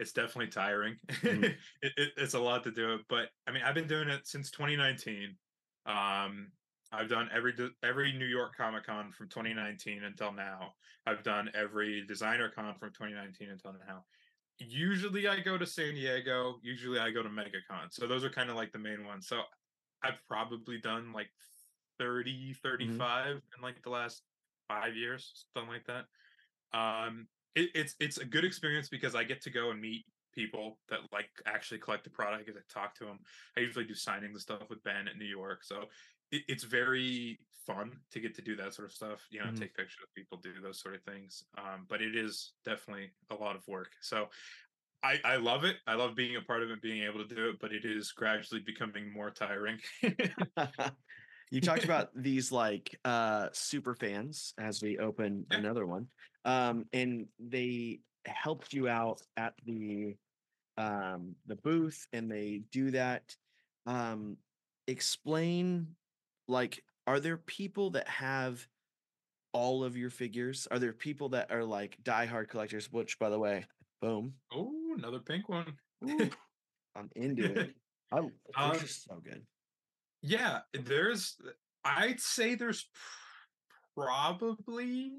it's 0.03 0.11
definitely 0.11 0.51
tiring. 0.51 0.97
Mhm. 1.07 1.43
it, 1.81 1.93
it, 1.97 2.11
it's 2.17 2.33
a 2.33 2.39
lot 2.39 2.63
to 2.65 2.71
do 2.71 2.93
it, 2.93 3.01
but 3.07 3.29
I 3.47 3.51
mean, 3.51 3.63
I've 3.63 3.73
been 3.73 3.87
doing 3.87 4.09
it 4.09 4.27
since 4.27 4.51
2019. 4.51 5.37
Um, 5.85 6.51
I've 6.91 7.09
done 7.09 7.29
every 7.33 7.53
every 7.81 8.11
New 8.13 8.25
York 8.25 8.55
Comic 8.55 8.85
Con 8.85 9.11
from 9.13 9.29
2019 9.29 10.03
until 10.03 10.33
now. 10.33 10.73
I've 11.07 11.23
done 11.23 11.49
every 11.55 12.05
Designer 12.05 12.49
Con 12.49 12.75
from 12.77 12.89
2019 12.91 13.49
until 13.49 13.73
now. 13.87 14.05
Usually, 14.59 15.27
I 15.27 15.39
go 15.39 15.57
to 15.57 15.65
San 15.65 15.95
Diego. 15.95 16.59
Usually, 16.61 16.99
I 16.99 17.11
go 17.11 17.23
to 17.23 17.29
MegaCon. 17.29 17.91
So 17.91 18.05
those 18.05 18.23
are 18.23 18.29
kind 18.29 18.49
of 18.49 18.55
like 18.57 18.71
the 18.71 18.79
main 18.79 19.05
ones. 19.05 19.27
So 19.27 19.41
I've 20.03 20.19
probably 20.27 20.79
done 20.79 21.13
like 21.13 21.29
30, 21.97 22.53
35 22.53 23.37
in 23.37 23.63
like 23.63 23.81
the 23.81 23.89
last 23.89 24.21
five 24.67 24.95
years, 24.95 25.47
something 25.53 25.71
like 25.71 25.87
that. 25.87 26.05
Um, 26.77 27.27
it, 27.55 27.69
it's 27.75 27.95
it's 27.99 28.17
a 28.17 28.25
good 28.25 28.45
experience 28.45 28.89
because 28.89 29.15
I 29.15 29.23
get 29.23 29.41
to 29.41 29.49
go 29.49 29.71
and 29.71 29.79
meet 29.79 30.05
people 30.33 30.79
that 30.89 30.99
like 31.11 31.29
actually 31.45 31.79
collect 31.79 32.03
the 32.03 32.09
product. 32.09 32.45
Because 32.45 32.57
I 32.57 32.59
get 32.59 32.69
to 32.69 32.73
talk 32.73 32.95
to 32.95 33.05
them. 33.05 33.19
I 33.57 33.61
usually 33.61 33.85
do 33.85 33.93
signings 33.93 34.31
and 34.31 34.41
stuff 34.41 34.69
with 34.69 34.83
Ben 34.83 35.07
at 35.07 35.17
New 35.17 35.25
York, 35.25 35.63
so 35.63 35.85
it, 36.31 36.43
it's 36.47 36.63
very 36.63 37.39
fun 37.65 38.01
to 38.11 38.19
get 38.19 38.35
to 38.35 38.41
do 38.41 38.55
that 38.57 38.73
sort 38.73 38.87
of 38.87 38.93
stuff. 38.93 39.25
You 39.31 39.39
know, 39.39 39.45
Mhm. 39.45 39.55
take 39.55 39.73
pictures 39.75 39.99
of 40.03 40.13
people, 40.13 40.37
do 40.37 40.59
those 40.61 40.81
sort 40.81 40.95
of 40.95 41.03
things. 41.03 41.45
Um, 41.57 41.85
but 41.87 42.01
it 42.01 42.15
is 42.15 42.53
definitely 42.65 43.11
a 43.29 43.35
lot 43.35 43.55
of 43.55 43.67
work. 43.67 43.91
So. 44.01 44.29
I, 45.05 45.19
I 45.25 45.35
love 45.35 45.65
it. 45.65 45.75
I 45.85 45.95
love 45.95 46.15
being 46.15 46.37
a 46.37 46.41
part 46.41 46.63
of 46.63 46.71
it, 46.71 46.81
being 46.81 47.03
able 47.03 47.27
to 47.27 47.35
do 47.35 47.49
it, 47.49 47.59
but 47.59 47.73
it 47.73 47.83
is 47.83 48.13
gradually 48.13 48.61
becoming 48.61 49.11
more 49.11 49.31
tiring. 49.31 49.77
you 51.51 51.59
talked 51.59 51.83
about 51.83 52.09
these 52.15 52.53
like 52.53 52.97
uh 53.03 53.49
super 53.51 53.95
fans 53.95 54.53
as 54.57 54.81
we 54.81 54.97
open 54.99 55.45
Yeah. 55.51 55.57
another 55.57 55.85
one 55.85 56.07
um 56.45 56.85
and 56.93 57.27
they 57.39 57.99
helped 58.25 58.73
you 58.73 58.87
out 58.87 59.21
at 59.37 59.53
the 59.65 60.15
um 60.77 61.35
the 61.45 61.55
booth 61.55 62.07
and 62.13 62.31
they 62.31 62.61
do 62.71 62.91
that. 62.91 63.35
Um 63.85 64.37
explain 64.87 65.95
like 66.47 66.83
are 67.07 67.19
there 67.19 67.37
people 67.37 67.91
that 67.91 68.07
have 68.07 68.65
all 69.53 69.83
of 69.83 69.95
your 69.95 70.09
figures? 70.09 70.67
Are 70.71 70.79
there 70.79 70.93
people 70.93 71.29
that 71.29 71.51
are 71.51 71.63
like 71.63 71.97
diehard 72.03 72.49
collectors 72.49 72.91
which 72.91 73.19
by 73.19 73.29
the 73.29 73.39
way 73.39 73.65
boom. 74.03 74.33
Oh, 74.51 74.73
another 74.97 75.19
pink 75.19 75.47
one. 75.47 75.77
I'm 76.95 77.09
into 77.15 77.45
it. 77.45 77.75
I 78.11 78.19
Um, 78.55 78.77
just 78.77 79.05
so 79.05 79.19
good. 79.23 79.45
Yeah, 80.21 80.59
there's 80.73 81.37
I'd 81.83 82.19
say 82.19 82.55
there's 82.55 82.87
probably 83.95 85.13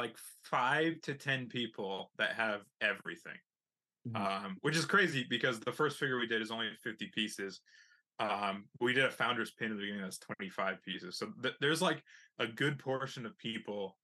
like 0.00 0.16
5 0.44 1.00
to 1.02 1.14
10 1.14 1.48
people 1.48 2.10
that 2.18 2.32
have 2.34 2.62
everything. 2.80 3.38
Mhm. 4.08 4.16
Um 4.16 4.56
which 4.62 4.76
is 4.76 4.84
crazy 4.86 5.26
because 5.28 5.60
the 5.60 5.72
first 5.72 5.98
figure 5.98 6.18
we 6.18 6.26
did 6.26 6.42
is 6.42 6.50
only 6.50 6.70
50 6.82 7.08
pieces. 7.14 7.60
Um 8.18 8.68
we 8.80 8.92
did 8.92 9.04
a 9.04 9.10
founder's 9.10 9.52
pin 9.52 9.70
at 9.72 9.76
the 9.76 9.82
beginning 9.82 10.02
that's 10.02 10.18
25 10.18 10.82
pieces. 10.82 11.18
So 11.18 11.32
th- 11.42 11.56
there's 11.60 11.82
like 11.82 12.02
a 12.38 12.46
good 12.46 12.78
portion 12.78 13.26
of 13.26 13.36
people 13.38 13.98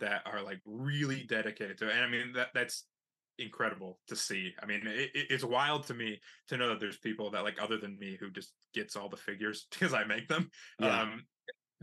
that 0.00 0.22
are 0.26 0.42
like 0.42 0.60
really 0.64 1.24
dedicated 1.24 1.78
to 1.78 1.88
it. 1.88 1.94
And 1.94 2.04
I 2.04 2.08
mean 2.08 2.32
that 2.32 2.48
that's 2.54 2.88
incredible 3.38 3.98
to 4.08 4.14
see. 4.16 4.54
I 4.62 4.66
mean, 4.66 4.86
it- 4.86 5.10
it's 5.14 5.44
wild 5.44 5.86
to 5.86 5.94
me 5.94 6.20
to 6.48 6.56
know 6.56 6.68
that 6.68 6.80
there's 6.80 6.98
people 6.98 7.30
that 7.30 7.44
like 7.44 7.60
other 7.60 7.78
than 7.78 7.98
me 7.98 8.16
who 8.16 8.30
just 8.30 8.54
gets 8.74 8.94
all 8.96 9.08
the 9.08 9.16
figures 9.16 9.66
because 9.70 9.94
I 9.94 10.04
make 10.04 10.28
them. 10.28 10.50
Yeah. 10.78 11.02
Um, 11.02 11.26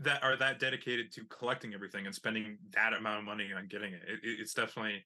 that 0.04 0.22
are 0.22 0.36
that 0.36 0.58
dedicated 0.58 1.12
to 1.12 1.24
collecting 1.26 1.74
everything 1.74 2.06
and 2.06 2.14
spending 2.14 2.58
that 2.72 2.92
amount 2.92 3.18
of 3.18 3.24
money 3.24 3.52
on 3.52 3.66
getting 3.68 3.92
it. 3.92 4.02
it 4.06 4.20
it- 4.22 4.40
it's 4.40 4.54
definitely 4.54 5.04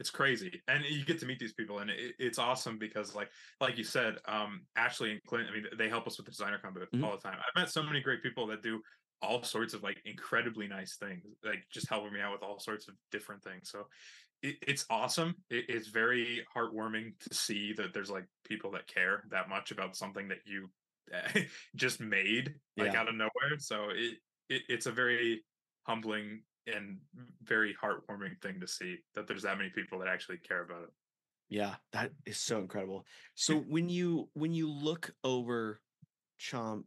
it's 0.00 0.10
crazy, 0.10 0.60
and 0.66 0.84
you 0.84 1.04
get 1.04 1.20
to 1.20 1.26
meet 1.26 1.38
these 1.38 1.52
people, 1.52 1.78
and 1.78 1.88
it, 1.90 2.14
it's 2.18 2.38
awesome 2.38 2.78
because 2.78 3.14
like 3.14 3.30
like 3.60 3.78
you 3.78 3.84
said, 3.84 4.18
um, 4.26 4.66
Ashley 4.74 5.12
and 5.12 5.22
Clint. 5.24 5.48
I 5.48 5.52
mean, 5.52 5.66
they 5.78 5.88
help 5.88 6.06
us 6.06 6.16
with 6.16 6.26
the 6.26 6.32
designer 6.32 6.58
con 6.58 6.72
booth 6.74 6.88
Mhm. 6.92 7.04
all 7.04 7.12
the 7.12 7.18
time. 7.22 7.38
I've 7.38 7.60
met 7.62 7.70
so 7.70 7.82
many 7.82 8.00
great 8.00 8.22
people 8.22 8.46
that 8.48 8.62
do 8.62 8.82
all 9.20 9.44
sorts 9.44 9.74
of 9.74 9.82
like 9.84 10.00
incredibly 10.04 10.66
nice 10.66 10.96
things, 10.96 11.24
like 11.44 11.64
just 11.70 11.88
helping 11.88 12.12
me 12.12 12.20
out 12.20 12.32
with 12.32 12.42
all 12.42 12.58
sorts 12.58 12.88
of 12.88 12.96
different 13.12 13.44
things. 13.44 13.70
So 13.70 13.86
it, 14.42 14.56
it's 14.66 14.84
awesome. 14.90 15.36
It, 15.50 15.66
it's 15.68 15.88
very 15.88 16.44
heartwarming 16.56 17.16
to 17.20 17.34
see 17.34 17.72
that 17.74 17.92
there's 17.94 18.10
like 18.10 18.24
people 18.44 18.72
that 18.72 18.88
care 18.88 19.22
that 19.30 19.48
much 19.48 19.70
about 19.70 19.94
something 19.94 20.28
that 20.28 20.40
you 20.46 20.68
just 21.76 22.00
made 22.00 22.54
like 22.76 22.94
Yeah. 22.94 23.00
out 23.02 23.08
of 23.08 23.14
nowhere. 23.14 23.58
So 23.58 23.90
it, 23.90 24.18
it 24.52 24.62
it's 24.68 24.86
a 24.86 24.92
very 24.92 25.44
humbling 25.84 26.42
and 26.66 26.98
very 27.42 27.74
heartwarming 27.82 28.40
thing 28.40 28.60
to 28.60 28.68
see 28.68 28.96
that 29.14 29.26
there's 29.26 29.42
that 29.42 29.58
many 29.58 29.70
people 29.70 29.98
that 29.98 30.08
actually 30.08 30.38
care 30.38 30.62
about 30.62 30.82
it. 30.82 30.90
Yeah, 31.48 31.74
that 31.92 32.12
is 32.24 32.38
so 32.38 32.58
incredible. 32.58 33.04
So 33.34 33.56
when 33.68 33.88
you 33.88 34.28
when 34.34 34.52
you 34.52 34.70
look 34.70 35.10
over 35.24 35.80
Chomp 36.40 36.84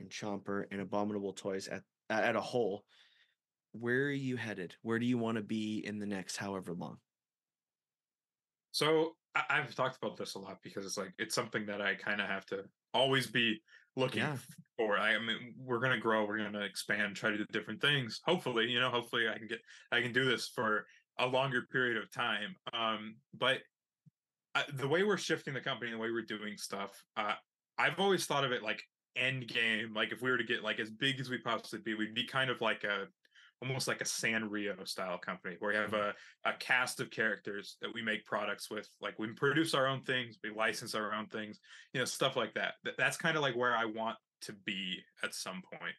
and 0.00 0.10
Chomper 0.10 0.64
and 0.70 0.80
Abominable 0.80 1.32
Toys 1.32 1.68
at 1.68 1.82
at 2.10 2.36
a 2.36 2.40
whole, 2.40 2.84
where 3.72 4.04
are 4.06 4.10
you 4.10 4.36
headed? 4.36 4.74
Where 4.82 4.98
do 4.98 5.06
you 5.06 5.18
want 5.18 5.36
to 5.36 5.42
be 5.42 5.82
in 5.84 5.98
the 5.98 6.06
next 6.06 6.36
however 6.36 6.72
long? 6.72 6.98
So 8.72 9.16
I, 9.34 9.42
I've 9.50 9.74
talked 9.74 9.96
about 10.02 10.16
this 10.16 10.34
a 10.34 10.38
lot 10.38 10.58
because 10.62 10.84
it's 10.84 10.98
like 10.98 11.12
it's 11.18 11.34
something 11.34 11.66
that 11.66 11.80
I 11.80 11.94
kind 11.94 12.20
of 12.20 12.28
have 12.28 12.46
to 12.46 12.64
always 12.92 13.26
be 13.26 13.60
looking 13.96 14.20
Yeah. 14.20 14.36
for. 14.76 14.98
I, 14.98 15.18
mean, 15.18 15.54
we're 15.58 15.80
gonna 15.80 15.98
grow, 15.98 16.24
we're 16.26 16.38
gonna 16.38 16.60
expand, 16.60 17.16
try 17.16 17.30
to 17.30 17.38
do 17.38 17.46
different 17.50 17.80
things. 17.80 18.20
Hopefully, 18.24 18.70
you 18.70 18.78
know, 18.78 18.90
hopefully 18.90 19.28
I 19.28 19.38
can 19.38 19.48
get 19.48 19.60
I 19.90 20.00
can 20.02 20.12
do 20.12 20.24
this 20.24 20.48
for 20.48 20.86
a 21.18 21.26
longer 21.26 21.62
period 21.72 21.96
of 21.96 22.10
time. 22.10 22.54
Um, 22.72 23.16
but 23.34 23.62
I, 24.54 24.64
the 24.72 24.88
way 24.88 25.02
we're 25.02 25.16
shifting 25.16 25.54
the 25.54 25.60
company, 25.60 25.90
the 25.90 25.98
way 25.98 26.10
we're 26.10 26.22
doing 26.22 26.56
stuff, 26.56 27.02
uh, 27.16 27.34
I've 27.78 27.98
always 27.98 28.26
thought 28.26 28.44
of 28.44 28.52
it 28.52 28.62
like 28.62 28.82
end 29.16 29.48
game, 29.48 29.94
like 29.94 30.12
if 30.12 30.20
we 30.20 30.30
were 30.30 30.38
to 30.38 30.44
get 30.44 30.62
like 30.62 30.78
as 30.78 30.90
big 30.90 31.20
as 31.20 31.30
we 31.30 31.38
possibly 31.38 31.80
be, 31.80 31.94
we'd 31.94 32.14
be 32.14 32.26
kind 32.26 32.50
of 32.50 32.60
like 32.60 32.84
a 32.84 33.06
almost 33.62 33.88
like 33.88 34.00
a 34.00 34.04
Sanrio 34.04 34.86
style 34.86 35.18
company 35.18 35.56
where 35.58 35.70
we 35.72 35.76
have 35.76 35.90
Mm-hmm. 35.90 36.10
a, 36.46 36.50
a 36.50 36.54
cast 36.58 37.00
of 37.00 37.10
characters 37.10 37.76
that 37.80 37.92
we 37.92 38.02
make 38.02 38.24
products 38.24 38.70
with. 38.70 38.88
Like 39.00 39.18
we 39.18 39.28
produce 39.32 39.74
our 39.74 39.86
own 39.86 40.02
things, 40.02 40.38
we 40.42 40.50
license 40.50 40.94
our 40.94 41.12
own 41.14 41.26
things, 41.26 41.58
you 41.92 42.00
know, 42.00 42.04
stuff 42.04 42.36
like 42.36 42.54
that. 42.54 42.74
that 42.84 42.94
that's 42.98 43.16
kind 43.16 43.36
of 43.36 43.42
like 43.42 43.56
where 43.56 43.74
I 43.76 43.84
want 43.86 44.16
to 44.42 44.52
be 44.52 44.98
at 45.22 45.34
some 45.34 45.62
point. 45.72 45.94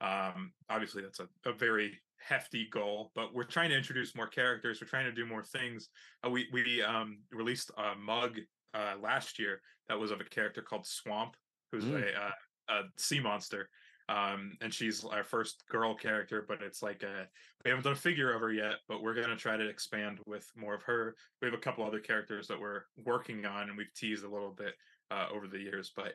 Um, 0.00 0.52
obviously, 0.68 1.02
that's 1.02 1.20
a, 1.20 1.28
a 1.48 1.52
very 1.52 1.98
hefty 2.18 2.68
goal, 2.70 3.12
but 3.14 3.32
we're 3.34 3.44
trying 3.44 3.70
to 3.70 3.76
introduce 3.76 4.14
more 4.16 4.26
characters. 4.26 4.80
We're 4.80 4.88
trying 4.88 5.04
to 5.06 5.12
do 5.12 5.24
more 5.26 5.44
things. 5.44 5.88
Uh, 6.24 6.30
we 6.30 6.48
we 6.52 6.82
um, 6.82 7.18
released 7.30 7.70
a 7.78 7.94
mug 7.94 8.38
uh, 8.74 8.94
last 9.00 9.38
year 9.38 9.60
that 9.88 9.98
was 9.98 10.10
of 10.10 10.20
a 10.20 10.24
character 10.24 10.60
called 10.60 10.86
Swamp, 10.86 11.36
who's 11.72 11.84
Mm. 11.84 12.02
a, 12.02 12.20
uh, 12.20 12.30
a 12.68 12.82
sea 12.98 13.20
monster. 13.20 13.70
Um, 14.08 14.56
and 14.60 14.72
she's 14.72 15.04
our 15.04 15.24
first 15.24 15.64
girl 15.68 15.94
character, 15.94 16.44
but 16.46 16.62
it's 16.62 16.82
like 16.82 17.02
a, 17.02 17.26
we 17.64 17.70
haven't 17.70 17.84
done 17.84 17.94
a 17.94 17.96
figure 17.96 18.32
of 18.32 18.40
her 18.40 18.52
yet, 18.52 18.76
but 18.88 19.02
we're 19.02 19.14
gonna 19.14 19.36
try 19.36 19.56
to 19.56 19.68
expand 19.68 20.20
with 20.26 20.50
more 20.56 20.74
of 20.74 20.82
her. 20.82 21.16
We 21.42 21.46
have 21.46 21.54
a 21.54 21.60
couple 21.60 21.84
other 21.84 21.98
characters 21.98 22.46
that 22.48 22.60
we're 22.60 22.82
working 23.04 23.44
on, 23.46 23.68
and 23.68 23.76
we've 23.76 23.92
teased 23.94 24.24
a 24.24 24.28
little 24.28 24.52
bit 24.52 24.74
uh, 25.10 25.26
over 25.32 25.48
the 25.48 25.58
years, 25.58 25.92
but 25.94 26.14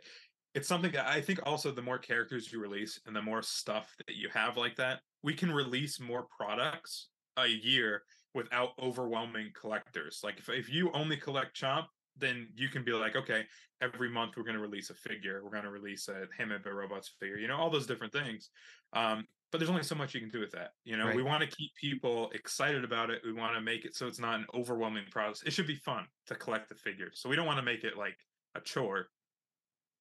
it's 0.54 0.68
something 0.68 0.92
that 0.92 1.08
I 1.08 1.22
think 1.22 1.40
also 1.46 1.72
the 1.72 1.82
more 1.82 1.98
characters 1.98 2.52
you 2.52 2.60
release 2.60 3.00
and 3.06 3.16
the 3.16 3.22
more 3.22 3.42
stuff 3.42 3.94
that 4.06 4.16
you 4.16 4.30
have 4.34 4.58
like 4.58 4.76
that, 4.78 5.00
we 5.24 5.34
can 5.34 5.52
release 5.52 6.00
more 6.00 6.28
products 6.36 7.08
a 7.38 7.48
year 7.48 8.04
without 8.34 8.72
overwhelming 8.82 9.52
collectors. 9.60 10.22
Like 10.24 10.40
if, 10.40 10.50
if 10.50 10.70
you 10.70 10.92
only 10.94 11.18
collect 11.18 11.60
Chomp, 11.60 11.86
then 12.22 12.50
you 12.56 12.70
can 12.70 12.84
be 12.84 12.94
like, 12.94 13.16
okay, 13.16 13.48
every 13.82 14.10
month 14.10 14.38
we're 14.38 14.44
going 14.44 14.56
to 14.56 14.62
release 14.62 14.90
a 14.90 14.94
figure, 14.96 15.44
we're 15.44 15.50
going 15.52 15.64
to 15.64 15.72
release 15.72 16.08
a 16.08 16.28
and 16.40 16.52
the 16.64 16.74
robots 16.74 17.10
figure, 17.20 17.38
you 17.38 17.48
know, 17.48 17.58
all 17.58 17.70
those 17.70 17.88
different 17.88 18.14
things. 18.14 18.50
Um, 18.94 19.28
but 19.52 19.58
there's 19.58 19.70
only 19.70 19.84
so 19.84 19.96
much 19.96 20.14
you 20.14 20.22
can 20.22 20.30
do 20.30 20.40
with 20.40 20.52
that. 20.52 20.72
You 20.86 20.96
know, 20.96 21.12
we 21.12 21.24
want 21.24 21.42
to 21.44 21.56
keep 21.56 21.72
people 21.76 22.32
excited 22.32 22.86
about 22.86 23.10
it. 23.10 23.22
We 23.26 23.34
want 23.34 23.56
to 23.56 23.62
make 23.62 23.84
it 23.84 23.96
so 23.96 24.08
it's 24.08 24.20
not 24.20 24.40
an 24.40 24.46
overwhelming 24.54 25.06
process. 25.12 25.46
It 25.46 25.52
should 25.52 25.68
be 25.68 25.76
fun 25.76 26.08
to 26.28 26.36
collect 26.36 26.70
the 26.70 26.76
figures. 26.76 27.20
So 27.20 27.28
we 27.28 27.36
don't 27.36 27.46
want 27.48 27.58
to 27.58 27.64
make 27.64 27.84
it 27.84 27.98
like 27.98 28.18
a 28.56 28.62
chore. 28.62 29.10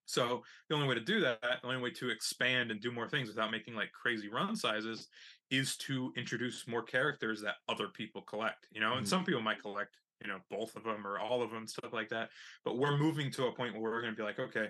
So 0.07 0.43
the 0.69 0.75
only 0.75 0.89
way 0.89 0.95
to 0.95 1.01
do 1.01 1.21
that, 1.21 1.41
the 1.41 1.67
only 1.67 1.81
way 1.81 1.91
to 1.93 2.11
expand 2.11 2.71
and 2.71 2.81
do 2.81 2.91
more 2.91 3.09
things 3.09 3.29
without 3.29 3.51
making 3.53 3.75
like 3.75 3.93
crazy 3.93 4.29
run 4.29 4.57
sizes 4.57 5.09
is 5.51 5.77
to 5.79 6.13
introduce 6.17 6.67
more 6.67 6.83
characters 6.83 7.41
that 7.43 7.57
other 7.69 7.89
people 7.89 8.23
collect, 8.23 8.67
you 8.73 8.81
know, 8.81 8.95
and 8.95 9.07
Mhm. 9.07 9.09
some 9.09 9.25
people 9.25 9.41
might 9.41 9.61
collect, 9.61 9.99
you 10.23 10.29
know, 10.29 10.39
both 10.51 10.77
of 10.77 10.85
them 10.85 11.07
or 11.07 11.19
all 11.19 11.43
of 11.43 11.51
them, 11.51 11.67
stuff 11.67 11.93
like 11.93 12.09
that. 12.11 12.29
But 12.65 12.79
we're 12.79 12.99
moving 12.99 13.31
to 13.33 13.47
a 13.47 13.53
point 13.53 13.75
where 13.75 13.83
we're 13.83 14.03
going 14.03 14.15
to 14.15 14.17
be 14.17 14.23
like, 14.23 14.39
okay, 14.39 14.69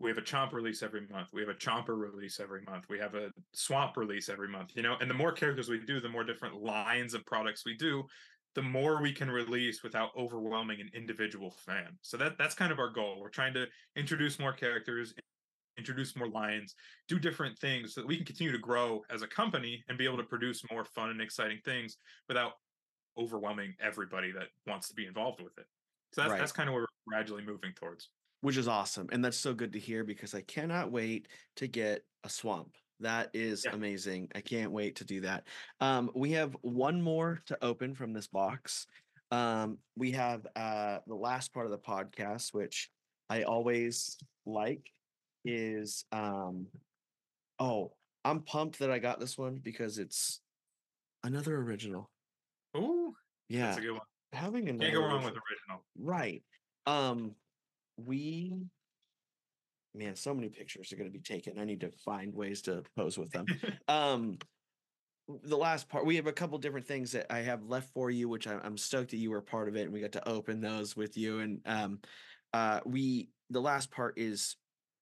we 0.00 0.10
have 0.10 0.18
a 0.18 0.22
chomp 0.22 0.52
release 0.52 0.82
every 0.82 1.06
month. 1.10 1.28
We 1.32 1.40
have 1.40 1.50
a 1.50 1.54
chomper 1.54 1.96
release 1.96 2.40
every 2.40 2.62
month. 2.62 2.84
We 2.88 2.98
have 2.98 3.14
a 3.14 3.30
swamp 3.52 3.96
release 3.96 4.28
every 4.28 4.48
month, 4.48 4.72
you 4.74 4.82
know, 4.82 4.96
and 5.00 5.08
the 5.08 5.14
more 5.14 5.32
characters 5.32 5.68
we 5.68 5.78
do, 5.78 6.00
the 6.00 6.08
more 6.08 6.24
different 6.24 6.60
lines 6.60 7.14
of 7.14 7.24
products 7.26 7.64
we 7.64 7.76
do, 7.76 8.04
the 8.54 8.62
more 8.62 9.00
we 9.00 9.12
can 9.12 9.30
release 9.30 9.82
without 9.82 10.10
overwhelming 10.16 10.80
an 10.80 10.90
individual 10.94 11.50
fan. 11.64 11.88
So 12.02 12.16
that 12.18 12.38
that's 12.38 12.54
kind 12.54 12.72
of 12.72 12.78
our 12.78 12.90
goal. 12.90 13.18
We're 13.20 13.28
trying 13.28 13.54
to 13.54 13.66
introduce 13.96 14.38
more 14.38 14.52
characters, 14.52 15.14
introduce 15.76 16.16
more 16.16 16.28
lines, 16.28 16.74
do 17.08 17.18
different 17.18 17.58
things 17.58 17.94
so 17.94 18.00
that 18.00 18.06
we 18.06 18.16
can 18.16 18.24
continue 18.24 18.52
to 18.52 18.58
grow 18.58 19.02
as 19.10 19.22
a 19.22 19.26
company 19.26 19.82
and 19.88 19.98
be 19.98 20.04
able 20.04 20.16
to 20.18 20.24
produce 20.24 20.62
more 20.70 20.84
fun 20.84 21.10
and 21.10 21.20
exciting 21.20 21.58
things 21.64 21.96
without 22.28 22.52
overwhelming 23.18 23.74
everybody 23.80 24.32
that 24.32 24.48
wants 24.66 24.88
to 24.88 24.94
be 24.94 25.06
involved 25.06 25.40
with 25.40 25.56
it. 25.58 25.66
So 26.12 26.20
that's 26.22 26.32
Right. 26.32 26.38
that's 26.38 26.52
kind 26.52 26.68
of 26.68 26.74
where 26.74 26.82
we're 26.82 27.12
gradually 27.12 27.44
moving 27.44 27.72
towards. 27.74 28.08
which 28.40 28.56
is 28.58 28.68
awesome 28.68 29.08
and 29.12 29.24
that's 29.24 29.36
so 29.38 29.54
good 29.54 29.72
to 29.72 29.78
hear 29.78 30.04
because 30.04 30.34
i 30.34 30.40
cannot 30.42 30.90
wait 30.92 31.28
to 31.56 31.66
get 31.66 32.04
a 32.24 32.28
swamp 32.28 32.76
that 33.00 33.30
is 33.32 33.64
Yeah. 33.64 33.74
amazing 33.74 34.28
i 34.34 34.40
can't 34.42 34.70
wait 34.70 34.96
to 34.96 35.04
do 35.04 35.20
that 35.22 35.46
um 35.80 36.10
we 36.14 36.32
have 36.32 36.54
one 36.62 37.00
more 37.00 37.40
to 37.46 37.56
open 37.64 37.94
from 37.94 38.12
this 38.12 38.26
box 38.26 38.86
um 39.30 39.78
we 39.96 40.10
have 40.12 40.46
uh 40.56 40.98
the 41.06 41.14
last 41.14 41.54
part 41.54 41.64
of 41.66 41.72
the 41.72 41.78
podcast 41.78 42.52
which 42.52 42.90
i 43.30 43.42
always 43.44 44.18
like 44.44 44.92
is 45.46 46.04
um 46.12 46.66
oh 47.58 47.92
i'm 48.26 48.40
pumped 48.42 48.78
that 48.78 48.90
i 48.90 48.98
got 48.98 49.20
this 49.20 49.38
one 49.38 49.56
because 49.56 49.96
it's 49.98 50.40
another 51.22 51.56
original 51.56 52.10
Ooh, 52.76 53.14
yeah 53.48 53.66
that's 53.66 53.78
a 53.78 53.80
good 53.80 53.92
one. 53.92 54.00
having 54.32 54.68
another 54.68 54.90
Can't 54.90 54.94
go 54.94 55.06
wrong 55.06 55.24
with 55.24 55.34
original. 55.34 55.84
Right. 55.98 56.42
Um 56.86 57.34
we 57.96 58.52
man, 59.94 60.16
so 60.16 60.34
many 60.34 60.48
pictures 60.48 60.92
are 60.92 60.96
going 60.96 61.08
to 61.08 61.12
be 61.12 61.22
taken. 61.22 61.58
I 61.58 61.64
need 61.64 61.80
to 61.82 61.90
find 62.04 62.34
ways 62.34 62.62
to 62.62 62.82
pose 62.96 63.16
with 63.16 63.30
them. 63.30 63.46
um 63.88 64.38
the 65.44 65.56
last 65.56 65.88
part 65.88 66.04
we 66.04 66.16
have 66.16 66.26
a 66.26 66.32
couple 66.32 66.58
different 66.58 66.86
things 66.86 67.12
that 67.12 67.32
I 67.32 67.38
have 67.38 67.64
left 67.64 67.90
for 67.94 68.10
you 68.10 68.28
which 68.28 68.46
I, 68.46 68.58
I'm 68.62 68.76
stoked 68.76 69.12
that 69.12 69.16
you 69.16 69.30
were 69.30 69.40
part 69.40 69.68
of 69.68 69.76
it 69.76 69.82
and 69.82 69.92
we 69.92 70.00
got 70.00 70.12
to 70.12 70.28
open 70.28 70.60
those 70.60 70.96
with 70.96 71.16
you 71.16 71.40
and 71.40 71.60
um 71.64 72.00
uh 72.52 72.80
we 72.84 73.30
the 73.50 73.60
last 73.60 73.90
part 73.90 74.18
is 74.18 74.56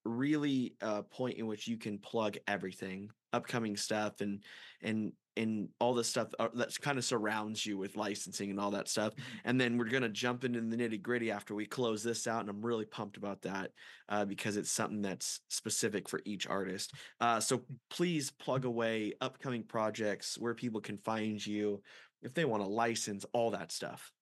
really 0.04 0.74
a 0.80 1.02
point 1.02 1.38
in 1.38 1.46
which 1.46 1.66
you 1.66 1.76
can 1.76 1.98
plug 1.98 2.36
everything 2.46 3.10
upcoming 3.32 3.76
stuff 3.76 4.20
and 4.20 4.44
and 4.82 5.12
and 5.36 5.68
all 5.80 5.94
the 5.94 6.04
stuff 6.04 6.28
uh, 6.38 6.48
that 6.54 6.78
kind 6.80 6.98
of 6.98 7.04
surrounds 7.04 7.64
you 7.64 7.78
with 7.78 7.96
licensing 7.96 8.50
and 8.50 8.60
all 8.60 8.70
that 8.70 8.88
stuff 8.88 9.14
and 9.44 9.60
then 9.60 9.78
we're 9.78 9.84
going 9.84 10.02
to 10.02 10.08
jump 10.08 10.44
into 10.44 10.60
the 10.60 10.76
nitty 10.76 11.00
gritty 11.00 11.30
after 11.30 11.54
we 11.54 11.66
close 11.66 12.02
this 12.02 12.26
out 12.26 12.40
and 12.40 12.50
i'm 12.50 12.64
really 12.64 12.84
pumped 12.84 13.16
about 13.16 13.42
that 13.42 13.70
uh, 14.12 14.26
because 14.26 14.56
it's 14.58 14.70
something 14.70 15.00
that's 15.00 15.40
specific 15.48 16.08
for 16.08 16.20
each 16.24 16.46
artist. 16.46 16.92
Uh, 17.20 17.40
so 17.40 17.62
please 17.90 18.30
plug 18.30 18.66
away 18.66 19.14
upcoming 19.22 19.62
projects 19.62 20.36
where 20.38 20.54
people 20.54 20.80
can 20.80 20.98
find 20.98 21.44
you 21.44 21.82
if 22.22 22.34
they 22.34 22.44
want 22.44 22.62
to 22.62 22.68
license 22.68 23.24
all 23.32 23.50
that 23.50 23.72
stuff. 23.72 24.12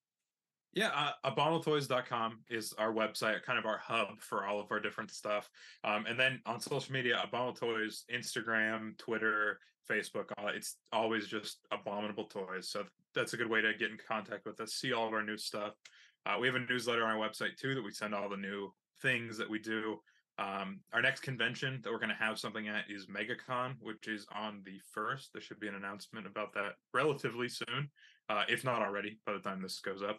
Yeah, 0.72 0.90
uh, 1.24 1.42
is 2.48 2.72
our 2.78 2.92
website, 2.92 3.42
kind 3.42 3.58
of 3.58 3.66
our 3.66 3.78
hub 3.78 4.20
for 4.20 4.46
all 4.46 4.60
of 4.60 4.70
our 4.70 4.78
different 4.78 5.10
stuff. 5.10 5.50
Um, 5.82 6.06
and 6.06 6.16
then 6.18 6.40
on 6.46 6.60
social 6.60 6.92
media, 6.92 7.20
Abominable 7.24 7.56
Toys, 7.56 8.04
Instagram, 8.14 8.96
Twitter, 8.96 9.58
Facebook, 9.90 10.30
it's 10.54 10.76
always 10.92 11.26
just 11.26 11.58
Abominable 11.72 12.24
Toys. 12.24 12.68
So 12.70 12.84
that's 13.14 13.32
a 13.32 13.36
good 13.36 13.50
way 13.50 13.60
to 13.60 13.74
get 13.74 13.90
in 13.90 13.98
contact 14.06 14.46
with 14.46 14.60
us, 14.60 14.74
see 14.74 14.92
all 14.92 15.06
of 15.06 15.12
our 15.12 15.24
new 15.24 15.36
stuff. 15.36 15.72
Uh, 16.26 16.36
we 16.40 16.46
have 16.46 16.56
a 16.56 16.60
newsletter 16.60 17.04
on 17.04 17.16
our 17.16 17.28
website 17.28 17.56
too 17.56 17.74
that 17.74 17.84
we 17.84 17.90
send 17.90 18.14
all 18.14 18.28
the 18.28 18.36
new 18.36 18.72
things 19.02 19.36
that 19.38 19.48
we 19.48 19.58
do. 19.58 19.98
Um, 20.38 20.80
our 20.92 21.02
next 21.02 21.20
convention 21.20 21.80
that 21.82 21.92
we're 21.92 21.98
going 21.98 22.10
to 22.10 22.14
have 22.14 22.38
something 22.38 22.68
at 22.68 22.84
is 22.88 23.06
MegaCon, 23.06 23.74
which 23.80 24.08
is 24.08 24.26
on 24.34 24.62
the 24.64 24.80
first. 24.92 25.30
There 25.32 25.42
should 25.42 25.60
be 25.60 25.68
an 25.68 25.74
announcement 25.74 26.26
about 26.26 26.54
that 26.54 26.74
relatively 26.94 27.48
soon, 27.48 27.90
uh, 28.28 28.44
if 28.48 28.64
not 28.64 28.80
already, 28.80 29.18
by 29.26 29.32
the 29.34 29.38
time 29.38 29.60
this 29.60 29.80
goes 29.80 30.02
up. 30.02 30.18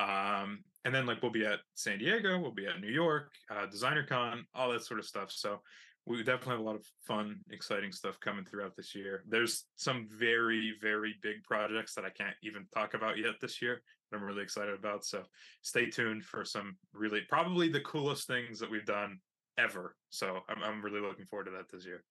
Um, 0.00 0.64
and 0.84 0.94
then 0.94 1.06
like 1.06 1.22
we'll 1.22 1.30
be 1.30 1.44
at 1.44 1.60
San 1.74 1.98
Diego, 1.98 2.38
we'll 2.40 2.52
be 2.52 2.66
at 2.66 2.80
New 2.80 2.90
York, 2.90 3.30
uh, 3.50 3.66
Designer 3.66 4.04
Con, 4.04 4.44
all 4.54 4.72
that 4.72 4.84
sort 4.84 4.98
of 4.98 5.06
stuff. 5.06 5.30
So 5.30 5.60
we 6.06 6.16
definitely 6.18 6.52
have 6.52 6.60
a 6.60 6.64
lot 6.64 6.76
of 6.76 6.86
fun, 7.06 7.40
exciting 7.50 7.92
stuff 7.92 8.18
coming 8.20 8.44
throughout 8.44 8.74
this 8.76 8.94
year. 8.94 9.22
There's 9.28 9.64
some 9.76 10.08
very, 10.10 10.74
very 10.80 11.14
big 11.22 11.42
projects 11.44 11.94
that 11.94 12.04
I 12.04 12.10
can't 12.10 12.34
even 12.42 12.66
talk 12.74 12.94
about 12.94 13.18
yet 13.18 13.34
this 13.40 13.60
year 13.62 13.82
that 14.10 14.16
I'm 14.16 14.24
really 14.24 14.42
excited 14.42 14.74
about. 14.74 15.04
So 15.04 15.22
stay 15.62 15.88
tuned 15.90 16.24
for 16.24 16.44
some 16.44 16.76
really 16.92 17.20
probably 17.28 17.68
the 17.68 17.80
coolest 17.80 18.26
things 18.26 18.58
that 18.58 18.70
we've 18.70 18.86
done 18.86 19.20
ever. 19.58 19.94
So 20.08 20.40
I'm 20.48 20.62
I'm 20.62 20.82
really 20.82 21.00
looking 21.00 21.26
forward 21.26 21.44
to 21.44 21.50
that 21.52 21.70
this 21.70 21.84
year. 21.86 22.02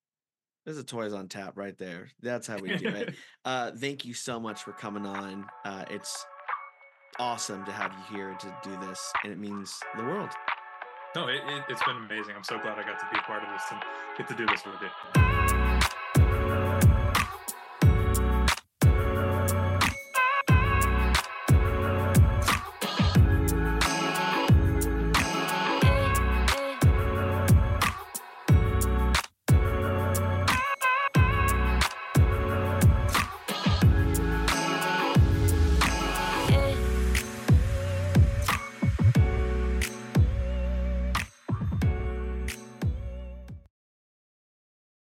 there's 0.66 0.78
a 0.78 0.84
toys 0.84 1.14
on 1.14 1.28
tap 1.28 1.58
right 1.58 1.78
there 1.78 2.10
that's 2.22 2.46
how 2.46 2.58
we 2.58 2.76
do 2.78 2.90
it 2.90 3.16
uh, 3.46 3.72
thank 3.72 4.06
you 4.06 4.14
so 4.14 4.40
much 4.40 4.62
for 4.62 4.72
coming 4.74 5.06
on 5.06 5.46
uh, 5.66 5.86
it's 5.90 6.26
awesome 7.18 7.66
to 7.66 7.72
have 7.72 7.92
you 7.94 8.16
here 8.18 8.36
to 8.36 8.56
do 8.62 8.78
this 8.88 9.12
and 9.24 9.32
it 9.34 9.40
means 9.40 9.80
the 9.98 10.04
world 10.04 10.30
No, 11.16 11.28
it, 11.28 11.41
it, 11.47 11.64
it's 11.70 11.84
been 11.84 11.97
amazing. 11.97 12.36
I'm 12.36 12.43
so 12.43 12.60
glad 12.60 12.78
I 12.78 12.84
got 12.84 12.99
to 12.99 13.05
be 13.12 13.20
part 13.22 13.41
of 13.41 13.49
this 13.49 13.64
and 13.72 13.82
get 14.18 14.28
to 14.28 14.36
do 14.36 14.45
this 14.45 14.64
with 14.64 14.76
you. 14.82 15.68